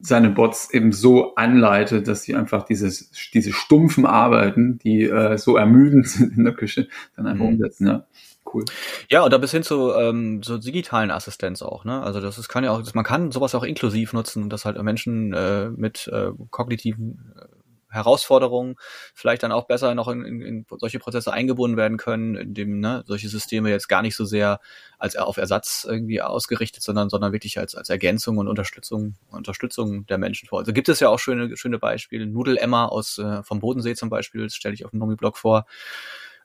seine 0.00 0.30
Bots 0.30 0.72
eben 0.72 0.92
so 0.92 1.34
anleitet, 1.34 2.06
dass 2.06 2.22
sie 2.22 2.34
einfach 2.34 2.64
dieses, 2.64 3.10
diese 3.32 3.52
stumpfen 3.52 4.06
Arbeiten, 4.06 4.78
die 4.78 5.02
äh, 5.02 5.36
so 5.38 5.56
ermüdend 5.56 6.08
sind 6.08 6.36
in 6.36 6.44
der 6.44 6.54
Küche, 6.54 6.88
dann 7.16 7.26
einfach 7.26 7.44
mhm. 7.44 7.52
umsetzen. 7.52 7.86
Ja. 7.86 8.06
Cool. 8.52 8.64
Ja, 9.10 9.24
und 9.24 9.32
da 9.32 9.36
bis 9.36 9.50
hin 9.50 9.62
zu 9.62 9.92
ähm, 9.92 10.42
so 10.42 10.56
digitalen 10.56 11.10
Assistenz 11.10 11.60
auch, 11.60 11.84
ne? 11.84 12.02
Also 12.02 12.20
das 12.20 12.38
ist, 12.38 12.48
kann 12.48 12.64
ja 12.64 12.70
auch, 12.70 12.82
man 12.94 13.04
kann 13.04 13.30
sowas 13.30 13.54
auch 13.54 13.62
inklusiv 13.62 14.14
nutzen, 14.14 14.48
dass 14.48 14.64
halt 14.64 14.82
Menschen 14.82 15.34
äh, 15.34 15.68
mit 15.68 16.08
äh, 16.10 16.30
kognitiven 16.50 17.34
äh, 17.36 17.44
Herausforderungen 17.90 18.76
vielleicht 19.14 19.42
dann 19.42 19.52
auch 19.52 19.66
besser 19.66 19.94
noch 19.94 20.08
in, 20.08 20.24
in, 20.24 20.40
in 20.40 20.66
solche 20.78 20.98
Prozesse 20.98 21.32
eingebunden 21.32 21.76
werden 21.76 21.96
können, 21.96 22.34
indem 22.34 22.80
ne, 22.80 23.02
solche 23.06 23.28
Systeme 23.28 23.70
jetzt 23.70 23.88
gar 23.88 24.02
nicht 24.02 24.16
so 24.16 24.24
sehr 24.24 24.60
als 24.98 25.16
auf 25.16 25.36
Ersatz 25.36 25.86
irgendwie 25.88 26.20
ausgerichtet, 26.20 26.82
sondern 26.82 27.08
sondern 27.08 27.32
wirklich 27.32 27.58
als 27.58 27.74
als 27.74 27.88
Ergänzung 27.88 28.38
und 28.38 28.48
Unterstützung 28.48 29.16
Unterstützung 29.30 30.06
der 30.06 30.18
Menschen 30.18 30.48
vor. 30.48 30.60
Also 30.60 30.72
gibt 30.72 30.88
es 30.88 31.00
ja 31.00 31.08
auch 31.08 31.18
schöne 31.18 31.56
schöne 31.56 31.78
Beispiele. 31.78 32.26
Nudel 32.26 32.58
Emma 32.58 32.86
aus 32.86 33.18
äh, 33.18 33.42
vom 33.42 33.60
Bodensee 33.60 33.94
zum 33.94 34.10
Beispiel, 34.10 34.44
das 34.44 34.54
stelle 34.54 34.74
ich 34.74 34.84
auf 34.84 34.90
dem 34.90 35.00
Nomi-Blog 35.00 35.38
vor, 35.38 35.66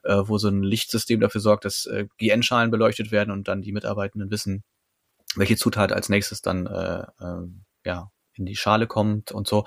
äh, 0.04 0.22
wo 0.24 0.38
so 0.38 0.48
ein 0.48 0.62
Lichtsystem 0.62 1.20
dafür 1.20 1.40
sorgt, 1.40 1.64
dass 1.64 1.86
äh, 1.86 2.06
GN-Schalen 2.18 2.70
beleuchtet 2.70 3.10
werden 3.10 3.30
und 3.30 3.48
dann 3.48 3.62
die 3.62 3.72
Mitarbeitenden 3.72 4.30
wissen, 4.30 4.64
welche 5.36 5.56
Zutat 5.56 5.92
als 5.92 6.08
nächstes 6.08 6.42
dann 6.42 6.66
äh, 6.66 7.02
äh, 7.20 7.48
ja 7.84 8.10
in 8.34 8.46
die 8.46 8.56
Schale 8.56 8.86
kommt 8.86 9.32
und 9.32 9.46
so. 9.46 9.64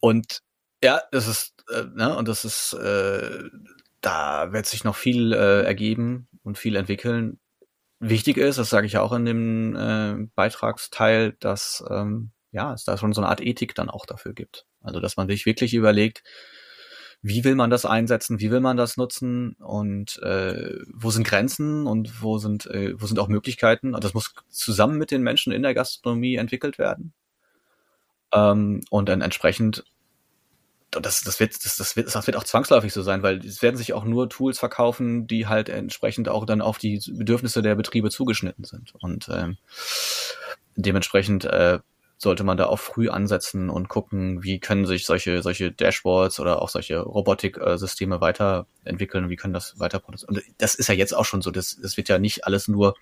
Und 0.00 0.42
ja, 0.82 1.02
das 1.12 1.26
ist, 1.26 1.64
äh, 1.70 1.84
ne, 1.94 2.16
und 2.16 2.28
das 2.28 2.44
ist, 2.44 2.72
äh, 2.74 3.48
da 4.00 4.52
wird 4.52 4.66
sich 4.66 4.84
noch 4.84 4.96
viel 4.96 5.32
äh, 5.32 5.62
ergeben 5.64 6.28
und 6.42 6.58
viel 6.58 6.76
entwickeln. 6.76 7.40
Wichtig 8.00 8.36
ist, 8.36 8.58
das 8.58 8.70
sage 8.70 8.86
ich 8.86 8.92
ja 8.94 9.02
auch 9.02 9.12
in 9.12 9.24
dem 9.24 9.76
äh, 9.76 10.28
Beitragsteil, 10.34 11.36
dass 11.40 11.82
ähm, 11.90 12.30
ja, 12.52 12.72
es 12.72 12.84
da 12.84 12.96
schon 12.96 13.12
so 13.12 13.20
eine 13.20 13.28
Art 13.28 13.40
Ethik 13.40 13.74
dann 13.74 13.90
auch 13.90 14.06
dafür 14.06 14.32
gibt. 14.34 14.66
Also, 14.80 15.00
dass 15.00 15.16
man 15.16 15.28
sich 15.28 15.46
wirklich 15.46 15.74
überlegt, 15.74 16.22
wie 17.20 17.42
will 17.42 17.56
man 17.56 17.70
das 17.70 17.84
einsetzen, 17.84 18.38
wie 18.38 18.50
will 18.50 18.60
man 18.60 18.76
das 18.76 18.96
nutzen 18.96 19.54
und 19.54 20.22
äh, 20.22 20.78
wo 20.94 21.10
sind 21.10 21.26
Grenzen 21.26 21.86
und 21.86 22.22
wo 22.22 22.38
sind, 22.38 22.66
äh, 22.66 22.94
wo 22.96 23.06
sind 23.06 23.18
auch 23.18 23.28
Möglichkeiten. 23.28 23.94
Und 23.94 24.04
das 24.04 24.14
muss 24.14 24.34
zusammen 24.48 24.98
mit 24.98 25.10
den 25.10 25.22
Menschen 25.22 25.52
in 25.52 25.62
der 25.62 25.74
Gastronomie 25.74 26.36
entwickelt 26.36 26.78
werden. 26.78 27.12
Ähm, 28.32 28.82
und 28.90 29.08
dann 29.08 29.20
entsprechend 29.20 29.84
das, 31.00 31.20
das, 31.22 31.40
wird, 31.40 31.64
das, 31.64 31.76
das, 31.76 31.96
wird, 31.96 32.14
das 32.14 32.26
wird 32.26 32.36
auch 32.36 32.44
zwangsläufig 32.44 32.92
so 32.92 33.02
sein, 33.02 33.22
weil 33.22 33.44
es 33.44 33.62
werden 33.62 33.76
sich 33.76 33.92
auch 33.92 34.04
nur 34.04 34.28
Tools 34.28 34.58
verkaufen, 34.58 35.26
die 35.26 35.46
halt 35.46 35.68
entsprechend 35.68 36.28
auch 36.28 36.46
dann 36.46 36.60
auf 36.60 36.78
die 36.78 37.00
Bedürfnisse 37.10 37.62
der 37.62 37.74
Betriebe 37.74 38.10
zugeschnitten 38.10 38.64
sind. 38.64 38.94
Und 39.00 39.28
ähm, 39.32 39.56
dementsprechend 40.76 41.44
äh, 41.44 41.80
sollte 42.18 42.42
man 42.42 42.56
da 42.56 42.66
auch 42.66 42.80
früh 42.80 43.08
ansetzen 43.08 43.70
und 43.70 43.88
gucken, 43.88 44.42
wie 44.42 44.58
können 44.58 44.86
sich 44.86 45.06
solche, 45.06 45.40
solche 45.42 45.70
Dashboards 45.70 46.40
oder 46.40 46.60
auch 46.60 46.68
solche 46.68 46.98
Robotik-Systeme 46.98 48.20
weiterentwickeln, 48.20 49.30
wie 49.30 49.36
können 49.36 49.54
das 49.54 49.78
weiter 49.78 50.00
produzieren. 50.00 50.36
Und 50.36 50.42
das 50.58 50.74
ist 50.74 50.88
ja 50.88 50.94
jetzt 50.94 51.14
auch 51.14 51.24
schon 51.24 51.42
so, 51.42 51.52
das, 51.52 51.78
das 51.80 51.96
wird 51.96 52.08
ja 52.08 52.18
nicht 52.18 52.44
alles 52.44 52.66
nur 52.66 52.94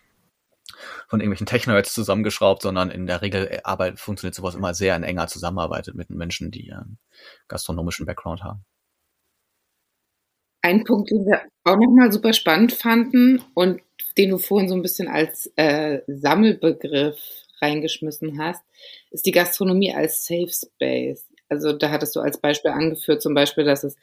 von 1.08 1.20
irgendwelchen 1.20 1.46
Technoids 1.46 1.94
zusammengeschraubt, 1.94 2.62
sondern 2.62 2.90
in 2.90 3.06
der 3.06 3.22
Regel 3.22 3.46
äh, 3.46 3.60
Arbeit 3.64 3.98
funktioniert 3.98 4.34
sowas 4.34 4.54
immer 4.54 4.74
sehr 4.74 4.96
in 4.96 5.02
enger 5.02 5.26
Zusammenarbeit 5.28 5.90
mit 5.94 6.10
Menschen, 6.10 6.50
die 6.50 6.72
einen 6.72 6.98
gastronomischen 7.48 8.06
Background 8.06 8.42
haben. 8.42 8.64
Ein 10.62 10.84
Punkt, 10.84 11.10
den 11.10 11.24
wir 11.26 11.42
auch 11.64 11.76
nochmal 11.76 12.10
super 12.10 12.32
spannend 12.32 12.72
fanden 12.72 13.42
und 13.54 13.80
den 14.18 14.30
du 14.30 14.38
vorhin 14.38 14.68
so 14.68 14.74
ein 14.74 14.82
bisschen 14.82 15.08
als 15.08 15.52
äh, 15.56 16.00
Sammelbegriff 16.06 17.18
reingeschmissen 17.60 18.38
hast, 18.38 18.62
ist 19.10 19.26
die 19.26 19.32
Gastronomie 19.32 19.94
als 19.94 20.26
Safe 20.26 20.50
Space. 20.50 21.24
Also 21.48 21.72
da 21.72 21.90
hattest 21.90 22.16
du 22.16 22.20
als 22.20 22.38
Beispiel 22.38 22.72
angeführt, 22.72 23.22
zum 23.22 23.34
Beispiel, 23.34 23.64
dass 23.64 23.84
es 23.84 23.96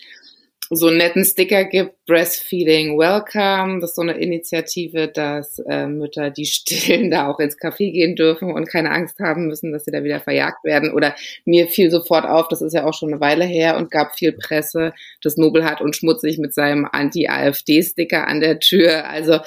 so 0.70 0.88
einen 0.88 0.98
netten 0.98 1.26
Sticker 1.26 1.66
gibt, 1.66 2.06
Breastfeeding 2.06 2.98
Welcome. 2.98 3.82
Das 3.82 3.92
ist 3.92 3.96
so 3.96 4.02
eine 4.02 4.14
Initiative, 4.14 5.08
dass 5.08 5.60
äh, 5.60 5.88
Mütter, 5.88 6.30
die 6.30 6.46
stillen, 6.46 7.12
da 7.12 7.28
auch 7.28 7.40
ins 7.40 7.58
Café 7.58 7.92
gehen 7.92 8.16
dürfen 8.16 8.52
und 8.52 8.70
keine 8.70 8.92
Angst 8.92 9.20
haben 9.20 9.48
müssen, 9.48 9.72
dass 9.72 9.86
sie 9.86 9.92
da 9.92 10.04
wieder 10.04 10.20
verjagt 10.20 10.64
werden. 10.64 10.94
Oder 10.94 11.16
mir 11.46 11.68
fiel 11.68 11.92
sofort 11.92 12.26
auf, 12.26 12.48
das 12.48 12.62
ist 12.62 12.74
ja 12.74 12.86
auch 12.86 12.94
schon 12.94 13.12
eine 13.12 13.22
Weile 13.22 13.46
her 13.46 13.78
und 13.78 13.92
gab 13.92 14.16
viel 14.16 14.32
Presse, 14.32 14.94
dass 15.22 15.38
Nobelhart 15.38 15.82
und 15.82 15.96
Schmutzig 15.96 16.38
mit 16.38 16.54
seinem 16.54 16.88
Anti-AfD-Sticker 16.92 18.28
an 18.28 18.40
der 18.40 18.60
Tür. 18.60 19.10
Also 19.10 19.40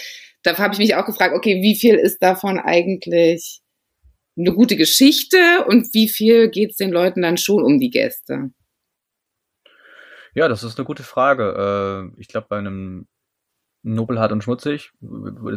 da 0.43 0.57
habe 0.59 0.75
ich 0.75 0.79
mich 0.79 0.95
auch 0.95 1.07
gefragt, 1.07 1.35
okay, 1.35 1.63
wie 1.63 1.75
viel 1.75 1.97
ist 1.97 2.23
davon 2.23 2.59
eigentlich 2.59 3.61
eine 4.39 4.53
gute 4.53 4.77
Geschichte 4.77 5.65
und 5.67 5.93
wie 5.95 6.09
viel 6.09 6.51
geht 6.51 6.73
es 6.73 6.77
den 6.77 6.91
Leuten 6.91 7.23
dann 7.23 7.39
schon 7.39 7.65
um 7.65 7.81
die 7.81 7.91
Gäste? 7.91 8.51
Ja, 10.37 10.49
das 10.49 10.63
ist 10.63 10.79
eine 10.79 10.85
gute 10.85 11.03
Frage. 11.03 12.13
Äh, 12.15 12.21
ich 12.21 12.29
glaube, 12.29 12.49
bei 12.51 12.59
einem 12.59 13.09
Nobelhart 13.83 14.33
und 14.33 14.45
schmutzig, 14.45 14.93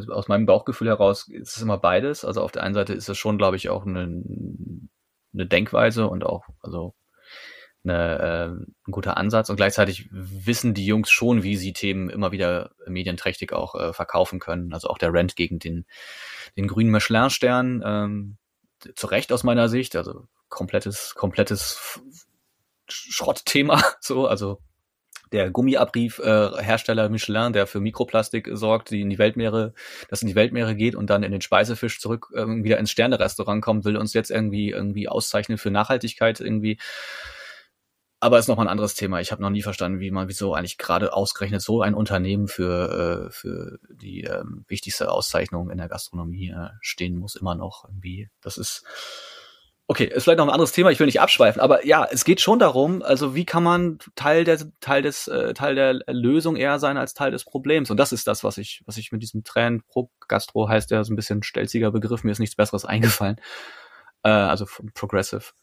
aus 0.09 0.29
meinem 0.29 0.45
Bauchgefühl 0.45 0.87
heraus, 0.87 1.27
ist 1.27 1.57
es 1.57 1.61
immer 1.61 1.77
beides. 1.77 2.23
Also 2.23 2.41
auf 2.41 2.53
der 2.53 2.63
einen 2.63 2.75
Seite 2.75 2.93
ist 2.93 3.09
es 3.09 3.17
schon, 3.17 3.37
glaube 3.37 3.57
ich, 3.57 3.67
auch 3.67 3.85
eine, 3.85 4.23
eine 5.33 5.45
Denkweise 5.47 6.07
und 6.07 6.25
auch, 6.25 6.47
also 6.61 6.95
eine, 7.83 8.19
äh, 8.19 8.45
ein 8.87 8.91
guter 8.91 9.17
Ansatz. 9.17 9.49
Und 9.49 9.57
gleichzeitig 9.57 10.07
wissen 10.11 10.73
die 10.73 10.85
Jungs 10.85 11.09
schon, 11.09 11.43
wie 11.43 11.57
sie 11.57 11.73
Themen 11.73 12.09
immer 12.09 12.31
wieder 12.31 12.71
medienträchtig 12.87 13.51
auch 13.51 13.75
äh, 13.75 13.91
verkaufen 13.91 14.39
können. 14.39 14.73
Also 14.73 14.87
auch 14.87 14.97
der 14.97 15.11
Rent 15.11 15.35
gegen 15.35 15.59
den, 15.59 15.85
den 16.55 16.69
grünen 16.69 16.91
Michelin-Stern, 16.91 17.83
ähm, 17.85 18.37
zu 18.95 19.07
Recht 19.07 19.33
aus 19.33 19.43
meiner 19.43 19.67
Sicht, 19.67 19.97
also 19.97 20.29
komplettes, 20.47 21.15
komplettes 21.15 21.99
Schrottthema, 22.87 23.83
so, 23.99 24.25
also 24.25 24.61
der 25.31 25.51
Gummiabrief-Hersteller 25.51 27.05
äh, 27.05 27.09
Michelin, 27.09 27.53
der 27.53 27.67
für 27.67 27.79
Mikroplastik 27.79 28.49
sorgt, 28.53 28.91
die 28.91 29.01
in 29.01 29.09
die 29.09 29.17
Weltmeere, 29.17 29.73
das 30.09 30.21
in 30.21 30.27
die 30.27 30.35
Weltmeere 30.35 30.75
geht 30.75 30.95
und 30.95 31.09
dann 31.09 31.23
in 31.23 31.31
den 31.31 31.41
Speisefisch 31.41 31.99
zurück 31.99 32.27
äh, 32.33 32.45
wieder 32.45 32.77
ins 32.77 32.91
Sternerestaurant 32.91 33.63
kommt, 33.63 33.85
will 33.85 33.97
uns 33.97 34.13
jetzt 34.13 34.31
irgendwie 34.31 34.69
irgendwie 34.71 35.07
auszeichnen 35.07 35.57
für 35.57 35.71
Nachhaltigkeit 35.71 36.39
irgendwie. 36.39 36.77
Aber 38.21 38.37
ist 38.37 38.49
noch 38.49 38.57
mal 38.57 38.63
ein 38.63 38.69
anderes 38.69 38.95
Thema. 38.95 39.21
Ich 39.21 39.31
habe 39.31 39.41
noch 39.41 39.49
nie 39.49 39.61
verstanden, 39.61 40.01
wie 40.01 40.11
man, 40.11 40.27
wieso 40.27 40.53
eigentlich 40.53 40.77
gerade 40.77 41.13
ausgerechnet 41.13 41.61
so 41.61 41.81
ein 41.81 41.93
Unternehmen 41.93 42.49
für, 42.49 43.29
äh, 43.29 43.31
für 43.31 43.79
die 43.89 44.25
äh, 44.25 44.43
wichtigste 44.67 45.09
Auszeichnung 45.09 45.69
in 45.69 45.77
der 45.77 45.87
Gastronomie 45.87 46.49
äh, 46.49 46.69
stehen 46.81 47.17
muss, 47.17 47.35
immer 47.35 47.55
noch 47.55 47.85
irgendwie. 47.85 48.29
Das 48.41 48.57
ist, 48.57 48.83
Okay, 49.91 50.03
ist 50.05 50.25
vielleicht 50.25 50.37
noch 50.37 50.45
ein 50.45 50.51
anderes 50.51 50.71
Thema, 50.71 50.91
ich 50.91 50.99
will 50.99 51.07
nicht 51.07 51.19
abschweifen, 51.19 51.59
aber 51.59 51.83
ja, 51.83 52.07
es 52.11 52.23
geht 52.23 52.41
schon 52.41 52.59
darum, 52.59 53.01
also 53.01 53.33
wie 53.33 53.43
kann 53.43 53.63
man 53.63 53.97
Teil 54.13 54.43
der 54.43 54.59
Teil 54.81 55.01
des 55.01 55.27
äh, 55.27 55.55
Teil 55.55 55.73
der 55.73 55.95
Lösung 56.05 56.57
eher 56.57 56.77
sein 56.77 56.95
als 56.95 57.15
Teil 57.15 57.31
des 57.31 57.43
Problems 57.43 57.89
und 57.89 57.97
das 57.97 58.11
ist 58.11 58.27
das, 58.27 58.43
was 58.43 58.59
ich 58.59 58.83
was 58.85 58.97
ich 58.97 59.11
mit 59.11 59.23
diesem 59.23 59.43
Trend 59.43 59.87
pro 59.87 60.11
Gastro 60.27 60.69
heißt 60.69 60.91
ja 60.91 61.03
so 61.03 61.11
ein 61.11 61.15
bisschen 61.15 61.41
stelziger 61.41 61.89
Begriff, 61.89 62.23
mir 62.23 62.29
ist 62.29 62.37
nichts 62.37 62.55
besseres 62.55 62.85
eingefallen. 62.85 63.37
Äh, 64.23 64.29
also 64.29 64.67
progressive. 64.93 65.53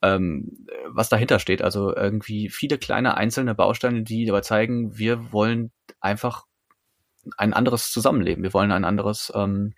Ähm, 0.00 0.66
was 0.86 1.10
dahinter 1.10 1.38
steht, 1.38 1.60
also 1.60 1.94
irgendwie 1.94 2.48
viele 2.48 2.78
kleine 2.78 3.18
einzelne 3.18 3.54
Bausteine, 3.54 4.02
die 4.02 4.30
aber 4.30 4.40
zeigen, 4.40 4.96
wir 4.96 5.30
wollen 5.30 5.72
einfach 6.00 6.46
ein 7.36 7.52
anderes 7.52 7.90
Zusammenleben, 7.90 8.44
wir 8.44 8.54
wollen 8.54 8.72
ein 8.72 8.84
anderes 8.86 9.30
ähm, 9.34 9.74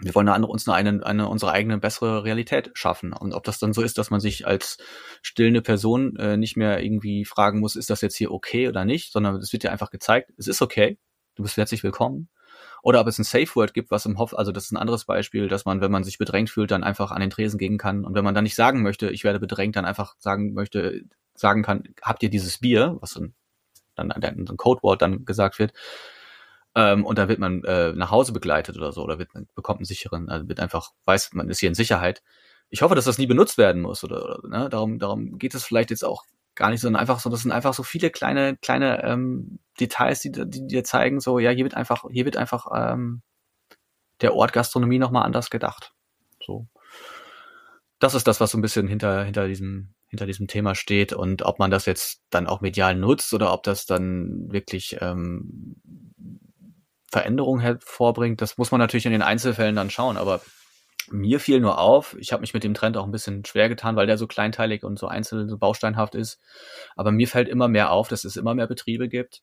wir 0.00 0.14
wollen 0.14 0.28
eine, 0.28 0.46
uns 0.46 0.68
eine, 0.68 1.04
eine, 1.06 1.28
unsere 1.28 1.52
eigene 1.52 1.78
bessere 1.78 2.24
Realität 2.24 2.70
schaffen. 2.74 3.12
Und 3.12 3.32
ob 3.32 3.44
das 3.44 3.58
dann 3.58 3.72
so 3.72 3.82
ist, 3.82 3.98
dass 3.98 4.10
man 4.10 4.20
sich 4.20 4.46
als 4.46 4.78
stillende 5.22 5.62
Person 5.62 6.16
äh, 6.16 6.36
nicht 6.36 6.56
mehr 6.56 6.82
irgendwie 6.82 7.24
fragen 7.24 7.60
muss, 7.60 7.76
ist 7.76 7.90
das 7.90 8.00
jetzt 8.00 8.16
hier 8.16 8.32
okay 8.32 8.68
oder 8.68 8.84
nicht, 8.84 9.12
sondern 9.12 9.36
es 9.36 9.52
wird 9.52 9.62
dir 9.62 9.72
einfach 9.72 9.90
gezeigt, 9.90 10.32
es 10.36 10.48
ist 10.48 10.62
okay, 10.62 10.98
du 11.36 11.42
bist 11.42 11.56
herzlich 11.56 11.82
willkommen. 11.82 12.28
Oder 12.82 13.00
ob 13.00 13.06
es 13.06 13.18
ein 13.18 13.24
Safe 13.24 13.54
Word 13.54 13.74
gibt, 13.74 13.90
was 13.90 14.06
im 14.06 14.18
Hoff, 14.18 14.36
also 14.36 14.52
das 14.52 14.64
ist 14.64 14.72
ein 14.72 14.76
anderes 14.76 15.04
Beispiel, 15.04 15.48
dass 15.48 15.64
man, 15.64 15.80
wenn 15.80 15.90
man 15.90 16.04
sich 16.04 16.18
bedrängt 16.18 16.50
fühlt, 16.50 16.70
dann 16.70 16.84
einfach 16.84 17.10
an 17.10 17.20
den 17.20 17.30
Tresen 17.30 17.58
gehen 17.58 17.78
kann. 17.78 18.04
Und 18.04 18.14
wenn 18.14 18.24
man 18.24 18.34
dann 18.34 18.44
nicht 18.44 18.54
sagen 18.54 18.82
möchte, 18.82 19.10
ich 19.10 19.24
werde 19.24 19.40
bedrängt, 19.40 19.76
dann 19.76 19.84
einfach 19.84 20.14
sagen 20.18 20.54
möchte, 20.54 21.02
sagen 21.34 21.62
kann, 21.62 21.84
habt 22.02 22.22
ihr 22.22 22.30
dieses 22.30 22.58
Bier, 22.58 22.96
was 23.00 23.14
dann, 23.14 23.34
dann, 23.94 24.08
dann 24.08 24.46
ein 24.48 24.56
Codewort 24.56 25.02
dann 25.02 25.24
gesagt 25.24 25.58
wird, 25.58 25.72
ähm, 26.74 27.04
und 27.04 27.18
da 27.18 27.28
wird 27.28 27.38
man 27.38 27.64
äh, 27.64 27.92
nach 27.92 28.10
Hause 28.10 28.32
begleitet 28.32 28.76
oder 28.76 28.92
so, 28.92 29.02
oder 29.02 29.18
wird, 29.18 29.34
man 29.34 29.48
bekommt 29.54 29.80
einen 29.80 29.86
sicheren, 29.86 30.28
also 30.28 30.48
wird 30.48 30.60
einfach, 30.60 30.92
weiß, 31.04 31.32
man 31.32 31.48
ist 31.48 31.60
hier 31.60 31.68
in 31.68 31.74
Sicherheit. 31.74 32.22
Ich 32.70 32.82
hoffe, 32.82 32.94
dass 32.94 33.06
das 33.06 33.18
nie 33.18 33.26
benutzt 33.26 33.58
werden 33.58 33.82
muss, 33.82 34.04
oder, 34.04 34.38
oder 34.38 34.48
ne? 34.48 34.68
darum, 34.68 34.98
darum 34.98 35.38
geht 35.38 35.54
es 35.54 35.64
vielleicht 35.64 35.90
jetzt 35.90 36.04
auch 36.04 36.24
gar 36.54 36.70
nicht, 36.70 36.80
sondern 36.80 37.00
einfach 37.00 37.20
so, 37.20 37.30
das 37.30 37.42
sind 37.42 37.52
einfach 37.52 37.72
so 37.72 37.82
viele 37.82 38.10
kleine, 38.10 38.56
kleine 38.56 39.02
ähm, 39.04 39.60
Details, 39.80 40.20
die, 40.20 40.32
die 40.32 40.66
dir 40.66 40.84
zeigen, 40.84 41.20
so, 41.20 41.38
ja, 41.38 41.50
hier 41.50 41.64
wird 41.64 41.74
einfach, 41.74 42.04
hier 42.10 42.24
wird 42.24 42.36
einfach 42.36 42.66
ähm, 42.74 43.22
der 44.20 44.34
Ort 44.34 44.52
Gastronomie 44.52 44.98
nochmal 44.98 45.24
anders 45.24 45.50
gedacht. 45.50 45.94
So. 46.44 46.66
Das 48.00 48.14
ist 48.14 48.26
das, 48.26 48.40
was 48.40 48.50
so 48.50 48.58
ein 48.58 48.62
bisschen 48.62 48.88
hinter, 48.88 49.24
hinter 49.24 49.46
diesem, 49.46 49.94
hinter 50.08 50.26
diesem 50.26 50.48
Thema 50.48 50.74
steht 50.74 51.12
und 51.12 51.42
ob 51.42 51.58
man 51.58 51.70
das 51.70 51.86
jetzt 51.86 52.22
dann 52.30 52.46
auch 52.46 52.60
medial 52.60 52.96
nutzt 52.96 53.32
oder 53.34 53.52
ob 53.52 53.62
das 53.62 53.86
dann 53.86 54.50
wirklich 54.50 54.98
ähm, 55.00 55.76
Veränderung 57.10 57.60
hervorbringt, 57.60 58.40
das 58.40 58.58
muss 58.58 58.70
man 58.70 58.80
natürlich 58.80 59.06
in 59.06 59.12
den 59.12 59.22
Einzelfällen 59.22 59.76
dann 59.76 59.90
schauen. 59.90 60.16
Aber 60.16 60.40
mir 61.10 61.40
fiel 61.40 61.60
nur 61.60 61.78
auf, 61.78 62.16
ich 62.18 62.32
habe 62.32 62.42
mich 62.42 62.54
mit 62.54 62.64
dem 62.64 62.74
Trend 62.74 62.96
auch 62.96 63.04
ein 63.04 63.10
bisschen 63.10 63.44
schwer 63.44 63.68
getan, 63.68 63.96
weil 63.96 64.06
der 64.06 64.18
so 64.18 64.26
kleinteilig 64.26 64.84
und 64.84 64.98
so 64.98 65.06
einzeln, 65.06 65.48
so 65.48 65.58
bausteinhaft 65.58 66.14
ist. 66.14 66.40
Aber 66.96 67.12
mir 67.12 67.28
fällt 67.28 67.48
immer 67.48 67.68
mehr 67.68 67.90
auf, 67.90 68.08
dass 68.08 68.24
es 68.24 68.36
immer 68.36 68.54
mehr 68.54 68.66
Betriebe 68.66 69.08
gibt, 69.08 69.42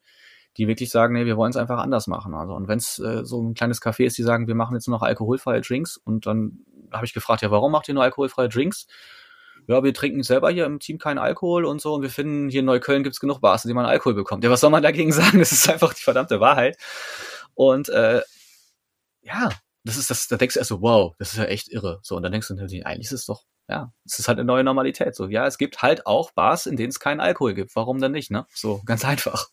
die 0.57 0.67
wirklich 0.67 0.89
sagen, 0.89 1.13
nee, 1.13 1.25
wir 1.25 1.37
wollen 1.37 1.49
es 1.49 1.57
einfach 1.57 1.79
anders 1.79 2.07
machen. 2.07 2.33
Also 2.33 2.53
und 2.53 2.67
wenn 2.67 2.77
es 2.77 2.99
äh, 2.99 3.25
so 3.25 3.41
ein 3.41 3.53
kleines 3.55 3.81
Café 3.81 4.05
ist, 4.05 4.17
die 4.17 4.23
sagen, 4.23 4.47
wir 4.47 4.55
machen 4.55 4.75
jetzt 4.75 4.87
nur 4.87 4.97
noch 4.97 5.03
alkoholfreie 5.03 5.61
Drinks 5.61 5.97
und 5.97 6.25
dann 6.27 6.59
habe 6.91 7.05
ich 7.05 7.13
gefragt, 7.13 7.41
ja, 7.41 7.51
warum 7.51 7.71
macht 7.71 7.87
ihr 7.87 7.93
nur 7.93 8.03
alkoholfreie 8.03 8.49
Drinks? 8.49 8.87
Ja, 9.67 9.83
wir 9.83 9.93
trinken 9.95 10.21
selber 10.21 10.51
hier 10.51 10.65
im 10.65 10.79
Team 10.79 10.99
keinen 10.99 11.17
Alkohol 11.17 11.65
und 11.65 11.81
so 11.81 11.95
und 11.95 12.03
wir 12.03 12.11
finden, 12.11 12.49
hier 12.49 12.59
in 12.59 12.67
Neukölln 12.67 13.03
gibt's 13.03 13.19
genug 13.19 13.41
Bars, 13.41 13.63
denen 13.63 13.75
man 13.75 13.85
Alkohol 13.85 14.13
bekommt. 14.13 14.43
Ja, 14.43 14.51
was 14.51 14.61
soll 14.61 14.69
man 14.69 14.83
dagegen 14.83 15.11
sagen? 15.11 15.39
Das 15.39 15.51
ist 15.51 15.67
einfach 15.67 15.93
die 15.93 16.03
verdammte 16.03 16.39
Wahrheit. 16.39 16.77
Und 17.55 17.89
äh, 17.89 18.21
ja, 19.21 19.49
das 19.83 19.97
ist 19.97 20.09
das, 20.09 20.27
da 20.27 20.37
denkst 20.37 20.55
du 20.55 20.59
erst 20.59 20.69
so, 20.69 20.81
wow, 20.81 21.13
das 21.19 21.33
ist 21.33 21.37
ja 21.37 21.45
echt 21.45 21.71
irre. 21.71 21.99
So, 22.03 22.15
und 22.15 22.23
dann 22.23 22.31
denkst 22.31 22.47
du 22.47 22.55
natürlich, 22.55 22.85
eigentlich 22.85 23.07
ist 23.07 23.11
es 23.13 23.25
doch, 23.25 23.43
ja, 23.67 23.91
es 24.05 24.19
ist 24.19 24.27
halt 24.27 24.37
eine 24.37 24.45
neue 24.45 24.63
Normalität. 24.63 25.15
So, 25.15 25.27
ja, 25.27 25.47
es 25.47 25.57
gibt 25.57 25.81
halt 25.81 26.05
auch 26.05 26.31
Bars, 26.31 26.67
in 26.67 26.75
denen 26.75 26.89
es 26.89 26.99
keinen 26.99 27.19
Alkohol 27.19 27.55
gibt. 27.55 27.75
Warum 27.75 27.99
denn 27.99 28.11
nicht, 28.11 28.29
ne? 28.29 28.45
So, 28.53 28.81
ganz 28.85 29.03
einfach. 29.05 29.47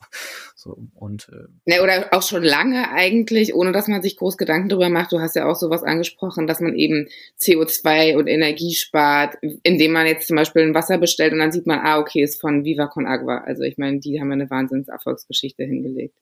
So, 0.54 0.78
und 0.94 1.30
äh, 1.30 1.48
ja, 1.64 1.82
oder 1.82 2.08
auch 2.12 2.22
schon 2.22 2.42
lange 2.42 2.90
eigentlich, 2.90 3.54
ohne 3.54 3.72
dass 3.72 3.88
man 3.88 4.02
sich 4.02 4.16
groß 4.16 4.36
Gedanken 4.36 4.68
darüber 4.68 4.90
macht. 4.90 5.12
Du 5.12 5.20
hast 5.20 5.34
ja 5.34 5.48
auch 5.50 5.56
sowas 5.56 5.82
angesprochen, 5.82 6.46
dass 6.46 6.60
man 6.60 6.74
eben 6.74 7.08
CO2 7.40 8.16
und 8.16 8.26
Energie 8.26 8.74
spart, 8.74 9.36
indem 9.62 9.92
man 9.92 10.06
jetzt 10.06 10.28
zum 10.28 10.36
Beispiel 10.36 10.62
ein 10.62 10.74
Wasser 10.74 10.98
bestellt 10.98 11.32
und 11.32 11.38
dann 11.38 11.52
sieht 11.52 11.66
man, 11.66 11.80
ah, 11.80 11.98
okay, 11.98 12.22
ist 12.22 12.40
von 12.40 12.64
Viva 12.64 12.86
Con 12.86 13.06
Agua. 13.06 13.38
Also 13.38 13.62
ich 13.62 13.78
meine, 13.78 13.98
die 13.98 14.20
haben 14.20 14.28
ja 14.28 14.34
eine 14.34 14.50
Wahnsinnserfolgsgeschichte 14.50 15.64
hingelegt. 15.64 16.16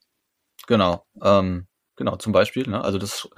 Genau. 0.67 1.05
Ähm, 1.23 1.67
Genau, 2.01 2.17
zum 2.17 2.33
Beispiel. 2.33 2.67
Ne? 2.67 2.83
Also 2.83 2.97
das 2.97 3.29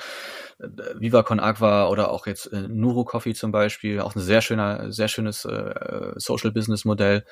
äh, 0.61 0.69
Viva 1.01 1.25
Con 1.25 1.41
Agua 1.41 1.89
oder 1.89 2.13
auch 2.13 2.29
jetzt 2.29 2.47
äh, 2.53 2.69
Nuru 2.69 3.05
Coffee 3.05 3.35
zum 3.35 3.51
Beispiel, 3.51 3.99
auch 3.99 4.15
ein 4.15 4.21
sehr 4.21 4.41
schöner, 4.41 4.93
sehr 4.93 5.09
schönes 5.09 5.45
äh, 5.45 6.13
Social 6.15 6.53
Business 6.53 6.85
Modell. 6.85 7.25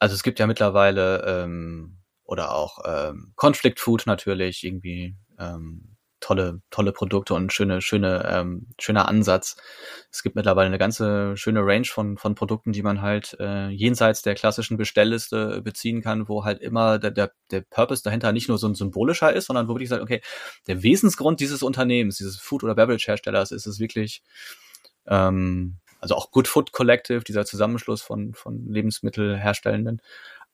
Also 0.00 0.16
es 0.16 0.24
gibt 0.24 0.40
ja 0.40 0.48
mittlerweile 0.48 1.22
ähm, 1.24 1.98
oder 2.24 2.52
auch 2.52 2.80
ähm, 2.84 3.32
Conflict 3.36 3.78
Food 3.78 4.06
natürlich 4.06 4.64
irgendwie 4.64 5.14
ähm, 5.38 5.96
tolle, 6.20 6.60
tolle 6.70 6.92
Produkte 6.92 7.34
und 7.34 7.52
schöne, 7.52 7.80
schöne, 7.80 8.28
ähm, 8.30 8.68
schöner 8.78 9.08
Ansatz. 9.08 9.56
Es 10.12 10.22
gibt 10.22 10.36
mittlerweile 10.36 10.66
eine 10.66 10.78
ganze 10.78 11.36
schöne 11.36 11.60
Range 11.64 11.86
von, 11.86 12.18
von 12.18 12.34
Produkten, 12.34 12.72
die 12.72 12.82
man 12.82 13.02
halt 13.02 13.36
äh, 13.40 13.68
jenseits 13.68 14.22
der 14.22 14.34
klassischen 14.34 14.76
Bestellliste 14.76 15.62
beziehen 15.62 16.02
kann, 16.02 16.28
wo 16.28 16.44
halt 16.44 16.60
immer 16.60 16.98
der, 16.98 17.10
der, 17.10 17.32
der 17.50 17.62
Purpose 17.62 18.02
dahinter 18.02 18.32
nicht 18.32 18.48
nur 18.48 18.58
so 18.58 18.68
ein 18.68 18.74
symbolischer 18.74 19.32
ist, 19.32 19.46
sondern 19.46 19.66
wo 19.66 19.74
wirklich 19.74 19.88
sagt, 19.88 20.02
okay, 20.02 20.20
der 20.66 20.82
Wesensgrund 20.82 21.40
dieses 21.40 21.62
Unternehmens, 21.62 22.18
dieses 22.18 22.38
Food- 22.38 22.64
oder 22.64 22.74
Beverage-Herstellers 22.74 23.50
ist 23.50 23.66
es 23.66 23.80
wirklich, 23.80 24.22
ähm, 25.06 25.78
also 26.00 26.14
auch 26.14 26.30
Good 26.30 26.48
Food 26.48 26.72
Collective, 26.72 27.24
dieser 27.24 27.44
Zusammenschluss 27.44 28.02
von, 28.02 28.34
von 28.34 28.66
Lebensmittelherstellenden. 28.66 30.00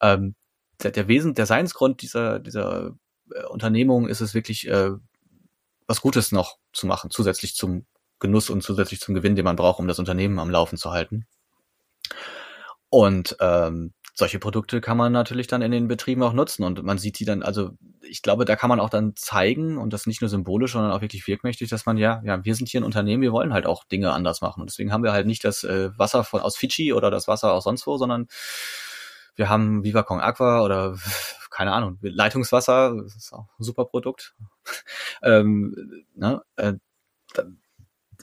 Ähm, 0.00 0.34
der, 0.82 0.90
der 0.90 1.08
Wesen, 1.08 1.34
der 1.34 1.46
Seinsgrund 1.46 2.02
dieser, 2.02 2.38
dieser 2.38 2.94
äh, 3.32 3.44
Unternehmung 3.44 4.08
ist 4.08 4.20
es 4.20 4.34
wirklich, 4.34 4.68
äh, 4.68 4.90
was 5.87 6.01
Gutes 6.01 6.32
noch 6.32 6.59
zu 6.72 6.87
machen, 6.87 7.11
zusätzlich 7.11 7.55
zum 7.55 7.87
Genuss 8.18 8.51
und 8.51 8.62
zusätzlich 8.62 9.01
zum 9.01 9.14
Gewinn, 9.14 9.37
den 9.37 9.45
man 9.45 9.57
braucht, 9.57 9.78
um 9.78 9.89
das 9.89 9.99
Unternehmen 9.99 10.39
am 10.39 10.51
Laufen 10.51 10.78
zu 10.78 10.91
halten. 10.91 11.26
Und 12.89 13.37
ähm, 13.41 13.93
solche 14.14 14.39
Produkte 14.39 14.80
kann 14.80 14.97
man 14.97 15.12
natürlich 15.12 15.47
dann 15.47 15.61
in 15.61 15.70
den 15.70 15.89
Betrieben 15.89 16.22
auch 16.22 16.32
nutzen 16.32 16.64
und 16.64 16.82
man 16.82 16.97
sieht 16.97 17.18
die 17.18 17.26
dann, 17.26 17.43
also 17.43 17.72
ich 18.01 18.22
glaube, 18.22 18.47
da 18.47 18.57
kann 18.57 18.70
man 18.70 18.80
auch 18.80 18.89
dann 18.89 19.14
zeigen 19.14 19.76
und 19.76 19.93
das 19.93 20.07
nicht 20.07 20.22
nur 20.22 20.30
symbolisch, 20.30 20.72
sondern 20.72 20.93
auch 20.93 21.03
wirklich 21.03 21.26
wirkmächtig, 21.26 21.68
dass 21.68 21.84
man 21.84 21.99
ja, 21.99 22.22
ja, 22.24 22.43
wir 22.43 22.55
sind 22.55 22.68
hier 22.70 22.80
ein 22.80 22.84
Unternehmen, 22.84 23.20
wir 23.20 23.32
wollen 23.32 23.53
halt 23.53 23.66
auch 23.66 23.84
Dinge 23.84 24.12
anders 24.12 24.41
machen 24.41 24.62
und 24.62 24.70
deswegen 24.70 24.91
haben 24.91 25.05
wir 25.05 25.12
halt 25.12 25.26
nicht 25.26 25.45
das 25.45 25.64
äh, 25.64 25.91
Wasser 25.99 26.24
von 26.24 26.41
aus 26.41 26.57
Fidschi 26.57 26.95
oder 26.95 27.11
das 27.11 27.28
Wasser 27.28 27.53
aus 27.53 27.64
sonst 27.64 27.87
wo, 27.87 27.99
sondern 27.99 28.28
wir 29.37 29.49
haben 29.49 29.84
Viva 29.84 30.03
Con 30.03 30.20
Aqua 30.20 30.62
oder 30.62 30.97
keine 31.51 31.72
Ahnung, 31.72 31.99
Leitungswasser, 32.03 32.95
das 33.03 33.16
ist 33.16 33.32
auch 33.32 33.47
ein 33.59 33.64
super 33.64 33.84
Produkt. 33.87 34.34
ähm, 35.22 36.05
ne, 36.14 36.43
äh, 36.57 36.74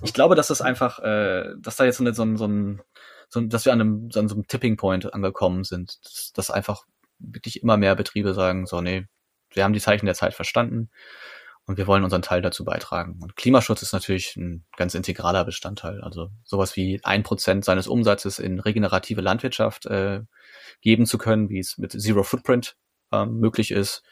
ich 0.02 0.14
glaube, 0.14 0.36
dass 0.36 0.48
das 0.48 0.62
einfach, 0.62 1.00
äh, 1.00 1.54
dass 1.58 1.78
da 1.78 1.86
jetzt 1.86 1.98
so, 1.98 2.06
so, 2.12 2.36
so 2.36 2.48
ein 2.48 2.82
so, 3.30 3.42
dass 3.42 3.66
wir 3.66 3.74
an, 3.74 3.82
einem, 3.82 4.10
an 4.14 4.28
so 4.28 4.36
einem 4.36 4.48
Tipping 4.48 4.78
Point 4.78 5.12
angekommen 5.14 5.64
sind, 5.64 6.06
dass, 6.06 6.32
dass 6.34 6.52
einfach 6.52 6.86
wirklich 7.18 7.64
immer 7.64 7.78
mehr 7.78 7.96
Betriebe 7.96 8.34
sagen, 8.34 8.68
so, 8.68 8.82
nee, 8.82 9.08
wir 9.52 9.64
haben 9.64 9.74
die 9.74 9.80
Zeichen 9.80 10.06
der 10.06 10.16
Zeit 10.16 10.34
verstanden 10.34 10.90
und 11.66 11.78
wir 11.78 11.88
wollen 11.88 12.04
unseren 12.04 12.22
Teil 12.22 12.42
dazu 12.42 12.66
beitragen. 12.66 13.20
Und 13.22 13.36
Klimaschutz 13.36 13.82
ist 13.82 13.94
natürlich 13.94 14.36
ein 14.36 14.66
ganz 14.76 14.96
integraler 14.96 15.46
Bestandteil. 15.46 16.02
Also 16.02 16.30
sowas 16.44 16.76
wie 16.76 17.00
ein 17.04 17.24
Prozent 17.24 17.64
seines 17.64 17.88
Umsatzes 17.88 18.40
in 18.40 18.60
regenerative 18.60 19.22
Landwirtschaft 19.22 19.86
äh, 19.86 20.22
geben 20.82 21.06
zu 21.06 21.18
können, 21.18 21.50
wie 21.50 21.60
es 21.60 21.78
mit 21.78 21.92
Zero 21.94 22.24
Footprint 22.24 22.76
äh, 23.12 23.26
möglich 23.26 23.72
ist. 23.72 24.04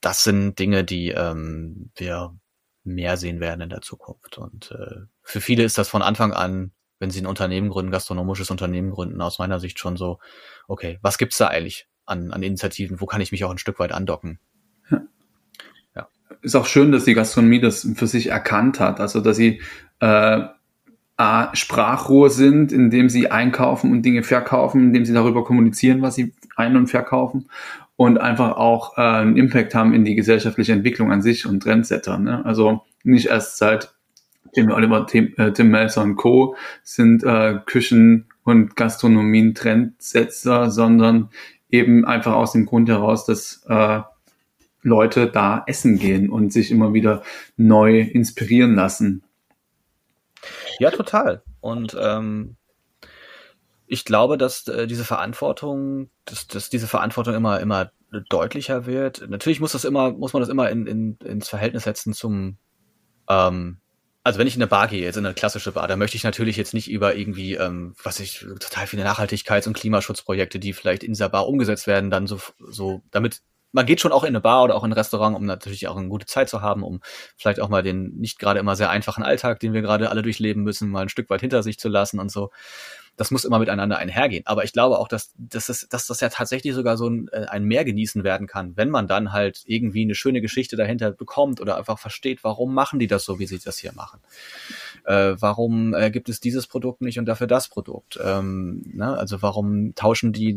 Das 0.00 0.24
sind 0.24 0.58
Dinge, 0.58 0.82
die 0.82 1.10
ähm, 1.10 1.92
wir 1.94 2.36
mehr 2.82 3.16
sehen 3.16 3.38
werden 3.38 3.60
in 3.60 3.70
der 3.70 3.82
Zukunft. 3.82 4.38
Und 4.38 4.72
äh, 4.72 5.02
für 5.22 5.40
viele 5.40 5.62
ist 5.62 5.78
das 5.78 5.88
von 5.88 6.02
Anfang 6.02 6.32
an 6.32 6.72
wenn 7.02 7.10
sie 7.10 7.20
ein 7.20 7.26
Unternehmen 7.26 7.68
gründen, 7.68 7.90
gastronomisches 7.90 8.52
Unternehmen 8.52 8.92
gründen, 8.92 9.20
aus 9.20 9.40
meiner 9.40 9.58
Sicht 9.58 9.80
schon 9.80 9.96
so, 9.96 10.20
okay, 10.68 11.00
was 11.02 11.18
gibt's 11.18 11.36
da 11.36 11.48
eigentlich 11.48 11.88
an, 12.06 12.30
an 12.30 12.44
Initiativen? 12.44 13.00
Wo 13.00 13.06
kann 13.06 13.20
ich 13.20 13.32
mich 13.32 13.42
auch 13.42 13.50
ein 13.50 13.58
Stück 13.58 13.80
weit 13.80 13.90
andocken? 13.90 14.38
Ist 16.42 16.56
auch 16.56 16.66
schön, 16.66 16.92
dass 16.92 17.04
die 17.04 17.14
Gastronomie 17.14 17.60
das 17.60 17.88
für 17.94 18.06
sich 18.06 18.28
erkannt 18.28 18.80
hat, 18.80 19.00
also 19.00 19.20
dass 19.20 19.36
sie 19.36 19.60
äh, 20.00 20.40
A, 21.16 21.54
Sprachrohr 21.54 22.30
sind, 22.30 22.72
indem 22.72 23.08
sie 23.08 23.30
einkaufen 23.30 23.92
und 23.92 24.02
Dinge 24.02 24.22
verkaufen, 24.22 24.82
indem 24.82 25.04
sie 25.04 25.12
darüber 25.12 25.44
kommunizieren, 25.44 26.02
was 26.02 26.16
sie 26.16 26.32
ein- 26.56 26.76
und 26.76 26.88
verkaufen 26.88 27.48
und 27.96 28.18
einfach 28.18 28.56
auch 28.56 28.98
äh, 28.98 29.02
einen 29.02 29.36
Impact 29.36 29.74
haben 29.74 29.94
in 29.94 30.04
die 30.04 30.16
gesellschaftliche 30.16 30.72
Entwicklung 30.72 31.12
an 31.12 31.22
sich 31.22 31.46
und 31.46 31.62
Trendsetter. 31.62 32.18
Ne? 32.18 32.44
Also 32.44 32.82
nicht 33.04 33.26
erst 33.26 33.58
seit 33.58 33.94
Jamie 34.54 34.72
Oliver, 34.72 35.06
Tim, 35.06 35.32
äh, 35.36 35.52
Tim 35.52 35.70
Melzer 35.70 36.02
und 36.02 36.16
Co. 36.16 36.56
sind 36.82 37.22
äh, 37.24 37.60
Küchen- 37.64 38.26
und 38.44 38.76
Gastronomien-Trendsetzer, 38.76 40.70
sondern 40.70 41.28
eben 41.70 42.04
einfach 42.04 42.34
aus 42.34 42.52
dem 42.52 42.66
Grund 42.66 42.88
heraus, 42.88 43.24
dass 43.24 43.64
äh, 43.68 44.00
Leute 44.82 45.28
da 45.28 45.62
essen 45.66 45.98
gehen 45.98 46.28
und 46.30 46.52
sich 46.52 46.70
immer 46.70 46.92
wieder 46.92 47.22
neu 47.56 48.00
inspirieren 48.00 48.74
lassen. 48.74 49.22
Ja, 50.78 50.90
total. 50.90 51.42
Und 51.60 51.96
ähm, 52.00 52.56
ich 53.86 54.04
glaube, 54.04 54.38
dass 54.38 54.66
äh, 54.68 54.86
diese 54.86 55.04
Verantwortung, 55.04 56.10
dass, 56.24 56.46
dass 56.46 56.70
diese 56.70 56.88
Verantwortung 56.88 57.34
immer, 57.34 57.60
immer 57.60 57.92
deutlicher 58.28 58.86
wird. 58.86 59.28
Natürlich 59.28 59.60
muss 59.60 59.72
das 59.72 59.84
immer, 59.84 60.12
muss 60.12 60.32
man 60.32 60.40
das 60.40 60.48
immer 60.48 60.70
in, 60.70 60.86
in, 60.86 61.16
ins 61.24 61.48
Verhältnis 61.48 61.84
setzen 61.84 62.12
zum 62.12 62.58
ähm, 63.28 63.78
also 64.24 64.38
wenn 64.38 64.46
ich 64.46 64.54
in 64.54 64.62
eine 64.62 64.68
Bar 64.68 64.86
gehe, 64.86 65.02
jetzt 65.02 65.16
in 65.16 65.26
eine 65.26 65.34
klassische 65.34 65.72
Bar, 65.72 65.88
da 65.88 65.96
möchte 65.96 66.16
ich 66.16 66.22
natürlich 66.22 66.56
jetzt 66.56 66.74
nicht 66.74 66.88
über 66.90 67.16
irgendwie, 67.16 67.54
ähm, 67.54 67.94
was 68.02 68.20
ich, 68.20 68.46
total 68.60 68.86
viele 68.86 69.04
Nachhaltigkeits- 69.04 69.66
und 69.66 69.72
Klimaschutzprojekte, 69.72 70.60
die 70.60 70.72
vielleicht 70.72 71.02
in 71.02 71.12
dieser 71.12 71.28
Bar 71.28 71.48
umgesetzt 71.48 71.88
werden, 71.88 72.10
dann 72.10 72.28
so, 72.28 72.38
so, 72.60 73.02
damit, 73.10 73.42
man 73.72 73.86
geht 73.86 74.00
schon 74.00 74.12
auch 74.12 74.22
in 74.24 74.28
eine 74.28 74.40
Bar 74.40 74.64
oder 74.64 74.74
auch 74.76 74.84
in 74.84 74.90
ein 74.90 74.94
Restaurant, 74.94 75.36
um 75.36 75.44
natürlich 75.44 75.88
auch 75.88 75.96
eine 75.96 76.08
gute 76.08 76.26
Zeit 76.26 76.48
zu 76.48 76.62
haben, 76.62 76.82
um 76.82 77.00
vielleicht 77.36 77.60
auch 77.60 77.68
mal 77.68 77.82
den 77.82 78.16
nicht 78.16 78.38
gerade 78.38 78.60
immer 78.60 78.76
sehr 78.76 78.90
einfachen 78.90 79.24
Alltag, 79.24 79.60
den 79.60 79.72
wir 79.72 79.82
gerade 79.82 80.10
alle 80.10 80.22
durchleben 80.22 80.62
müssen, 80.62 80.90
mal 80.90 81.02
ein 81.02 81.08
Stück 81.08 81.30
weit 81.30 81.40
hinter 81.40 81.62
sich 81.62 81.78
zu 81.78 81.88
lassen 81.88 82.20
und 82.20 82.30
so 82.30 82.50
das 83.16 83.30
muss 83.30 83.44
immer 83.44 83.58
miteinander 83.58 83.98
einhergehen. 83.98 84.46
Aber 84.46 84.64
ich 84.64 84.72
glaube 84.72 84.98
auch, 84.98 85.06
dass, 85.06 85.32
dass, 85.36 85.66
das, 85.66 85.86
dass 85.88 86.06
das 86.06 86.20
ja 86.20 86.28
tatsächlich 86.30 86.74
sogar 86.74 86.96
so 86.96 87.08
ein, 87.08 87.28
äh, 87.28 87.46
ein 87.46 87.64
Mehr 87.64 87.84
genießen 87.84 88.24
werden 88.24 88.46
kann, 88.46 88.76
wenn 88.76 88.90
man 88.90 89.06
dann 89.06 89.32
halt 89.32 89.62
irgendwie 89.66 90.02
eine 90.02 90.14
schöne 90.14 90.40
Geschichte 90.40 90.76
dahinter 90.76 91.12
bekommt 91.12 91.60
oder 91.60 91.76
einfach 91.76 91.98
versteht, 91.98 92.42
warum 92.42 92.74
machen 92.74 92.98
die 92.98 93.06
das 93.06 93.24
so, 93.24 93.38
wie 93.38 93.46
sie 93.46 93.58
das 93.58 93.78
hier 93.78 93.92
machen. 93.92 94.20
Äh, 95.04 95.36
warum 95.38 95.94
äh, 95.94 96.10
gibt 96.10 96.28
es 96.28 96.40
dieses 96.40 96.66
Produkt 96.66 97.02
nicht 97.02 97.18
und 97.18 97.26
dafür 97.26 97.46
das 97.46 97.68
Produkt? 97.68 98.18
Ähm, 98.22 98.82
ne? 98.94 99.16
Also 99.16 99.42
warum 99.42 99.94
tauschen 99.94 100.32
die 100.32 100.52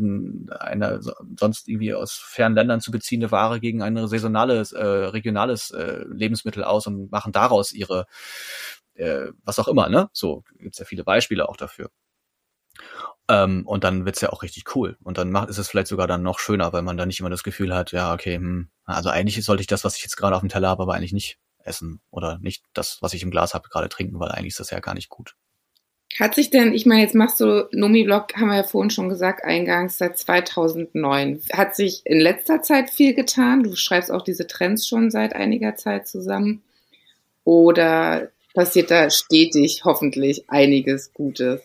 eine 0.58 1.00
sonst 1.38 1.68
irgendwie 1.68 1.94
aus 1.94 2.14
fernen 2.14 2.54
Ländern 2.54 2.80
zu 2.80 2.90
beziehende 2.90 3.30
Ware 3.30 3.60
gegen 3.60 3.82
ein 3.82 4.06
saisonales, 4.06 4.72
äh, 4.72 4.84
regionales 4.84 5.70
äh, 5.72 6.04
Lebensmittel 6.08 6.64
aus 6.64 6.86
und 6.86 7.12
machen 7.12 7.32
daraus 7.32 7.72
ihre 7.72 8.06
äh, 8.94 9.26
was 9.44 9.58
auch 9.58 9.68
immer, 9.68 9.88
ne? 9.88 10.08
So 10.12 10.42
gibt's 10.58 10.78
ja 10.78 10.84
viele 10.84 11.04
Beispiele 11.04 11.48
auch 11.48 11.56
dafür. 11.56 11.90
Ähm, 13.28 13.66
und 13.66 13.84
dann 13.84 14.04
wird's 14.04 14.20
ja 14.20 14.30
auch 14.30 14.42
richtig 14.42 14.76
cool. 14.76 14.96
Und 15.02 15.18
dann 15.18 15.30
macht, 15.30 15.48
ist 15.48 15.58
es 15.58 15.68
vielleicht 15.68 15.88
sogar 15.88 16.06
dann 16.06 16.22
noch 16.22 16.38
schöner, 16.38 16.72
weil 16.72 16.82
man 16.82 16.96
dann 16.96 17.08
nicht 17.08 17.20
immer 17.20 17.30
das 17.30 17.42
Gefühl 17.42 17.74
hat, 17.74 17.92
ja, 17.92 18.14
okay, 18.14 18.36
hm, 18.36 18.68
also 18.84 19.10
eigentlich 19.10 19.44
sollte 19.44 19.60
ich 19.60 19.66
das, 19.66 19.84
was 19.84 19.96
ich 19.96 20.02
jetzt 20.02 20.16
gerade 20.16 20.36
auf 20.36 20.42
dem 20.42 20.48
Teller 20.48 20.68
habe, 20.68 20.82
aber 20.82 20.94
eigentlich 20.94 21.12
nicht 21.12 21.38
essen 21.58 22.00
oder 22.10 22.38
nicht 22.40 22.64
das, 22.72 22.98
was 23.00 23.14
ich 23.14 23.22
im 23.22 23.30
Glas 23.30 23.54
habe, 23.54 23.68
gerade 23.68 23.88
trinken, 23.88 24.20
weil 24.20 24.30
eigentlich 24.30 24.52
ist 24.52 24.60
das 24.60 24.70
ja 24.70 24.80
gar 24.80 24.94
nicht 24.94 25.08
gut. 25.08 25.34
Hat 26.20 26.34
sich 26.34 26.50
denn, 26.50 26.72
ich 26.72 26.86
meine, 26.86 27.02
jetzt 27.02 27.14
machst 27.14 27.40
du 27.40 27.68
Nomi-Blog, 27.72 28.34
haben 28.36 28.48
wir 28.48 28.56
ja 28.56 28.62
vorhin 28.62 28.90
schon 28.90 29.08
gesagt, 29.08 29.44
eingangs 29.44 29.98
seit 29.98 30.16
2009. 30.16 31.42
Hat 31.52 31.76
sich 31.76 32.02
in 32.04 32.20
letzter 32.20 32.62
Zeit 32.62 32.90
viel 32.90 33.12
getan? 33.12 33.64
Du 33.64 33.74
schreibst 33.76 34.10
auch 34.10 34.22
diese 34.22 34.46
Trends 34.46 34.88
schon 34.88 35.10
seit 35.10 35.34
einiger 35.34 35.76
Zeit 35.76 36.08
zusammen. 36.08 36.62
Oder 37.44 38.30
passiert 38.54 38.90
da 38.90 39.10
stetig 39.10 39.82
hoffentlich 39.84 40.48
einiges 40.48 41.12
Gutes? 41.12 41.60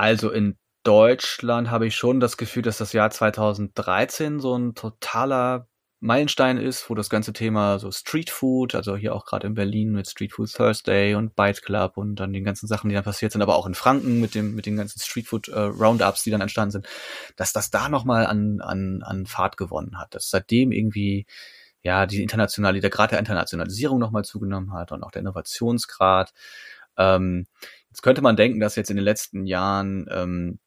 Also 0.00 0.30
in 0.30 0.56
Deutschland 0.82 1.70
habe 1.70 1.86
ich 1.86 1.94
schon 1.94 2.20
das 2.20 2.38
Gefühl, 2.38 2.62
dass 2.62 2.78
das 2.78 2.94
Jahr 2.94 3.10
2013 3.10 4.40
so 4.40 4.56
ein 4.56 4.74
totaler 4.74 5.68
Meilenstein 6.00 6.56
ist, 6.56 6.88
wo 6.88 6.94
das 6.94 7.10
ganze 7.10 7.34
Thema 7.34 7.78
so 7.78 7.92
Street 7.92 8.30
Food, 8.30 8.74
also 8.74 8.96
hier 8.96 9.14
auch 9.14 9.26
gerade 9.26 9.46
in 9.46 9.52
Berlin 9.52 9.92
mit 9.92 10.08
Street 10.08 10.32
Food 10.32 10.54
Thursday 10.54 11.16
und 11.16 11.36
Bite 11.36 11.60
Club 11.60 11.98
und 11.98 12.14
dann 12.14 12.32
den 12.32 12.44
ganzen 12.44 12.66
Sachen, 12.66 12.88
die 12.88 12.94
dann 12.94 13.04
passiert 13.04 13.32
sind, 13.32 13.42
aber 13.42 13.56
auch 13.56 13.66
in 13.66 13.74
Franken 13.74 14.22
mit 14.22 14.34
dem 14.34 14.54
mit 14.54 14.64
den 14.64 14.78
ganzen 14.78 15.00
Street 15.00 15.26
Food 15.26 15.48
äh, 15.48 15.58
Roundups, 15.58 16.22
die 16.22 16.30
dann 16.30 16.40
entstanden 16.40 16.70
sind, 16.70 16.88
dass 17.36 17.52
das 17.52 17.70
da 17.70 17.90
nochmal 17.90 18.24
an 18.24 18.62
an 18.62 19.02
an 19.02 19.26
Fahrt 19.26 19.58
gewonnen 19.58 19.98
hat, 19.98 20.14
dass 20.14 20.30
seitdem 20.30 20.72
irgendwie 20.72 21.26
ja 21.82 22.06
die 22.06 22.22
internationale, 22.22 22.80
der 22.80 22.88
Grad 22.88 23.10
der 23.10 23.18
Internationalisierung 23.18 23.98
nochmal 23.98 24.24
zugenommen 24.24 24.72
hat 24.72 24.92
und 24.92 25.02
auch 25.02 25.10
der 25.10 25.20
Innovationsgrad. 25.20 26.32
Ähm, 26.96 27.46
jetzt 27.90 28.02
könnte 28.02 28.22
man 28.22 28.36
denken, 28.36 28.60
dass 28.60 28.76
jetzt 28.76 28.90
in 28.90 28.96
den 28.96 29.04
letzten 29.04 29.46
Jahren 29.46 30.06
ähm, 30.10 30.58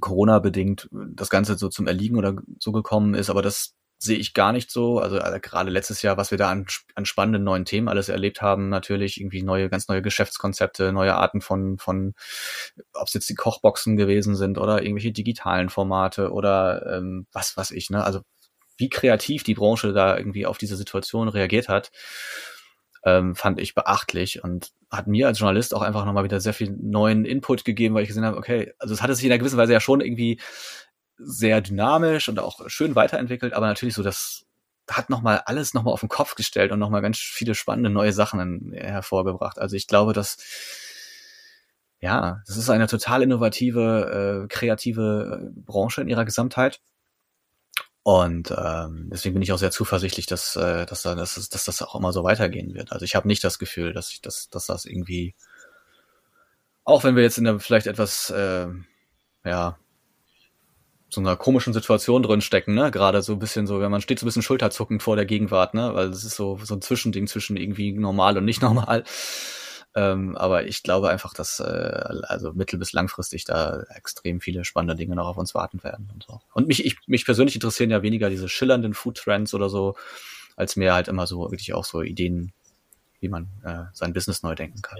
Corona-bedingt 0.00 0.88
das 0.92 1.30
Ganze 1.30 1.56
so 1.56 1.68
zum 1.68 1.86
Erliegen 1.86 2.16
oder 2.16 2.36
so 2.58 2.72
gekommen 2.72 3.14
ist, 3.14 3.30
aber 3.30 3.42
das 3.42 3.74
sehe 4.02 4.16
ich 4.16 4.32
gar 4.32 4.52
nicht 4.52 4.70
so. 4.70 4.98
Also, 4.98 5.18
also 5.18 5.38
gerade 5.40 5.70
letztes 5.70 6.00
Jahr, 6.02 6.16
was 6.16 6.30
wir 6.30 6.38
da 6.38 6.50
an, 6.50 6.66
an 6.94 7.04
spannenden 7.04 7.44
neuen 7.44 7.66
Themen 7.66 7.88
alles 7.88 8.08
erlebt 8.08 8.40
haben, 8.40 8.70
natürlich 8.70 9.20
irgendwie 9.20 9.42
neue, 9.42 9.68
ganz 9.68 9.88
neue 9.88 10.00
Geschäftskonzepte, 10.02 10.90
neue 10.92 11.14
Arten 11.14 11.42
von, 11.42 11.78
von, 11.78 12.14
ob 12.94 13.08
es 13.08 13.14
jetzt 13.14 13.28
die 13.28 13.34
Kochboxen 13.34 13.96
gewesen 13.96 14.36
sind 14.36 14.56
oder 14.56 14.82
irgendwelche 14.82 15.12
digitalen 15.12 15.68
Formate 15.68 16.32
oder 16.32 16.96
ähm, 16.96 17.26
was 17.32 17.56
was 17.56 17.70
ich, 17.70 17.90
ne? 17.90 18.02
Also 18.02 18.22
wie 18.78 18.88
kreativ 18.88 19.42
die 19.42 19.54
Branche 19.54 19.92
da 19.92 20.16
irgendwie 20.16 20.46
auf 20.46 20.56
diese 20.56 20.76
Situation 20.76 21.28
reagiert 21.28 21.68
hat 21.68 21.90
ähm, 23.04 23.34
fand 23.34 23.60
ich 23.60 23.74
beachtlich 23.74 24.44
und 24.44 24.72
hat 24.90 25.06
mir 25.06 25.26
als 25.26 25.38
Journalist 25.38 25.74
auch 25.74 25.82
einfach 25.82 26.04
nochmal 26.04 26.24
wieder 26.24 26.40
sehr 26.40 26.54
viel 26.54 26.76
neuen 26.80 27.24
Input 27.24 27.64
gegeben, 27.64 27.94
weil 27.94 28.02
ich 28.02 28.08
gesehen 28.08 28.24
habe, 28.24 28.36
okay, 28.36 28.72
also 28.78 28.92
es 28.94 29.02
hatte 29.02 29.14
sich 29.14 29.24
in 29.24 29.30
einer 29.30 29.38
gewissen 29.38 29.58
Weise 29.58 29.72
ja 29.72 29.80
schon 29.80 30.00
irgendwie 30.00 30.40
sehr 31.18 31.60
dynamisch 31.60 32.28
und 32.28 32.38
auch 32.38 32.68
schön 32.68 32.94
weiterentwickelt, 32.94 33.52
aber 33.52 33.66
natürlich 33.66 33.94
so 33.94 34.02
das 34.02 34.46
hat 34.90 35.10
nochmal 35.10 35.42
alles 35.46 35.72
nochmal 35.74 35.94
auf 35.94 36.00
den 36.00 36.08
Kopf 36.08 36.34
gestellt 36.34 36.72
und 36.72 36.78
nochmal 36.78 37.02
ganz 37.02 37.18
viele 37.18 37.54
spannende 37.54 37.90
neue 37.90 38.12
Sachen 38.12 38.72
hervorgebracht. 38.72 39.58
Also 39.58 39.76
ich 39.76 39.86
glaube, 39.86 40.12
dass 40.12 40.36
ja, 42.00 42.42
das 42.46 42.56
ist 42.56 42.70
eine 42.70 42.86
total 42.86 43.22
innovative, 43.22 44.44
äh, 44.44 44.48
kreative 44.48 45.50
äh, 45.54 45.60
Branche 45.66 46.00
in 46.00 46.08
ihrer 46.08 46.24
Gesamtheit. 46.24 46.80
Und 48.02 48.54
ähm, 48.56 49.10
deswegen 49.12 49.34
bin 49.34 49.42
ich 49.42 49.52
auch 49.52 49.58
sehr 49.58 49.70
zuversichtlich, 49.70 50.26
dass, 50.26 50.56
äh, 50.56 50.86
dass, 50.86 51.02
dass, 51.02 51.48
dass 51.48 51.64
das 51.64 51.82
auch 51.82 51.94
immer 51.94 52.12
so 52.12 52.24
weitergehen 52.24 52.74
wird. 52.74 52.92
Also 52.92 53.04
ich 53.04 53.14
habe 53.14 53.28
nicht 53.28 53.44
das 53.44 53.58
Gefühl, 53.58 53.92
dass 53.92 54.10
ich 54.10 54.22
dass, 54.22 54.48
dass 54.48 54.66
das 54.66 54.86
irgendwie 54.86 55.34
auch 56.90 57.04
wenn 57.04 57.16
wir 57.16 57.22
jetzt 57.22 57.38
in 57.38 57.44
der 57.44 57.60
vielleicht 57.60 57.86
etwas, 57.86 58.30
äh, 58.30 58.66
ja, 59.44 59.78
so 61.08 61.20
einer 61.20 61.36
komischen 61.36 61.72
Situation 61.72 62.22
drin 62.22 62.40
stecken, 62.40 62.74
ne? 62.74 62.90
Gerade 62.90 63.22
so 63.22 63.32
ein 63.32 63.38
bisschen 63.38 63.66
so, 63.66 63.80
wenn 63.80 63.90
man 63.90 64.00
steht 64.00 64.20
so 64.20 64.24
ein 64.24 64.28
bisschen 64.28 64.42
schulterzuckend 64.42 65.02
vor 65.02 65.16
der 65.16 65.26
Gegenwart, 65.26 65.74
ne? 65.74 65.94
Weil 65.94 66.08
es 66.08 66.24
ist 66.24 66.36
so, 66.36 66.58
so 66.62 66.74
ein 66.74 66.82
Zwischending 66.82 67.26
zwischen 67.26 67.56
irgendwie 67.56 67.92
normal 67.92 68.38
und 68.38 68.44
nicht 68.44 68.62
normal. 68.62 69.04
Ähm, 69.96 70.36
aber 70.36 70.66
ich 70.66 70.84
glaube 70.84 71.08
einfach, 71.10 71.34
dass 71.34 71.58
äh, 71.58 71.64
also 72.22 72.52
mittel- 72.52 72.78
bis 72.78 72.92
langfristig 72.92 73.44
da 73.44 73.82
extrem 73.96 74.40
viele 74.40 74.64
spannende 74.64 74.94
Dinge 74.94 75.16
noch 75.16 75.26
auf 75.26 75.36
uns 75.36 75.52
warten 75.54 75.82
werden 75.82 76.08
und 76.14 76.22
so. 76.22 76.40
Und 76.52 76.68
mich, 76.68 76.84
ich, 76.84 76.96
mich 77.08 77.24
persönlich 77.24 77.56
interessieren 77.56 77.90
ja 77.90 78.02
weniger 78.02 78.30
diese 78.30 78.48
schillernden 78.48 78.94
Food 78.94 79.16
Trends 79.16 79.52
oder 79.52 79.68
so, 79.68 79.96
als 80.54 80.76
mehr 80.76 80.94
halt 80.94 81.08
immer 81.08 81.26
so 81.26 81.50
wirklich 81.50 81.74
auch 81.74 81.84
so 81.84 82.02
Ideen, 82.02 82.52
wie 83.18 83.28
man 83.28 83.48
äh, 83.64 83.84
sein 83.92 84.12
Business 84.12 84.44
neu 84.44 84.54
denken 84.54 84.80
kann. 84.80 84.98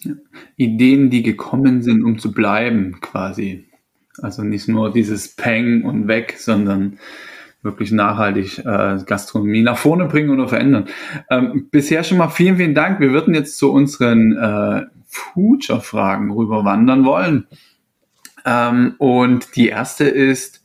Ja. 0.00 0.14
Ideen, 0.56 1.08
die 1.10 1.22
gekommen 1.22 1.82
sind, 1.82 2.04
um 2.04 2.18
zu 2.18 2.32
bleiben, 2.32 3.00
quasi. 3.00 3.68
Also 4.18 4.42
nicht 4.42 4.66
nur 4.66 4.92
dieses 4.92 5.36
Peng 5.36 5.84
und 5.84 6.08
weg, 6.08 6.36
sondern 6.38 6.98
wirklich 7.66 7.92
nachhaltig 7.92 8.60
äh, 8.60 8.98
Gastronomie 9.04 9.62
nach 9.62 9.76
vorne 9.76 10.06
bringen 10.06 10.30
oder 10.30 10.48
verändern. 10.48 10.86
Ähm, 11.28 11.68
bisher 11.70 12.02
schon 12.02 12.16
mal 12.16 12.30
vielen, 12.30 12.56
vielen 12.56 12.74
Dank. 12.74 13.00
Wir 13.00 13.12
würden 13.12 13.34
jetzt 13.34 13.58
zu 13.58 13.70
unseren 13.70 14.36
äh, 14.36 14.86
Future-Fragen 15.06 16.30
rüberwandern 16.30 17.04
wollen. 17.04 17.46
Ähm, 18.46 18.94
und 18.96 19.54
die 19.56 19.68
erste 19.68 20.04
ist, 20.04 20.64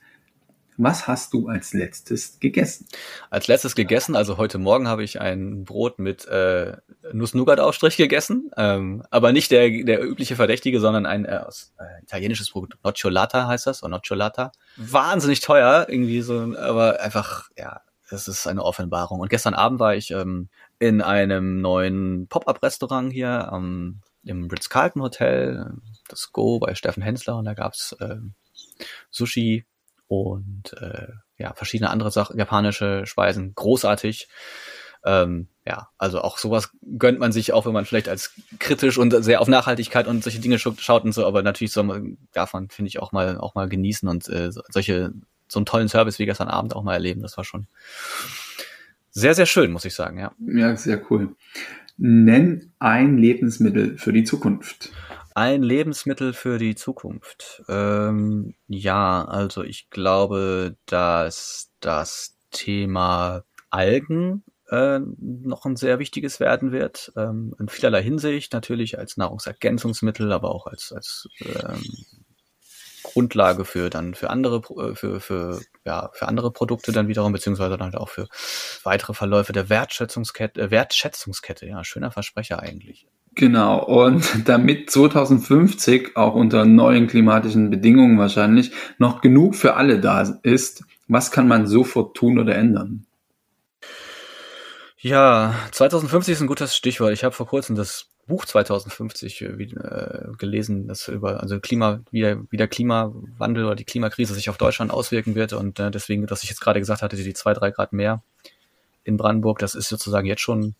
was 0.83 1.07
hast 1.07 1.33
du 1.33 1.47
als 1.47 1.73
letztes 1.73 2.39
gegessen? 2.39 2.87
Als 3.29 3.47
letztes 3.47 3.75
gegessen, 3.75 4.15
also 4.15 4.37
heute 4.37 4.57
Morgen 4.57 4.87
habe 4.87 5.03
ich 5.03 5.21
ein 5.21 5.63
Brot 5.63 5.99
mit 5.99 6.25
äh, 6.25 6.77
Nuss-Nougat-Aufstrich 7.13 7.97
gegessen, 7.97 8.49
ähm, 8.57 9.03
aber 9.11 9.31
nicht 9.31 9.51
der, 9.51 9.69
der 9.83 10.03
übliche 10.03 10.35
Verdächtige, 10.35 10.79
sondern 10.79 11.05
ein 11.05 11.25
äh, 11.25 11.41
aus, 11.45 11.73
äh, 11.79 12.03
italienisches 12.03 12.49
Produkt, 12.49 12.83
Nocciolata 12.83 13.47
heißt 13.47 13.67
das, 13.67 13.83
oder 13.83 13.91
Nocciolata. 13.91 14.51
Wahnsinnig 14.77 15.41
teuer, 15.41 15.85
irgendwie 15.87 16.21
so, 16.21 16.55
aber 16.57 16.99
einfach, 16.99 17.49
ja, 17.57 17.81
das 18.09 18.27
ist 18.27 18.47
eine 18.47 18.63
Offenbarung. 18.63 19.19
Und 19.19 19.29
gestern 19.29 19.53
Abend 19.53 19.79
war 19.79 19.95
ich 19.95 20.11
ähm, 20.11 20.49
in 20.79 21.01
einem 21.01 21.61
neuen 21.61 22.27
Pop-Up-Restaurant 22.27 23.13
hier 23.13 23.51
ähm, 23.53 24.01
im 24.23 24.47
Ritz-Carlton 24.47 25.01
Hotel, 25.01 25.73
das 26.07 26.31
Go 26.31 26.59
bei 26.59 26.75
Steffen 26.75 27.03
Hensler, 27.03 27.37
und 27.37 27.45
da 27.45 27.53
gab's 27.53 27.95
äh, 27.99 28.17
Sushi, 29.09 29.65
und 30.11 30.73
äh, 30.73 31.07
ja, 31.37 31.53
verschiedene 31.53 31.89
andere 31.89 32.11
Sachen, 32.11 32.37
japanische 32.37 33.05
Speisen, 33.05 33.55
großartig. 33.55 34.27
Ähm, 35.05 35.47
ja, 35.65 35.87
also 35.97 36.19
auch 36.19 36.37
sowas 36.37 36.71
gönnt 36.97 37.19
man 37.19 37.31
sich 37.31 37.53
auch, 37.53 37.65
wenn 37.65 37.71
man 37.71 37.85
vielleicht 37.85 38.09
als 38.09 38.33
kritisch 38.59 38.97
und 38.97 39.11
sehr 39.23 39.39
auf 39.39 39.47
Nachhaltigkeit 39.47 40.07
und 40.07 40.21
solche 40.21 40.41
Dinge 40.41 40.59
schaut 40.59 41.05
und 41.05 41.13
so, 41.13 41.25
aber 41.25 41.43
natürlich 41.43 41.71
soll 41.71 41.85
man, 41.85 42.17
man, 42.51 42.67
finde 42.67 42.89
ich, 42.89 42.99
auch 42.99 43.13
mal 43.13 43.37
auch 43.37 43.55
mal 43.55 43.69
genießen 43.69 44.09
und 44.09 44.27
äh, 44.27 44.49
solche 44.51 45.13
so 45.47 45.59
einen 45.59 45.65
tollen 45.65 45.87
Service 45.87 46.19
wie 46.19 46.25
gestern 46.25 46.49
Abend 46.49 46.75
auch 46.75 46.83
mal 46.83 46.95
erleben. 46.95 47.21
Das 47.21 47.37
war 47.37 47.45
schon 47.45 47.67
sehr, 49.11 49.33
sehr 49.33 49.45
schön, 49.45 49.71
muss 49.71 49.85
ich 49.85 49.95
sagen, 49.95 50.19
ja. 50.19 50.33
Ja, 50.45 50.75
sehr 50.75 51.01
cool. 51.09 51.37
Nenn 51.95 52.73
ein 52.79 53.17
Lebensmittel 53.17 53.97
für 53.97 54.11
die 54.11 54.25
Zukunft. 54.25 54.91
Ein 55.41 55.63
Lebensmittel 55.63 56.33
für 56.33 56.59
die 56.59 56.75
Zukunft. 56.75 57.63
Ähm, 57.67 58.53
ja, 58.67 59.25
also 59.25 59.63
ich 59.63 59.89
glaube, 59.89 60.77
dass 60.85 61.71
das 61.79 62.37
Thema 62.51 63.41
Algen 63.71 64.43
äh, 64.69 64.99
noch 64.99 65.65
ein 65.65 65.77
sehr 65.77 65.97
wichtiges 65.97 66.39
werden 66.39 66.71
wird. 66.71 67.11
Ähm, 67.15 67.55
in 67.57 67.69
vielerlei 67.69 68.03
Hinsicht, 68.03 68.53
natürlich 68.53 68.99
als 68.99 69.17
Nahrungsergänzungsmittel, 69.17 70.31
aber 70.31 70.53
auch 70.53 70.67
als, 70.67 70.93
als 70.93 71.27
ähm, 71.43 71.81
Grundlage 73.01 73.65
für 73.65 73.89
dann 73.89 74.13
für 74.13 74.29
andere 74.29 74.57
äh, 74.77 74.93
für 74.93 75.19
für 75.19 75.59
ja 75.83 76.11
für 76.13 76.27
andere 76.27 76.51
Produkte 76.51 76.91
dann 76.91 77.07
wiederum 77.07 77.31
beziehungsweise 77.31 77.77
dann 77.77 77.93
halt 77.93 77.95
auch 77.95 78.09
für 78.09 78.27
weitere 78.83 79.15
Verläufe 79.15 79.53
der 79.53 79.69
Wertschätzungskette 79.69 80.61
äh, 80.61 80.69
Wertschätzungskette 80.69 81.65
ja 81.65 81.83
schöner 81.83 82.11
Versprecher 82.11 82.59
eigentlich 82.59 83.07
Genau, 83.35 83.83
und 83.83 84.25
damit 84.45 84.89
2050 84.89 86.17
auch 86.17 86.35
unter 86.35 86.65
neuen 86.65 87.07
klimatischen 87.07 87.69
Bedingungen 87.69 88.17
wahrscheinlich 88.17 88.71
noch 88.97 89.21
genug 89.21 89.55
für 89.55 89.75
alle 89.75 89.99
da 89.99 90.21
ist, 90.43 90.83
was 91.07 91.31
kann 91.31 91.47
man 91.47 91.67
sofort 91.67 92.15
tun 92.15 92.39
oder 92.39 92.55
ändern? 92.55 93.05
Ja, 94.97 95.55
2050 95.71 96.33
ist 96.33 96.41
ein 96.41 96.47
gutes 96.47 96.75
Stichwort. 96.75 97.11
Ich 97.11 97.23
habe 97.23 97.33
vor 97.33 97.47
kurzem 97.47 97.75
das 97.75 98.11
Buch 98.27 98.45
2050 98.45 99.41
äh, 99.41 99.57
gelesen, 100.37 100.87
das 100.87 101.07
über 101.07 101.41
also 101.41 101.59
Klima, 101.59 102.01
wie 102.11 102.21
der, 102.21 102.43
wie 102.49 102.57
der 102.57 102.67
Klimawandel 102.67 103.65
oder 103.65 103.75
die 103.75 103.83
Klimakrise 103.83 104.33
sich 104.35 104.49
auf 104.49 104.57
Deutschland 104.57 104.91
auswirken 104.91 105.35
wird 105.35 105.53
und 105.53 105.79
äh, 105.79 105.89
deswegen, 105.89 106.27
dass 106.27 106.43
ich 106.43 106.49
jetzt 106.49 106.61
gerade 106.61 106.79
gesagt 106.79 107.01
hatte, 107.01 107.15
die 107.15 107.33
zwei, 107.33 107.53
drei 107.53 107.71
Grad 107.71 107.93
mehr 107.93 108.21
in 109.03 109.17
Brandenburg, 109.17 109.59
das 109.59 109.73
ist 109.73 109.89
sozusagen 109.89 110.27
jetzt 110.27 110.41
schon 110.41 110.75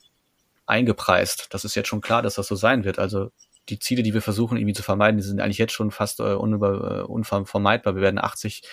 eingepreist. 0.66 1.48
Das 1.52 1.66
ist 1.66 1.76
jetzt 1.76 1.88
schon 1.88 2.02
klar, 2.02 2.22
dass 2.22 2.36
das 2.36 2.48
so 2.48 2.56
sein 2.56 2.84
wird. 2.84 3.00
Also 3.00 3.32
die 3.70 3.80
Ziele, 3.80 4.04
die 4.04 4.14
wir 4.14 4.22
versuchen 4.22 4.58
irgendwie 4.58 4.74
zu 4.74 4.84
vermeiden, 4.84 5.18
die 5.18 5.24
sind 5.24 5.40
eigentlich 5.40 5.58
jetzt 5.58 5.74
schon 5.74 5.92
fast 5.92 6.20
äh, 6.20 6.34
unüber, 6.34 7.00
äh, 7.00 7.02
unvermeidbar. 7.04 7.96
Wir 7.96 8.02
werden 8.02 8.20
80, 8.20 8.64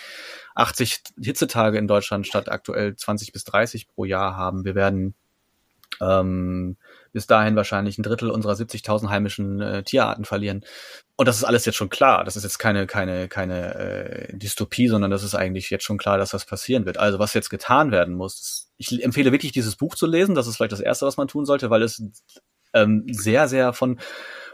80 0.54 1.02
Hitzetage 1.20 1.78
in 1.78 1.86
Deutschland 1.86 2.26
statt 2.26 2.48
aktuell 2.48 2.96
20 2.96 3.32
bis 3.32 3.44
30 3.44 3.88
pro 3.88 4.04
Jahr 4.04 4.36
haben. 4.36 4.64
Wir 4.64 4.74
werden 4.74 5.14
ähm, 6.00 6.76
bis 7.12 7.26
dahin 7.26 7.56
wahrscheinlich 7.56 7.98
ein 7.98 8.02
Drittel 8.02 8.30
unserer 8.30 8.54
70.000 8.54 9.08
heimischen 9.08 9.60
äh, 9.60 9.82
Tierarten 9.82 10.24
verlieren. 10.24 10.64
Und 11.16 11.26
das 11.26 11.36
ist 11.36 11.44
alles 11.44 11.64
jetzt 11.64 11.76
schon 11.76 11.90
klar. 11.90 12.24
Das 12.24 12.36
ist 12.36 12.44
jetzt 12.44 12.58
keine, 12.58 12.86
keine, 12.86 13.28
keine 13.28 13.74
äh, 13.74 14.36
Dystopie, 14.36 14.88
sondern 14.88 15.10
das 15.10 15.22
ist 15.22 15.34
eigentlich 15.34 15.70
jetzt 15.70 15.84
schon 15.84 15.98
klar, 15.98 16.18
dass 16.18 16.30
das 16.30 16.44
passieren 16.44 16.86
wird. 16.86 16.98
Also 16.98 17.18
was 17.18 17.34
jetzt 17.34 17.50
getan 17.50 17.90
werden 17.90 18.14
muss, 18.14 18.70
ich 18.76 19.02
empfehle 19.04 19.32
wirklich 19.32 19.52
dieses 19.52 19.76
Buch 19.76 19.94
zu 19.94 20.06
lesen. 20.06 20.34
Das 20.34 20.46
ist 20.46 20.56
vielleicht 20.56 20.72
das 20.72 20.80
Erste, 20.80 21.06
was 21.06 21.16
man 21.16 21.28
tun 21.28 21.44
sollte, 21.44 21.70
weil 21.70 21.82
es 21.82 22.02
ähm, 22.74 23.04
sehr, 23.10 23.48
sehr 23.48 23.72
von 23.72 23.98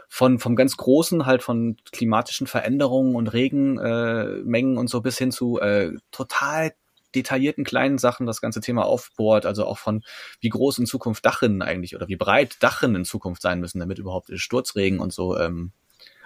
von 0.07 0.39
vom 0.39 0.55
ganz 0.55 0.77
großen 0.77 1.25
halt 1.25 1.43
von 1.43 1.77
klimatischen 1.91 2.47
Veränderungen 2.47 3.15
und 3.15 3.27
Regenmengen 3.27 4.75
äh, 4.75 4.79
und 4.79 4.89
so 4.89 5.01
bis 5.01 5.17
hin 5.17 5.31
zu 5.31 5.59
äh, 5.59 5.93
total 6.11 6.73
detaillierten 7.15 7.63
kleinen 7.63 7.97
Sachen 7.97 8.25
das 8.25 8.41
ganze 8.41 8.61
Thema 8.61 8.85
aufbohrt, 8.85 9.45
also 9.45 9.65
auch 9.65 9.77
von 9.77 10.03
wie 10.39 10.49
groß 10.49 10.79
in 10.79 10.85
Zukunft 10.85 11.25
Dachrinnen 11.25 11.61
eigentlich 11.61 11.95
oder 11.95 12.07
wie 12.07 12.15
breit 12.15 12.57
Dachrinnen 12.61 12.97
in 12.97 13.05
Zukunft 13.05 13.41
sein 13.41 13.59
müssen, 13.59 13.79
damit 13.79 13.99
überhaupt 13.99 14.31
Sturzregen 14.35 14.99
und 14.99 15.13
so 15.13 15.37
ähm, 15.37 15.71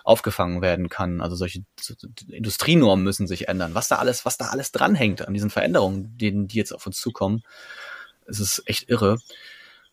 aufgefangen 0.03 0.61
werden 0.61 0.89
kann. 0.89 1.21
Also 1.21 1.35
solche 1.35 1.63
so, 1.79 1.93
Industrienormen 2.29 3.03
müssen 3.03 3.27
sich 3.27 3.47
ändern. 3.47 3.75
Was 3.75 3.87
da 3.87 3.97
alles, 3.97 4.25
was 4.25 4.37
da 4.37 4.47
alles 4.47 4.71
dranhängt 4.71 5.27
an 5.27 5.33
diesen 5.33 5.49
Veränderungen, 5.49 6.17
denen 6.17 6.47
die 6.47 6.57
jetzt 6.57 6.73
auf 6.73 6.85
uns 6.85 6.99
zukommen, 6.99 7.43
es 8.25 8.39
ist 8.39 8.63
echt 8.65 8.89
irre. 8.89 9.17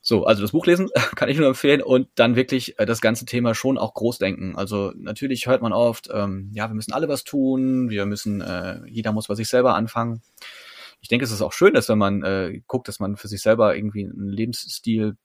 So, 0.00 0.24
also 0.24 0.40
das 0.40 0.52
Buch 0.52 0.66
lesen 0.66 0.88
kann 1.16 1.28
ich 1.28 1.36
nur 1.36 1.48
empfehlen 1.48 1.82
und 1.82 2.08
dann 2.14 2.36
wirklich 2.36 2.78
äh, 2.78 2.86
das 2.86 3.00
ganze 3.00 3.26
Thema 3.26 3.54
schon 3.54 3.76
auch 3.76 3.92
groß 3.92 4.18
denken. 4.18 4.56
Also 4.56 4.92
natürlich 4.96 5.46
hört 5.48 5.62
man 5.62 5.72
oft, 5.72 6.08
ähm, 6.12 6.50
ja, 6.54 6.68
wir 6.68 6.74
müssen 6.74 6.92
alle 6.92 7.08
was 7.08 7.24
tun, 7.24 7.90
wir 7.90 8.06
müssen, 8.06 8.40
äh, 8.40 8.80
jeder 8.86 9.12
muss 9.12 9.26
bei 9.26 9.34
sich 9.34 9.48
selber 9.48 9.74
anfangen 9.74 10.22
ich 11.00 11.08
denke, 11.08 11.24
es 11.24 11.30
ist 11.30 11.42
auch 11.42 11.52
schön, 11.52 11.74
dass 11.74 11.88
wenn 11.88 11.98
man 11.98 12.22
äh, 12.22 12.60
guckt, 12.66 12.88
dass 12.88 13.00
man 13.00 13.16
für 13.16 13.28
sich 13.28 13.42
selber 13.42 13.76
irgendwie 13.76 14.04
einen 14.04 14.28
Lebensstil 14.28 15.16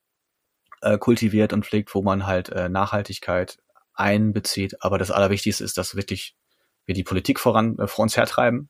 äh, 0.82 0.98
kultiviert 0.98 1.52
und 1.52 1.64
pflegt, 1.64 1.94
wo 1.94 2.02
man 2.02 2.26
halt 2.26 2.50
äh, 2.50 2.68
Nachhaltigkeit 2.68 3.58
einbezieht. 3.94 4.82
Aber 4.82 4.98
das 4.98 5.10
Allerwichtigste 5.10 5.64
ist, 5.64 5.78
dass 5.78 5.96
wirklich 5.96 6.36
wir 6.84 6.94
die 6.94 7.04
Politik 7.04 7.40
voran 7.40 7.78
äh, 7.78 7.86
vor 7.86 8.02
uns 8.02 8.16
hertreiben, 8.16 8.68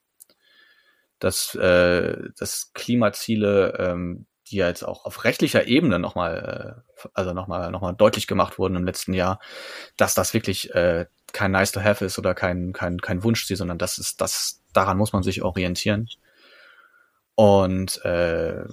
dass, 1.19 1.55
äh, 1.55 2.31
dass 2.39 2.73
Klimaziele, 2.75 3.77
ähm, 3.79 4.27
die 4.49 4.57
ja 4.57 4.69
jetzt 4.69 4.83
auch 4.83 5.05
auf 5.05 5.25
rechtlicher 5.25 5.67
Ebene 5.67 5.99
nochmal, 5.99 6.85
äh, 7.03 7.09
also 7.15 7.33
nochmal 7.33 7.71
noch 7.71 7.81
mal 7.81 7.93
deutlich 7.93 8.27
gemacht 8.27 8.59
wurden 8.59 8.77
im 8.77 8.85
letzten 8.85 9.15
Jahr, 9.15 9.41
dass 9.97 10.15
das 10.15 10.35
wirklich 10.35 10.75
äh, 10.75 11.07
kein 11.33 11.53
nice 11.53 11.73
to 11.73 11.81
have 11.81 12.05
ist 12.05 12.19
oder 12.19 12.35
kein, 12.35 12.73
kein, 12.73 13.01
kein 13.01 13.23
Wunschziel, 13.25 13.57
sondern 13.57 13.79
das 13.79 13.99
ist, 13.99 14.21
das, 14.21 14.63
daran 14.73 14.99
muss 14.99 15.13
man 15.13 15.23
sich 15.23 15.43
orientieren 15.43 16.09
und 17.35 18.05
äh, 18.05 18.65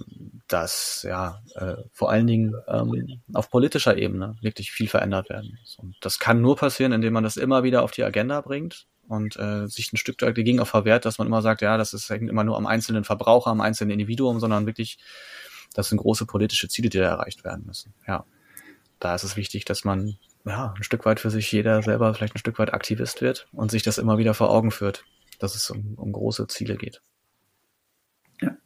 dass 0.47 1.03
ja 1.07 1.41
äh, 1.55 1.75
vor 1.93 2.11
allen 2.11 2.27
Dingen 2.27 2.55
ähm, 2.67 3.21
auf 3.33 3.49
politischer 3.49 3.97
Ebene 3.97 4.35
wirklich 4.41 4.71
viel 4.71 4.87
verändert 4.87 5.29
werden 5.29 5.57
muss. 5.59 5.77
Und 5.77 5.95
das 6.01 6.19
kann 6.19 6.41
nur 6.41 6.55
passieren, 6.55 6.91
indem 6.91 7.13
man 7.13 7.23
das 7.23 7.37
immer 7.37 7.63
wieder 7.63 7.83
auf 7.83 7.91
die 7.91 8.03
Agenda 8.03 8.41
bringt 8.41 8.87
und 9.07 9.37
äh, 9.37 9.67
sich 9.67 9.93
ein 9.93 9.97
Stück 9.97 10.17
dagegen 10.17 10.59
auch 10.59 10.67
verwehrt, 10.67 11.05
dass 11.05 11.17
man 11.17 11.27
immer 11.27 11.41
sagt, 11.41 11.61
ja, 11.61 11.77
das 11.77 11.93
ist 11.93 12.09
hängt 12.09 12.29
immer 12.29 12.43
nur 12.43 12.57
am 12.57 12.67
einzelnen 12.67 13.03
Verbraucher, 13.03 13.51
am 13.51 13.61
einzelnen 13.61 13.91
Individuum, 13.91 14.39
sondern 14.39 14.65
wirklich, 14.65 14.97
das 15.73 15.89
sind 15.89 15.97
große 15.99 16.25
politische 16.25 16.67
Ziele, 16.67 16.89
die 16.89 16.97
da 16.97 17.05
erreicht 17.05 17.43
werden 17.43 17.65
müssen. 17.65 17.93
Ja, 18.07 18.25
da 18.99 19.15
ist 19.15 19.23
es 19.23 19.37
wichtig, 19.37 19.65
dass 19.65 19.85
man 19.85 20.17
ja 20.45 20.73
ein 20.75 20.83
Stück 20.83 21.05
weit 21.05 21.19
für 21.19 21.29
sich 21.29 21.51
jeder 21.51 21.81
selber 21.81 22.13
vielleicht 22.13 22.35
ein 22.35 22.39
Stück 22.39 22.59
weit 22.59 22.73
Aktivist 22.73 23.21
wird 23.21 23.47
und 23.53 23.71
sich 23.71 23.83
das 23.83 23.97
immer 23.97 24.17
wieder 24.17 24.33
vor 24.33 24.49
Augen 24.49 24.71
führt, 24.71 25.05
dass 25.39 25.55
es 25.55 25.69
um, 25.69 25.95
um 25.95 26.11
große 26.11 26.47
Ziele 26.47 26.75
geht. 26.75 27.01
Ja. 28.41 28.57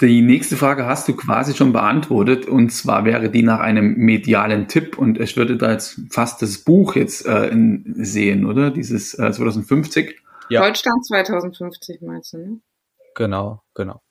Die 0.00 0.22
nächste 0.22 0.56
Frage 0.56 0.86
hast 0.86 1.08
du 1.08 1.14
quasi 1.14 1.54
schon 1.54 1.72
beantwortet 1.72 2.46
und 2.46 2.70
zwar 2.70 3.04
wäre 3.04 3.30
die 3.30 3.42
nach 3.42 3.60
einem 3.60 3.94
medialen 3.96 4.68
Tipp 4.68 4.98
und 4.98 5.20
ich 5.20 5.36
würde 5.36 5.56
da 5.56 5.72
jetzt 5.72 6.00
fast 6.10 6.42
das 6.42 6.58
Buch 6.58 6.96
jetzt 6.96 7.26
äh, 7.26 7.48
in, 7.48 7.94
sehen, 7.96 8.46
oder? 8.46 8.70
Dieses 8.70 9.14
äh, 9.14 9.30
2050. 9.30 10.20
Ja. 10.48 10.62
Deutschland 10.62 11.04
2050 11.06 12.02
meinst 12.02 12.32
du, 12.32 12.38
ne? 12.38 12.60
Genau, 13.14 13.62
genau. 13.74 14.02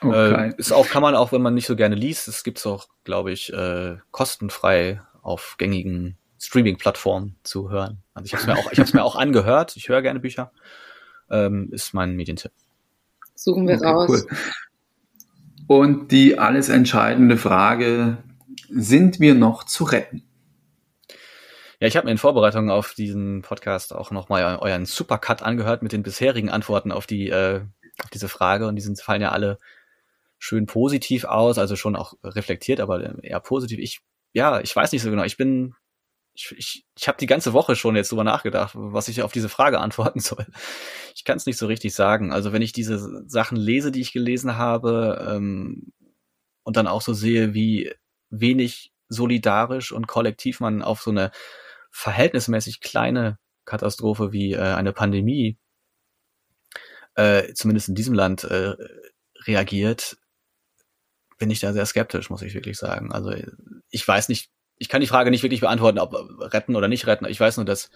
Okay. 0.00 0.48
Äh, 0.48 0.54
ist 0.56 0.72
auch, 0.72 0.88
kann 0.88 1.02
man 1.02 1.14
auch, 1.14 1.32
wenn 1.32 1.42
man 1.42 1.54
nicht 1.54 1.66
so 1.66 1.76
gerne 1.76 1.94
liest, 1.94 2.28
es 2.28 2.42
gibt's 2.42 2.66
auch, 2.66 2.88
glaube 3.04 3.32
ich, 3.32 3.52
äh, 3.52 3.96
kostenfrei 4.10 5.00
auf 5.22 5.56
gängigen 5.58 6.18
Streaming-Plattformen 6.38 7.36
zu 7.44 7.70
hören. 7.70 8.02
Also 8.14 8.26
ich 8.26 8.32
habe 8.32 8.42
es 8.42 8.46
mir 8.46 8.58
auch, 8.58 8.72
ich 8.72 8.78
habe 8.78 8.88
es 8.88 8.94
mir 8.94 9.04
auch 9.04 9.16
angehört. 9.16 9.76
Ich 9.76 9.88
höre 9.88 10.02
gerne 10.02 10.18
Bücher. 10.18 10.52
Ähm, 11.30 11.68
ist 11.72 11.94
mein 11.94 12.16
Medientipp. 12.16 12.52
Suchen 13.34 13.66
wir 13.68 13.76
okay, 13.76 13.86
raus. 13.86 14.08
Cool. 14.08 14.26
Und 15.66 16.12
die 16.12 16.38
alles 16.38 16.68
entscheidende 16.68 17.36
Frage: 17.36 18.18
Sind 18.68 19.20
wir 19.20 19.34
noch 19.34 19.64
zu 19.64 19.84
retten? 19.84 20.22
Ja, 21.80 21.88
ich 21.88 21.96
habe 21.96 22.06
mir 22.06 22.12
in 22.12 22.18
Vorbereitung 22.18 22.70
auf 22.70 22.94
diesen 22.94 23.42
Podcast 23.42 23.92
auch 23.92 24.10
nochmal 24.12 24.58
euren 24.60 24.86
Supercut 24.86 25.42
angehört 25.42 25.82
mit 25.82 25.92
den 25.92 26.02
bisherigen 26.02 26.48
Antworten 26.48 26.92
auf 26.92 27.06
die 27.06 27.28
äh, 27.28 27.62
auf 28.02 28.10
diese 28.10 28.28
Frage 28.28 28.66
und 28.66 28.76
die 28.76 28.82
sind 28.82 29.00
fallen 29.00 29.22
ja 29.22 29.32
alle 29.32 29.58
schön 30.38 30.66
positiv 30.66 31.24
aus, 31.24 31.56
also 31.56 31.76
schon 31.76 31.94
auch 31.94 32.14
reflektiert, 32.24 32.80
aber 32.80 33.22
eher 33.22 33.38
positiv. 33.38 33.78
Ich, 33.78 34.00
ja, 34.32 34.60
ich 34.60 34.74
weiß 34.74 34.90
nicht 34.90 35.02
so 35.02 35.08
genau. 35.08 35.22
Ich 35.22 35.36
bin, 35.36 35.74
ich, 36.34 36.54
ich, 36.56 36.86
ich 36.96 37.08
habe 37.08 37.18
die 37.18 37.26
ganze 37.26 37.52
Woche 37.52 37.76
schon 37.76 37.96
jetzt 37.96 38.10
drüber 38.10 38.24
nachgedacht, 38.24 38.74
was 38.74 39.08
ich 39.08 39.22
auf 39.22 39.32
diese 39.32 39.48
Frage 39.48 39.80
antworten 39.80 40.20
soll. 40.20 40.46
Ich 41.14 41.24
kann 41.24 41.36
es 41.36 41.46
nicht 41.46 41.58
so 41.58 41.66
richtig 41.66 41.94
sagen. 41.94 42.32
Also 42.32 42.52
wenn 42.52 42.62
ich 42.62 42.72
diese 42.72 43.28
Sachen 43.28 43.56
lese, 43.56 43.92
die 43.92 44.00
ich 44.00 44.12
gelesen 44.12 44.56
habe, 44.56 45.26
ähm, 45.28 45.92
und 46.64 46.76
dann 46.76 46.86
auch 46.86 47.02
so 47.02 47.12
sehe, 47.12 47.54
wie 47.54 47.92
wenig 48.30 48.92
solidarisch 49.08 49.92
und 49.92 50.06
kollektiv 50.06 50.60
man 50.60 50.82
auf 50.82 51.02
so 51.02 51.10
eine 51.10 51.32
verhältnismäßig 51.90 52.80
kleine 52.80 53.38
Katastrophe 53.64 54.32
wie 54.32 54.52
äh, 54.52 54.60
eine 54.60 54.92
Pandemie, 54.92 55.58
äh, 57.14 57.52
zumindest 57.54 57.88
in 57.88 57.94
diesem 57.94 58.14
Land, 58.14 58.44
äh, 58.44 58.74
reagiert, 59.44 60.16
bin 61.38 61.50
ich 61.50 61.60
da 61.60 61.72
sehr 61.72 61.86
skeptisch, 61.86 62.30
muss 62.30 62.42
ich 62.42 62.54
wirklich 62.54 62.78
sagen. 62.78 63.12
Also 63.12 63.34
ich 63.90 64.06
weiß 64.06 64.28
nicht, 64.28 64.51
ich 64.82 64.88
kann 64.88 65.00
die 65.00 65.06
Frage 65.06 65.30
nicht 65.30 65.44
wirklich 65.44 65.60
beantworten, 65.60 66.00
ob 66.00 66.12
retten 66.52 66.74
oder 66.74 66.88
nicht 66.88 67.06
retten. 67.06 67.24
Ich 67.26 67.38
weiß 67.38 67.56
nur, 67.56 67.64
dass 67.64 67.88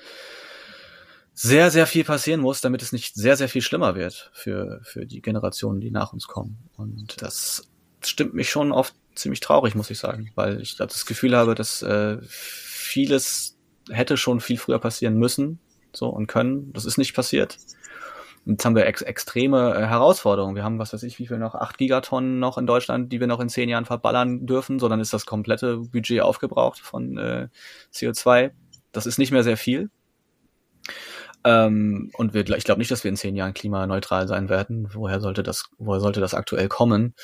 sehr, 1.35 1.73
sehr 1.73 1.87
viel 1.87 2.05
passieren 2.05 2.41
muss, 2.41 2.61
damit 2.61 2.81
es 2.81 2.93
nicht 2.93 3.17
sehr, 3.17 3.37
sehr 3.37 3.49
viel 3.49 3.61
schlimmer 3.61 3.97
wird 3.97 4.31
für, 4.33 4.81
für 4.85 5.05
die 5.05 5.21
Generationen, 5.21 5.81
die 5.81 5.91
nach 5.91 6.13
uns 6.13 6.29
kommen. 6.29 6.59
Und 6.77 7.21
das 7.21 7.69
stimmt 8.05 8.35
mich 8.35 8.51
schon 8.51 8.71
oft 8.71 8.95
ziemlich 9.17 9.41
traurig, 9.41 9.75
muss 9.75 9.91
ich 9.91 9.99
sagen, 9.99 10.31
weil 10.37 10.61
ich 10.61 10.77
das 10.77 11.07
Gefühl 11.07 11.37
habe, 11.37 11.57
dass 11.57 11.83
äh, 11.83 12.19
vieles 12.23 13.59
hätte 13.91 14.17
schon 14.17 14.41
viel 14.41 14.59
früher 14.59 14.79
passieren 14.79 15.19
müssen 15.19 15.59
so 15.93 16.09
und 16.09 16.29
können. 16.29 16.73
Das 16.73 16.85
ist 16.85 16.99
nicht 16.99 17.15
passiert. 17.15 17.59
Jetzt 18.49 18.65
haben 18.65 18.77
wir 18.77 18.87
ex 18.87 19.03
extreme 19.03 19.75
äh, 19.75 19.87
Herausforderungen. 19.87 20.55
Wir 20.55 20.63
haben, 20.63 20.79
was 20.79 20.93
weiß 20.93 21.03
ich, 21.03 21.19
wie 21.19 21.27
viel 21.27 21.39
noch, 21.39 21.57
acht 21.57 21.79
Gigatonnen 21.79 22.39
noch 22.39 22.59
in 22.59 22.67
Deutschland, 22.67 23.13
die 23.13 23.19
wir 23.19 23.27
noch 23.27 23.41
in 23.41 23.49
zehn 23.49 23.69
Jahren 23.69 23.87
verballern 23.87 24.47
dürfen. 24.47 24.79
So, 24.79 24.89
dann 24.89 25.01
ist 25.01 25.13
das 25.13 25.27
komplette 25.27 25.79
Budget 25.79 26.21
aufgebraucht 26.21 26.79
von 26.79 27.19
äh, 27.19 27.49
CO2. 27.93 28.53
Das 28.93 29.05
ist 29.05 29.19
nicht 29.19 29.33
mehr 29.33 29.43
sehr 29.43 29.57
viel. 29.57 29.91
Ähm, 31.43 32.13
und 32.15 32.35
wir, 32.35 32.49
ich 32.49 32.65
glaube 32.65 32.79
nicht, 32.79 32.91
dass 32.93 33.03
wir 33.03 33.09
in 33.09 33.17
zehn 33.17 33.35
Jahren 33.35 33.53
klimaneutral 33.53 34.29
sein 34.29 34.49
werden. 34.49 34.91
Woher 34.93 35.21
sollte 35.21 35.43
das, 35.43 35.69
woher 35.79 36.01
sollte 36.01 36.21
das 36.21 36.33
aktuell 36.33 36.69
kommen? 36.69 37.15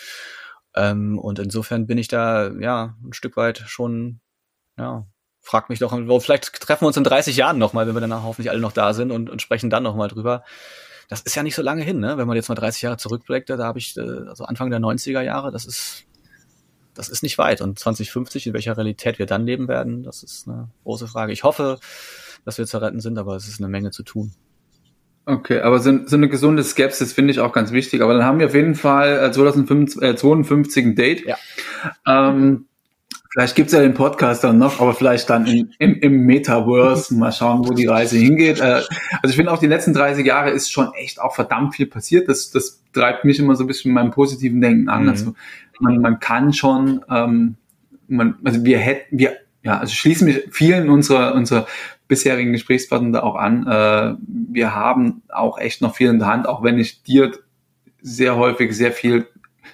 Ähm, 0.75 1.20
und 1.20 1.39
insofern 1.39 1.87
bin 1.87 1.99
ich 1.99 2.09
da, 2.09 2.51
ja, 2.51 2.97
ein 3.05 3.12
Stück 3.12 3.37
weit 3.37 3.59
schon, 3.66 4.20
ja, 4.77 5.07
frag 5.41 5.68
mich 5.68 5.79
doch, 5.79 5.93
vielleicht 6.20 6.53
treffen 6.61 6.83
wir 6.83 6.89
uns 6.89 6.97
in 6.97 7.05
30 7.05 7.37
Jahren 7.37 7.59
nochmal, 7.59 7.87
wenn 7.87 7.95
wir 7.95 8.01
dann 8.01 8.25
hoffentlich 8.25 8.51
alle 8.51 8.61
noch 8.61 8.73
da 8.73 8.93
sind 8.93 9.12
und, 9.12 9.31
und 9.31 9.41
sprechen 9.41 9.70
dann 9.70 9.85
nochmal 9.85 10.09
drüber 10.09 10.43
das 11.12 11.20
ist 11.20 11.34
ja 11.34 11.42
nicht 11.42 11.54
so 11.54 11.60
lange 11.60 11.82
hin, 11.82 12.00
ne? 12.00 12.16
Wenn 12.16 12.26
man 12.26 12.36
jetzt 12.36 12.48
mal 12.48 12.54
30 12.54 12.80
Jahre 12.80 12.96
zurückblickt, 12.96 13.50
da 13.50 13.58
habe 13.58 13.78
ich, 13.78 13.98
äh, 13.98 14.00
also 14.00 14.44
Anfang 14.44 14.70
der 14.70 14.80
90er 14.80 15.20
Jahre, 15.20 15.50
das 15.50 15.66
ist, 15.66 16.04
das 16.94 17.10
ist 17.10 17.22
nicht 17.22 17.36
weit. 17.36 17.60
Und 17.60 17.78
2050, 17.78 18.46
in 18.46 18.54
welcher 18.54 18.78
Realität 18.78 19.18
wir 19.18 19.26
dann 19.26 19.44
leben 19.44 19.68
werden, 19.68 20.04
das 20.04 20.22
ist 20.22 20.48
eine 20.48 20.70
große 20.84 21.06
Frage. 21.08 21.34
Ich 21.34 21.44
hoffe, 21.44 21.78
dass 22.46 22.56
wir 22.56 22.64
zu 22.64 22.80
retten 22.80 23.00
sind, 23.00 23.18
aber 23.18 23.36
es 23.36 23.46
ist 23.46 23.60
eine 23.60 23.68
Menge 23.68 23.90
zu 23.90 24.04
tun. 24.04 24.32
Okay, 25.26 25.60
aber 25.60 25.80
so, 25.80 25.98
so 26.06 26.16
eine 26.16 26.30
gesunde 26.30 26.64
Skepsis 26.64 27.12
finde 27.12 27.32
ich 27.32 27.40
auch 27.40 27.52
ganz 27.52 27.72
wichtig. 27.72 28.00
Aber 28.00 28.14
dann 28.14 28.24
haben 28.24 28.38
wir 28.38 28.46
auf 28.46 28.54
jeden 28.54 28.74
Fall 28.74 29.30
2052 29.34 30.02
äh, 30.02 30.16
52 30.16 30.86
ein 30.86 30.96
Date. 30.96 31.26
Ja. 31.26 31.36
Ähm, 32.06 32.68
Vielleicht 33.33 33.57
gibt's 33.57 33.72
ja 33.72 33.80
den 33.80 33.95
Podcast 33.95 34.45
dann 34.45 34.59
noch, 34.59 34.80
aber 34.80 34.93
vielleicht 34.93 35.30
dann 35.30 35.47
in, 35.47 35.72
im, 35.78 35.95
im 36.01 36.26
Metaverse. 36.26 37.14
Mal 37.14 37.33
schauen, 37.33 37.66
wo 37.66 37.72
die 37.72 37.87
Reise 37.87 38.18
hingeht. 38.18 38.61
Äh, 38.61 38.83
also 39.22 39.30
ich 39.30 39.37
finde 39.37 39.53
auch 39.53 39.59
die 39.59 39.66
letzten 39.66 39.95
30 39.95 40.26
Jahre 40.26 40.51
ist 40.51 40.70
schon 40.70 40.93
echt 40.93 41.18
auch 41.18 41.35
verdammt 41.35 41.74
viel 41.74 41.87
passiert. 41.87 42.28
Das, 42.28 42.51
das 42.51 42.83
treibt 42.93 43.24
mich 43.24 43.39
immer 43.39 43.57
so 43.57 43.64
ein 43.64 43.68
bisschen 43.68 43.93
mit 43.93 44.03
meinem 44.03 44.11
positiven 44.11 44.61
Denken 44.61 44.91
an. 44.91 45.05
Mhm. 45.05 45.09
Also 45.09 45.35
man, 45.80 45.99
man 46.03 46.20
kann 46.20 46.53
schon, 46.53 47.03
ähm, 47.09 47.57
man, 48.07 48.35
also 48.45 48.66
wir 48.66 48.78
hätten, 48.78 49.18
wir, 49.18 49.39
ja, 49.62 49.78
also 49.78 49.95
schließen 49.95 50.26
mich 50.26 50.49
vielen 50.51 50.91
unserer, 50.91 51.35
unserer 51.35 51.66
bisherigen 52.09 52.53
Gesprächspartner 52.53 53.12
da 53.12 53.22
auch 53.22 53.37
an. 53.37 53.66
Äh, 53.66 54.14
wir 54.28 54.74
haben 54.74 55.22
auch 55.30 55.57
echt 55.59 55.80
noch 55.80 55.95
viel 55.95 56.11
in 56.11 56.18
der 56.18 56.28
Hand, 56.28 56.47
auch 56.47 56.62
wenn 56.62 56.78
ich 56.78 57.03
dir 57.03 57.33
sehr 58.03 58.37
häufig 58.37 58.76
sehr 58.76 58.93
viel 58.93 59.26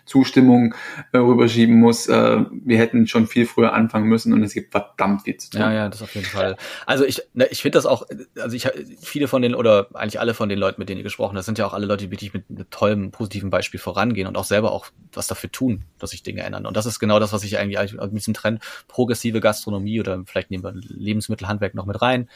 Zustimmung 0.09 0.75
äh, 1.13 1.19
rüberschieben 1.19 1.79
muss. 1.79 2.09
Äh, 2.09 2.45
wir 2.51 2.79
hätten 2.79 3.07
schon 3.07 3.27
viel 3.27 3.47
früher 3.47 3.73
anfangen 3.73 4.09
müssen 4.09 4.33
und 4.33 4.43
es 4.43 4.55
gibt 4.55 4.73
verdammt 4.73 5.23
viel 5.23 5.37
zu 5.37 5.51
tun. 5.51 5.61
Ja, 5.61 5.73
ja, 5.73 5.89
das 5.89 6.03
auf 6.03 6.15
jeden 6.15 6.27
Fall. 6.27 6.57
Also 6.87 7.05
ich, 7.05 7.23
ne, 7.35 7.47
ich 7.51 7.63
finde 7.63 7.79
das 7.79 7.87
auch, 7.87 8.07
also 8.41 8.57
ich 8.57 8.69
viele 9.01 9.29
von 9.29 9.43
den 9.43 9.55
oder 9.55 9.89
eigentlich 9.95 10.19
alle 10.19 10.35
von 10.35 10.49
den 10.49 10.59
Leuten, 10.59 10.81
mit 10.81 10.89
denen 10.89 10.99
ihr 10.99 11.05
gesprochen 11.05 11.37
habt, 11.37 11.45
sind 11.45 11.59
ja 11.59 11.67
auch 11.67 11.75
alle 11.75 11.87
Leute, 11.87 12.07
die 12.07 12.11
wirklich 12.11 12.35
mit 12.35 12.45
einem 12.49 12.69
tollen, 12.71 13.11
positiven 13.11 13.51
Beispiel 13.51 13.79
vorangehen 13.79 14.27
und 14.27 14.37
auch 14.37 14.45
selber 14.45 14.73
auch 14.73 14.87
was 15.13 15.27
dafür 15.27 15.53
tun, 15.53 15.85
dass 15.99 16.11
sich 16.11 16.23
Dinge 16.23 16.43
ändern. 16.43 16.67
Und 16.67 16.77
das 16.77 16.87
ist 16.87 16.99
genau 16.99 17.19
das, 17.19 17.33
was 17.33 17.45
ich 17.45 17.59
eigentlich 17.59 17.93
mit 17.93 18.13
diesem 18.13 18.35
Trend 18.35 18.63
progressive 18.89 19.41
Gastronomie 19.41 20.01
oder 20.01 20.23
vielleicht 20.27 20.51
nehmen 20.51 20.65
wir 20.65 20.73
Lebensmittelhandwerk 20.75 21.75
noch 21.75 21.87
mit 21.87 22.01
rein. 22.01 22.29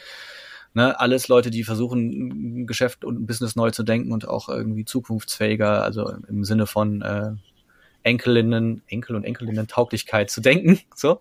Ne, 0.75 0.99
alles 0.99 1.27
Leute, 1.27 1.51
die 1.51 1.63
versuchen, 1.63 2.63
ein 2.63 2.67
Geschäft 2.67 3.05
und 3.05 3.19
ein 3.19 3.25
Business 3.27 3.55
neu 3.55 3.69
zu 3.69 3.83
denken 3.83 4.11
und 4.11 4.27
auch 4.27 4.49
irgendwie 4.49 4.85
zukunftsfähiger, 4.85 5.83
also 5.83 6.11
im 6.27 6.43
Sinne 6.43 6.65
von 6.65 7.03
äh, 7.03 7.33
Enkelinnen, 8.03 8.83
Enkel 8.87 9.15
und 9.15 9.23
Enkelinnen 9.23 9.67
Tauglichkeit 9.67 10.29
zu 10.29 10.41
denken. 10.41 10.79
So, 10.95 11.19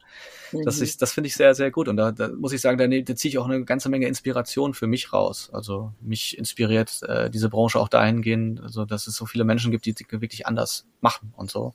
mhm. 0.52 0.64
das 0.64 0.80
ist, 0.80 1.02
das 1.02 1.12
finde 1.12 1.28
ich 1.28 1.34
sehr, 1.34 1.54
sehr 1.54 1.70
gut. 1.70 1.88
Und 1.88 1.96
da, 1.96 2.12
da 2.12 2.28
muss 2.28 2.52
ich 2.52 2.60
sagen, 2.60 2.78
da, 2.78 2.86
da 2.86 3.16
ziehe 3.16 3.30
ich 3.30 3.38
auch 3.38 3.48
eine 3.48 3.64
ganze 3.64 3.88
Menge 3.88 4.06
Inspiration 4.06 4.74
für 4.74 4.86
mich 4.86 5.12
raus. 5.12 5.50
Also 5.52 5.92
mich 6.00 6.38
inspiriert 6.38 7.02
äh, 7.02 7.30
diese 7.30 7.48
Branche 7.48 7.80
auch 7.80 7.88
dahingehend, 7.88 8.60
also 8.60 8.84
dass 8.84 9.06
es 9.06 9.16
so 9.16 9.26
viele 9.26 9.44
Menschen 9.44 9.70
gibt, 9.70 9.86
die 9.86 9.94
wirklich 10.10 10.46
anders 10.46 10.86
machen 11.00 11.32
und 11.36 11.50
so. 11.50 11.74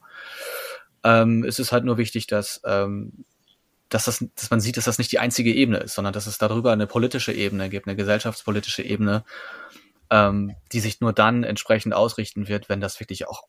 Ähm, 1.04 1.44
es 1.44 1.60
ist 1.60 1.72
halt 1.72 1.84
nur 1.84 1.98
wichtig, 1.98 2.28
dass 2.28 2.62
ähm, 2.66 3.26
dass, 3.90 4.06
das, 4.06 4.26
dass 4.36 4.50
man 4.50 4.60
sieht, 4.60 4.78
dass 4.78 4.86
das 4.86 4.98
nicht 4.98 5.12
die 5.12 5.20
einzige 5.20 5.54
Ebene 5.54 5.80
ist, 5.80 5.96
sondern 5.96 6.14
dass 6.14 6.28
es 6.28 6.38
darüber 6.38 6.72
eine 6.72 6.88
politische 6.88 7.32
Ebene 7.32 7.70
gibt, 7.70 7.88
eine 7.88 7.96
gesellschaftspolitische 7.96 8.84
Ebene, 8.84 9.24
ähm, 10.10 10.56
die 10.72 10.80
sich 10.80 11.00
nur 11.02 11.14
dann 11.14 11.44
entsprechend 11.44 11.94
ausrichten 11.94 12.48
wird, 12.48 12.70
wenn 12.70 12.82
das 12.82 13.00
wirklich 13.00 13.28
auch 13.28 13.44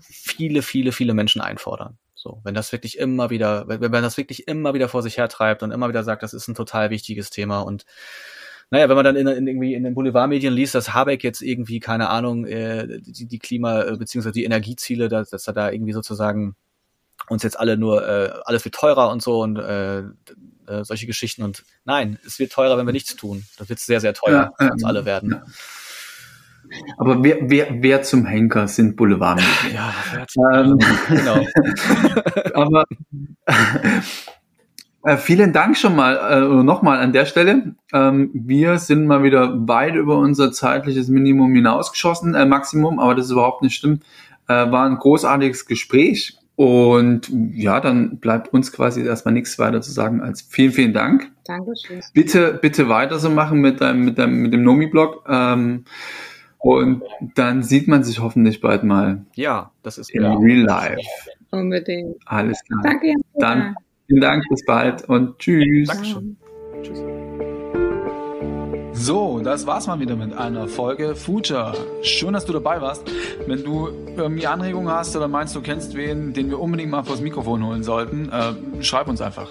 viele, 0.00 0.62
viele, 0.62 0.92
viele 0.92 1.14
Menschen 1.14 1.40
einfordern. 1.40 1.98
So, 2.14 2.40
wenn 2.44 2.54
das 2.54 2.72
wirklich 2.72 2.98
immer 2.98 3.30
wieder, 3.30 3.68
wenn, 3.68 3.90
man 3.90 4.02
das 4.02 4.16
wirklich 4.16 4.48
immer 4.48 4.72
wieder 4.74 4.88
vor 4.88 5.02
sich 5.02 5.18
hertreibt 5.18 5.62
und 5.62 5.72
immer 5.72 5.88
wieder 5.88 6.04
sagt, 6.04 6.22
das 6.22 6.32
ist 6.32 6.48
ein 6.48 6.54
total 6.54 6.90
wichtiges 6.90 7.30
Thema 7.30 7.60
und 7.60 7.84
naja, 8.70 8.88
wenn 8.88 8.96
man 8.96 9.04
dann 9.04 9.16
in, 9.16 9.26
in, 9.26 9.46
irgendwie 9.46 9.74
in 9.74 9.84
den 9.84 9.94
Boulevardmedien 9.94 10.52
liest, 10.52 10.74
dass 10.74 10.94
Habeck 10.94 11.22
jetzt 11.22 11.42
irgendwie, 11.42 11.80
keine 11.80 12.08
Ahnung, 12.08 12.46
äh, 12.46 13.00
die, 13.00 13.26
die 13.26 13.38
Klima- 13.38 13.82
äh, 13.82 13.96
beziehungsweise 13.96 14.32
die 14.32 14.44
Energieziele, 14.44 15.08
dass, 15.08 15.30
dass 15.30 15.46
er 15.46 15.52
da 15.52 15.70
irgendwie 15.70 15.92
sozusagen 15.92 16.56
uns 17.28 17.42
jetzt 17.42 17.58
alle 17.58 17.76
nur, 17.76 18.06
äh, 18.06 18.32
alles 18.44 18.64
wird 18.64 18.74
teurer 18.74 19.10
und 19.10 19.22
so 19.22 19.42
und 19.42 19.58
äh, 19.58 20.00
äh, 20.00 20.82
solche 20.82 21.06
Geschichten 21.06 21.42
und 21.42 21.64
nein, 21.84 22.18
es 22.26 22.38
wird 22.38 22.52
teurer, 22.52 22.76
wenn 22.78 22.86
wir 22.86 22.92
nichts 22.92 23.16
tun. 23.16 23.44
Das 23.58 23.68
wird 23.68 23.78
sehr, 23.78 24.00
sehr 24.00 24.14
teuer 24.14 24.52
ja, 24.58 24.66
für 24.66 24.72
uns 24.72 24.84
alle 24.84 25.04
werden. 25.04 25.30
Ja. 25.30 25.44
Aber 26.96 27.22
wer, 27.22 27.38
wer, 27.42 27.68
wer 27.80 28.02
zum 28.02 28.26
Henker 28.26 28.68
sind 28.68 28.96
Boulevardmedien? 28.96 29.74
Ja, 29.74 29.92
ähm, 30.60 30.78
genau. 31.08 31.46
aber 32.54 32.84
äh, 35.04 35.16
vielen 35.18 35.52
Dank 35.52 35.76
schon 35.76 35.94
mal 35.94 36.16
äh, 36.16 36.62
nochmal 36.62 36.98
an 36.98 37.12
der 37.12 37.26
Stelle. 37.26 37.74
Ähm, 37.92 38.30
wir 38.32 38.78
sind 38.78 39.06
mal 39.06 39.22
wieder 39.22 39.68
weit 39.68 39.94
über 39.96 40.16
unser 40.18 40.50
zeitliches 40.50 41.08
Minimum 41.08 41.54
hinausgeschossen, 41.54 42.34
äh, 42.34 42.46
Maximum, 42.46 42.98
aber 42.98 43.14
das 43.14 43.26
ist 43.26 43.32
überhaupt 43.32 43.62
nicht 43.62 43.76
schlimm. 43.76 44.00
Äh, 44.48 44.70
war 44.70 44.86
ein 44.86 44.96
großartiges 44.96 45.66
Gespräch. 45.66 46.38
Und 46.56 47.30
ja, 47.52 47.80
dann 47.80 48.18
bleibt 48.18 48.52
uns 48.52 48.72
quasi 48.72 49.02
erstmal 49.02 49.34
nichts 49.34 49.58
weiter 49.58 49.82
zu 49.82 49.90
sagen 49.90 50.22
als 50.22 50.42
vielen, 50.42 50.72
vielen 50.72 50.92
Dank. 50.92 51.30
Dankeschön. 51.44 52.00
Bitte, 52.14 52.58
bitte 52.62 52.88
weiter 52.88 53.18
so 53.18 53.28
machen 53.28 53.60
mit 53.60 53.80
deinem, 53.80 54.04
mit 54.04 54.18
deinem, 54.18 54.40
mit 54.40 54.52
dem 54.54 54.62
Nomi-Blog. 54.62 55.24
Ähm, 55.28 55.84
Und 56.64 57.02
dann 57.34 57.62
sieht 57.62 57.88
man 57.88 58.04
sich 58.04 58.20
hoffentlich 58.20 58.62
bald 58.62 58.84
mal. 58.84 59.26
Ja, 59.34 59.70
das 59.82 59.98
ist 59.98 60.10
in 60.14 60.22
ja. 60.22 60.34
real 60.34 60.62
life. 60.62 60.98
Unbedingt. 61.50 62.16
Alles 62.24 62.64
klar. 62.64 62.80
Danke. 62.82 63.08
Jan. 63.08 63.22
Dann 63.34 63.76
vielen 64.06 64.20
Dank, 64.22 64.44
bis 64.48 64.64
bald 64.64 65.06
und 65.06 65.38
tschüss. 65.38 65.88
Dankeschön. 65.88 66.36
Tschüss. 66.82 67.02
So, 68.94 69.40
das 69.40 69.66
war's 69.66 69.86
mal 69.86 70.00
wieder 70.00 70.16
mit 70.16 70.32
einer 70.32 70.66
Folge 70.66 71.14
Future. 71.14 71.74
Schön, 72.00 72.32
dass 72.32 72.46
du 72.46 72.54
dabei 72.54 72.80
warst. 72.80 73.02
Wenn 73.46 73.62
du 73.62 73.90
irgendwie 74.16 74.46
Anregungen 74.46 74.90
hast 74.90 75.14
oder 75.16 75.28
meinst, 75.28 75.54
du 75.54 75.60
kennst 75.60 75.94
wen, 75.94 76.32
den 76.32 76.48
wir 76.48 76.58
unbedingt 76.58 76.90
mal 76.90 77.02
vors 77.02 77.20
Mikrofon 77.20 77.62
holen 77.62 77.82
sollten, 77.82 78.30
äh, 78.30 78.82
schreib 78.82 79.08
uns 79.08 79.20
einfach. 79.20 79.50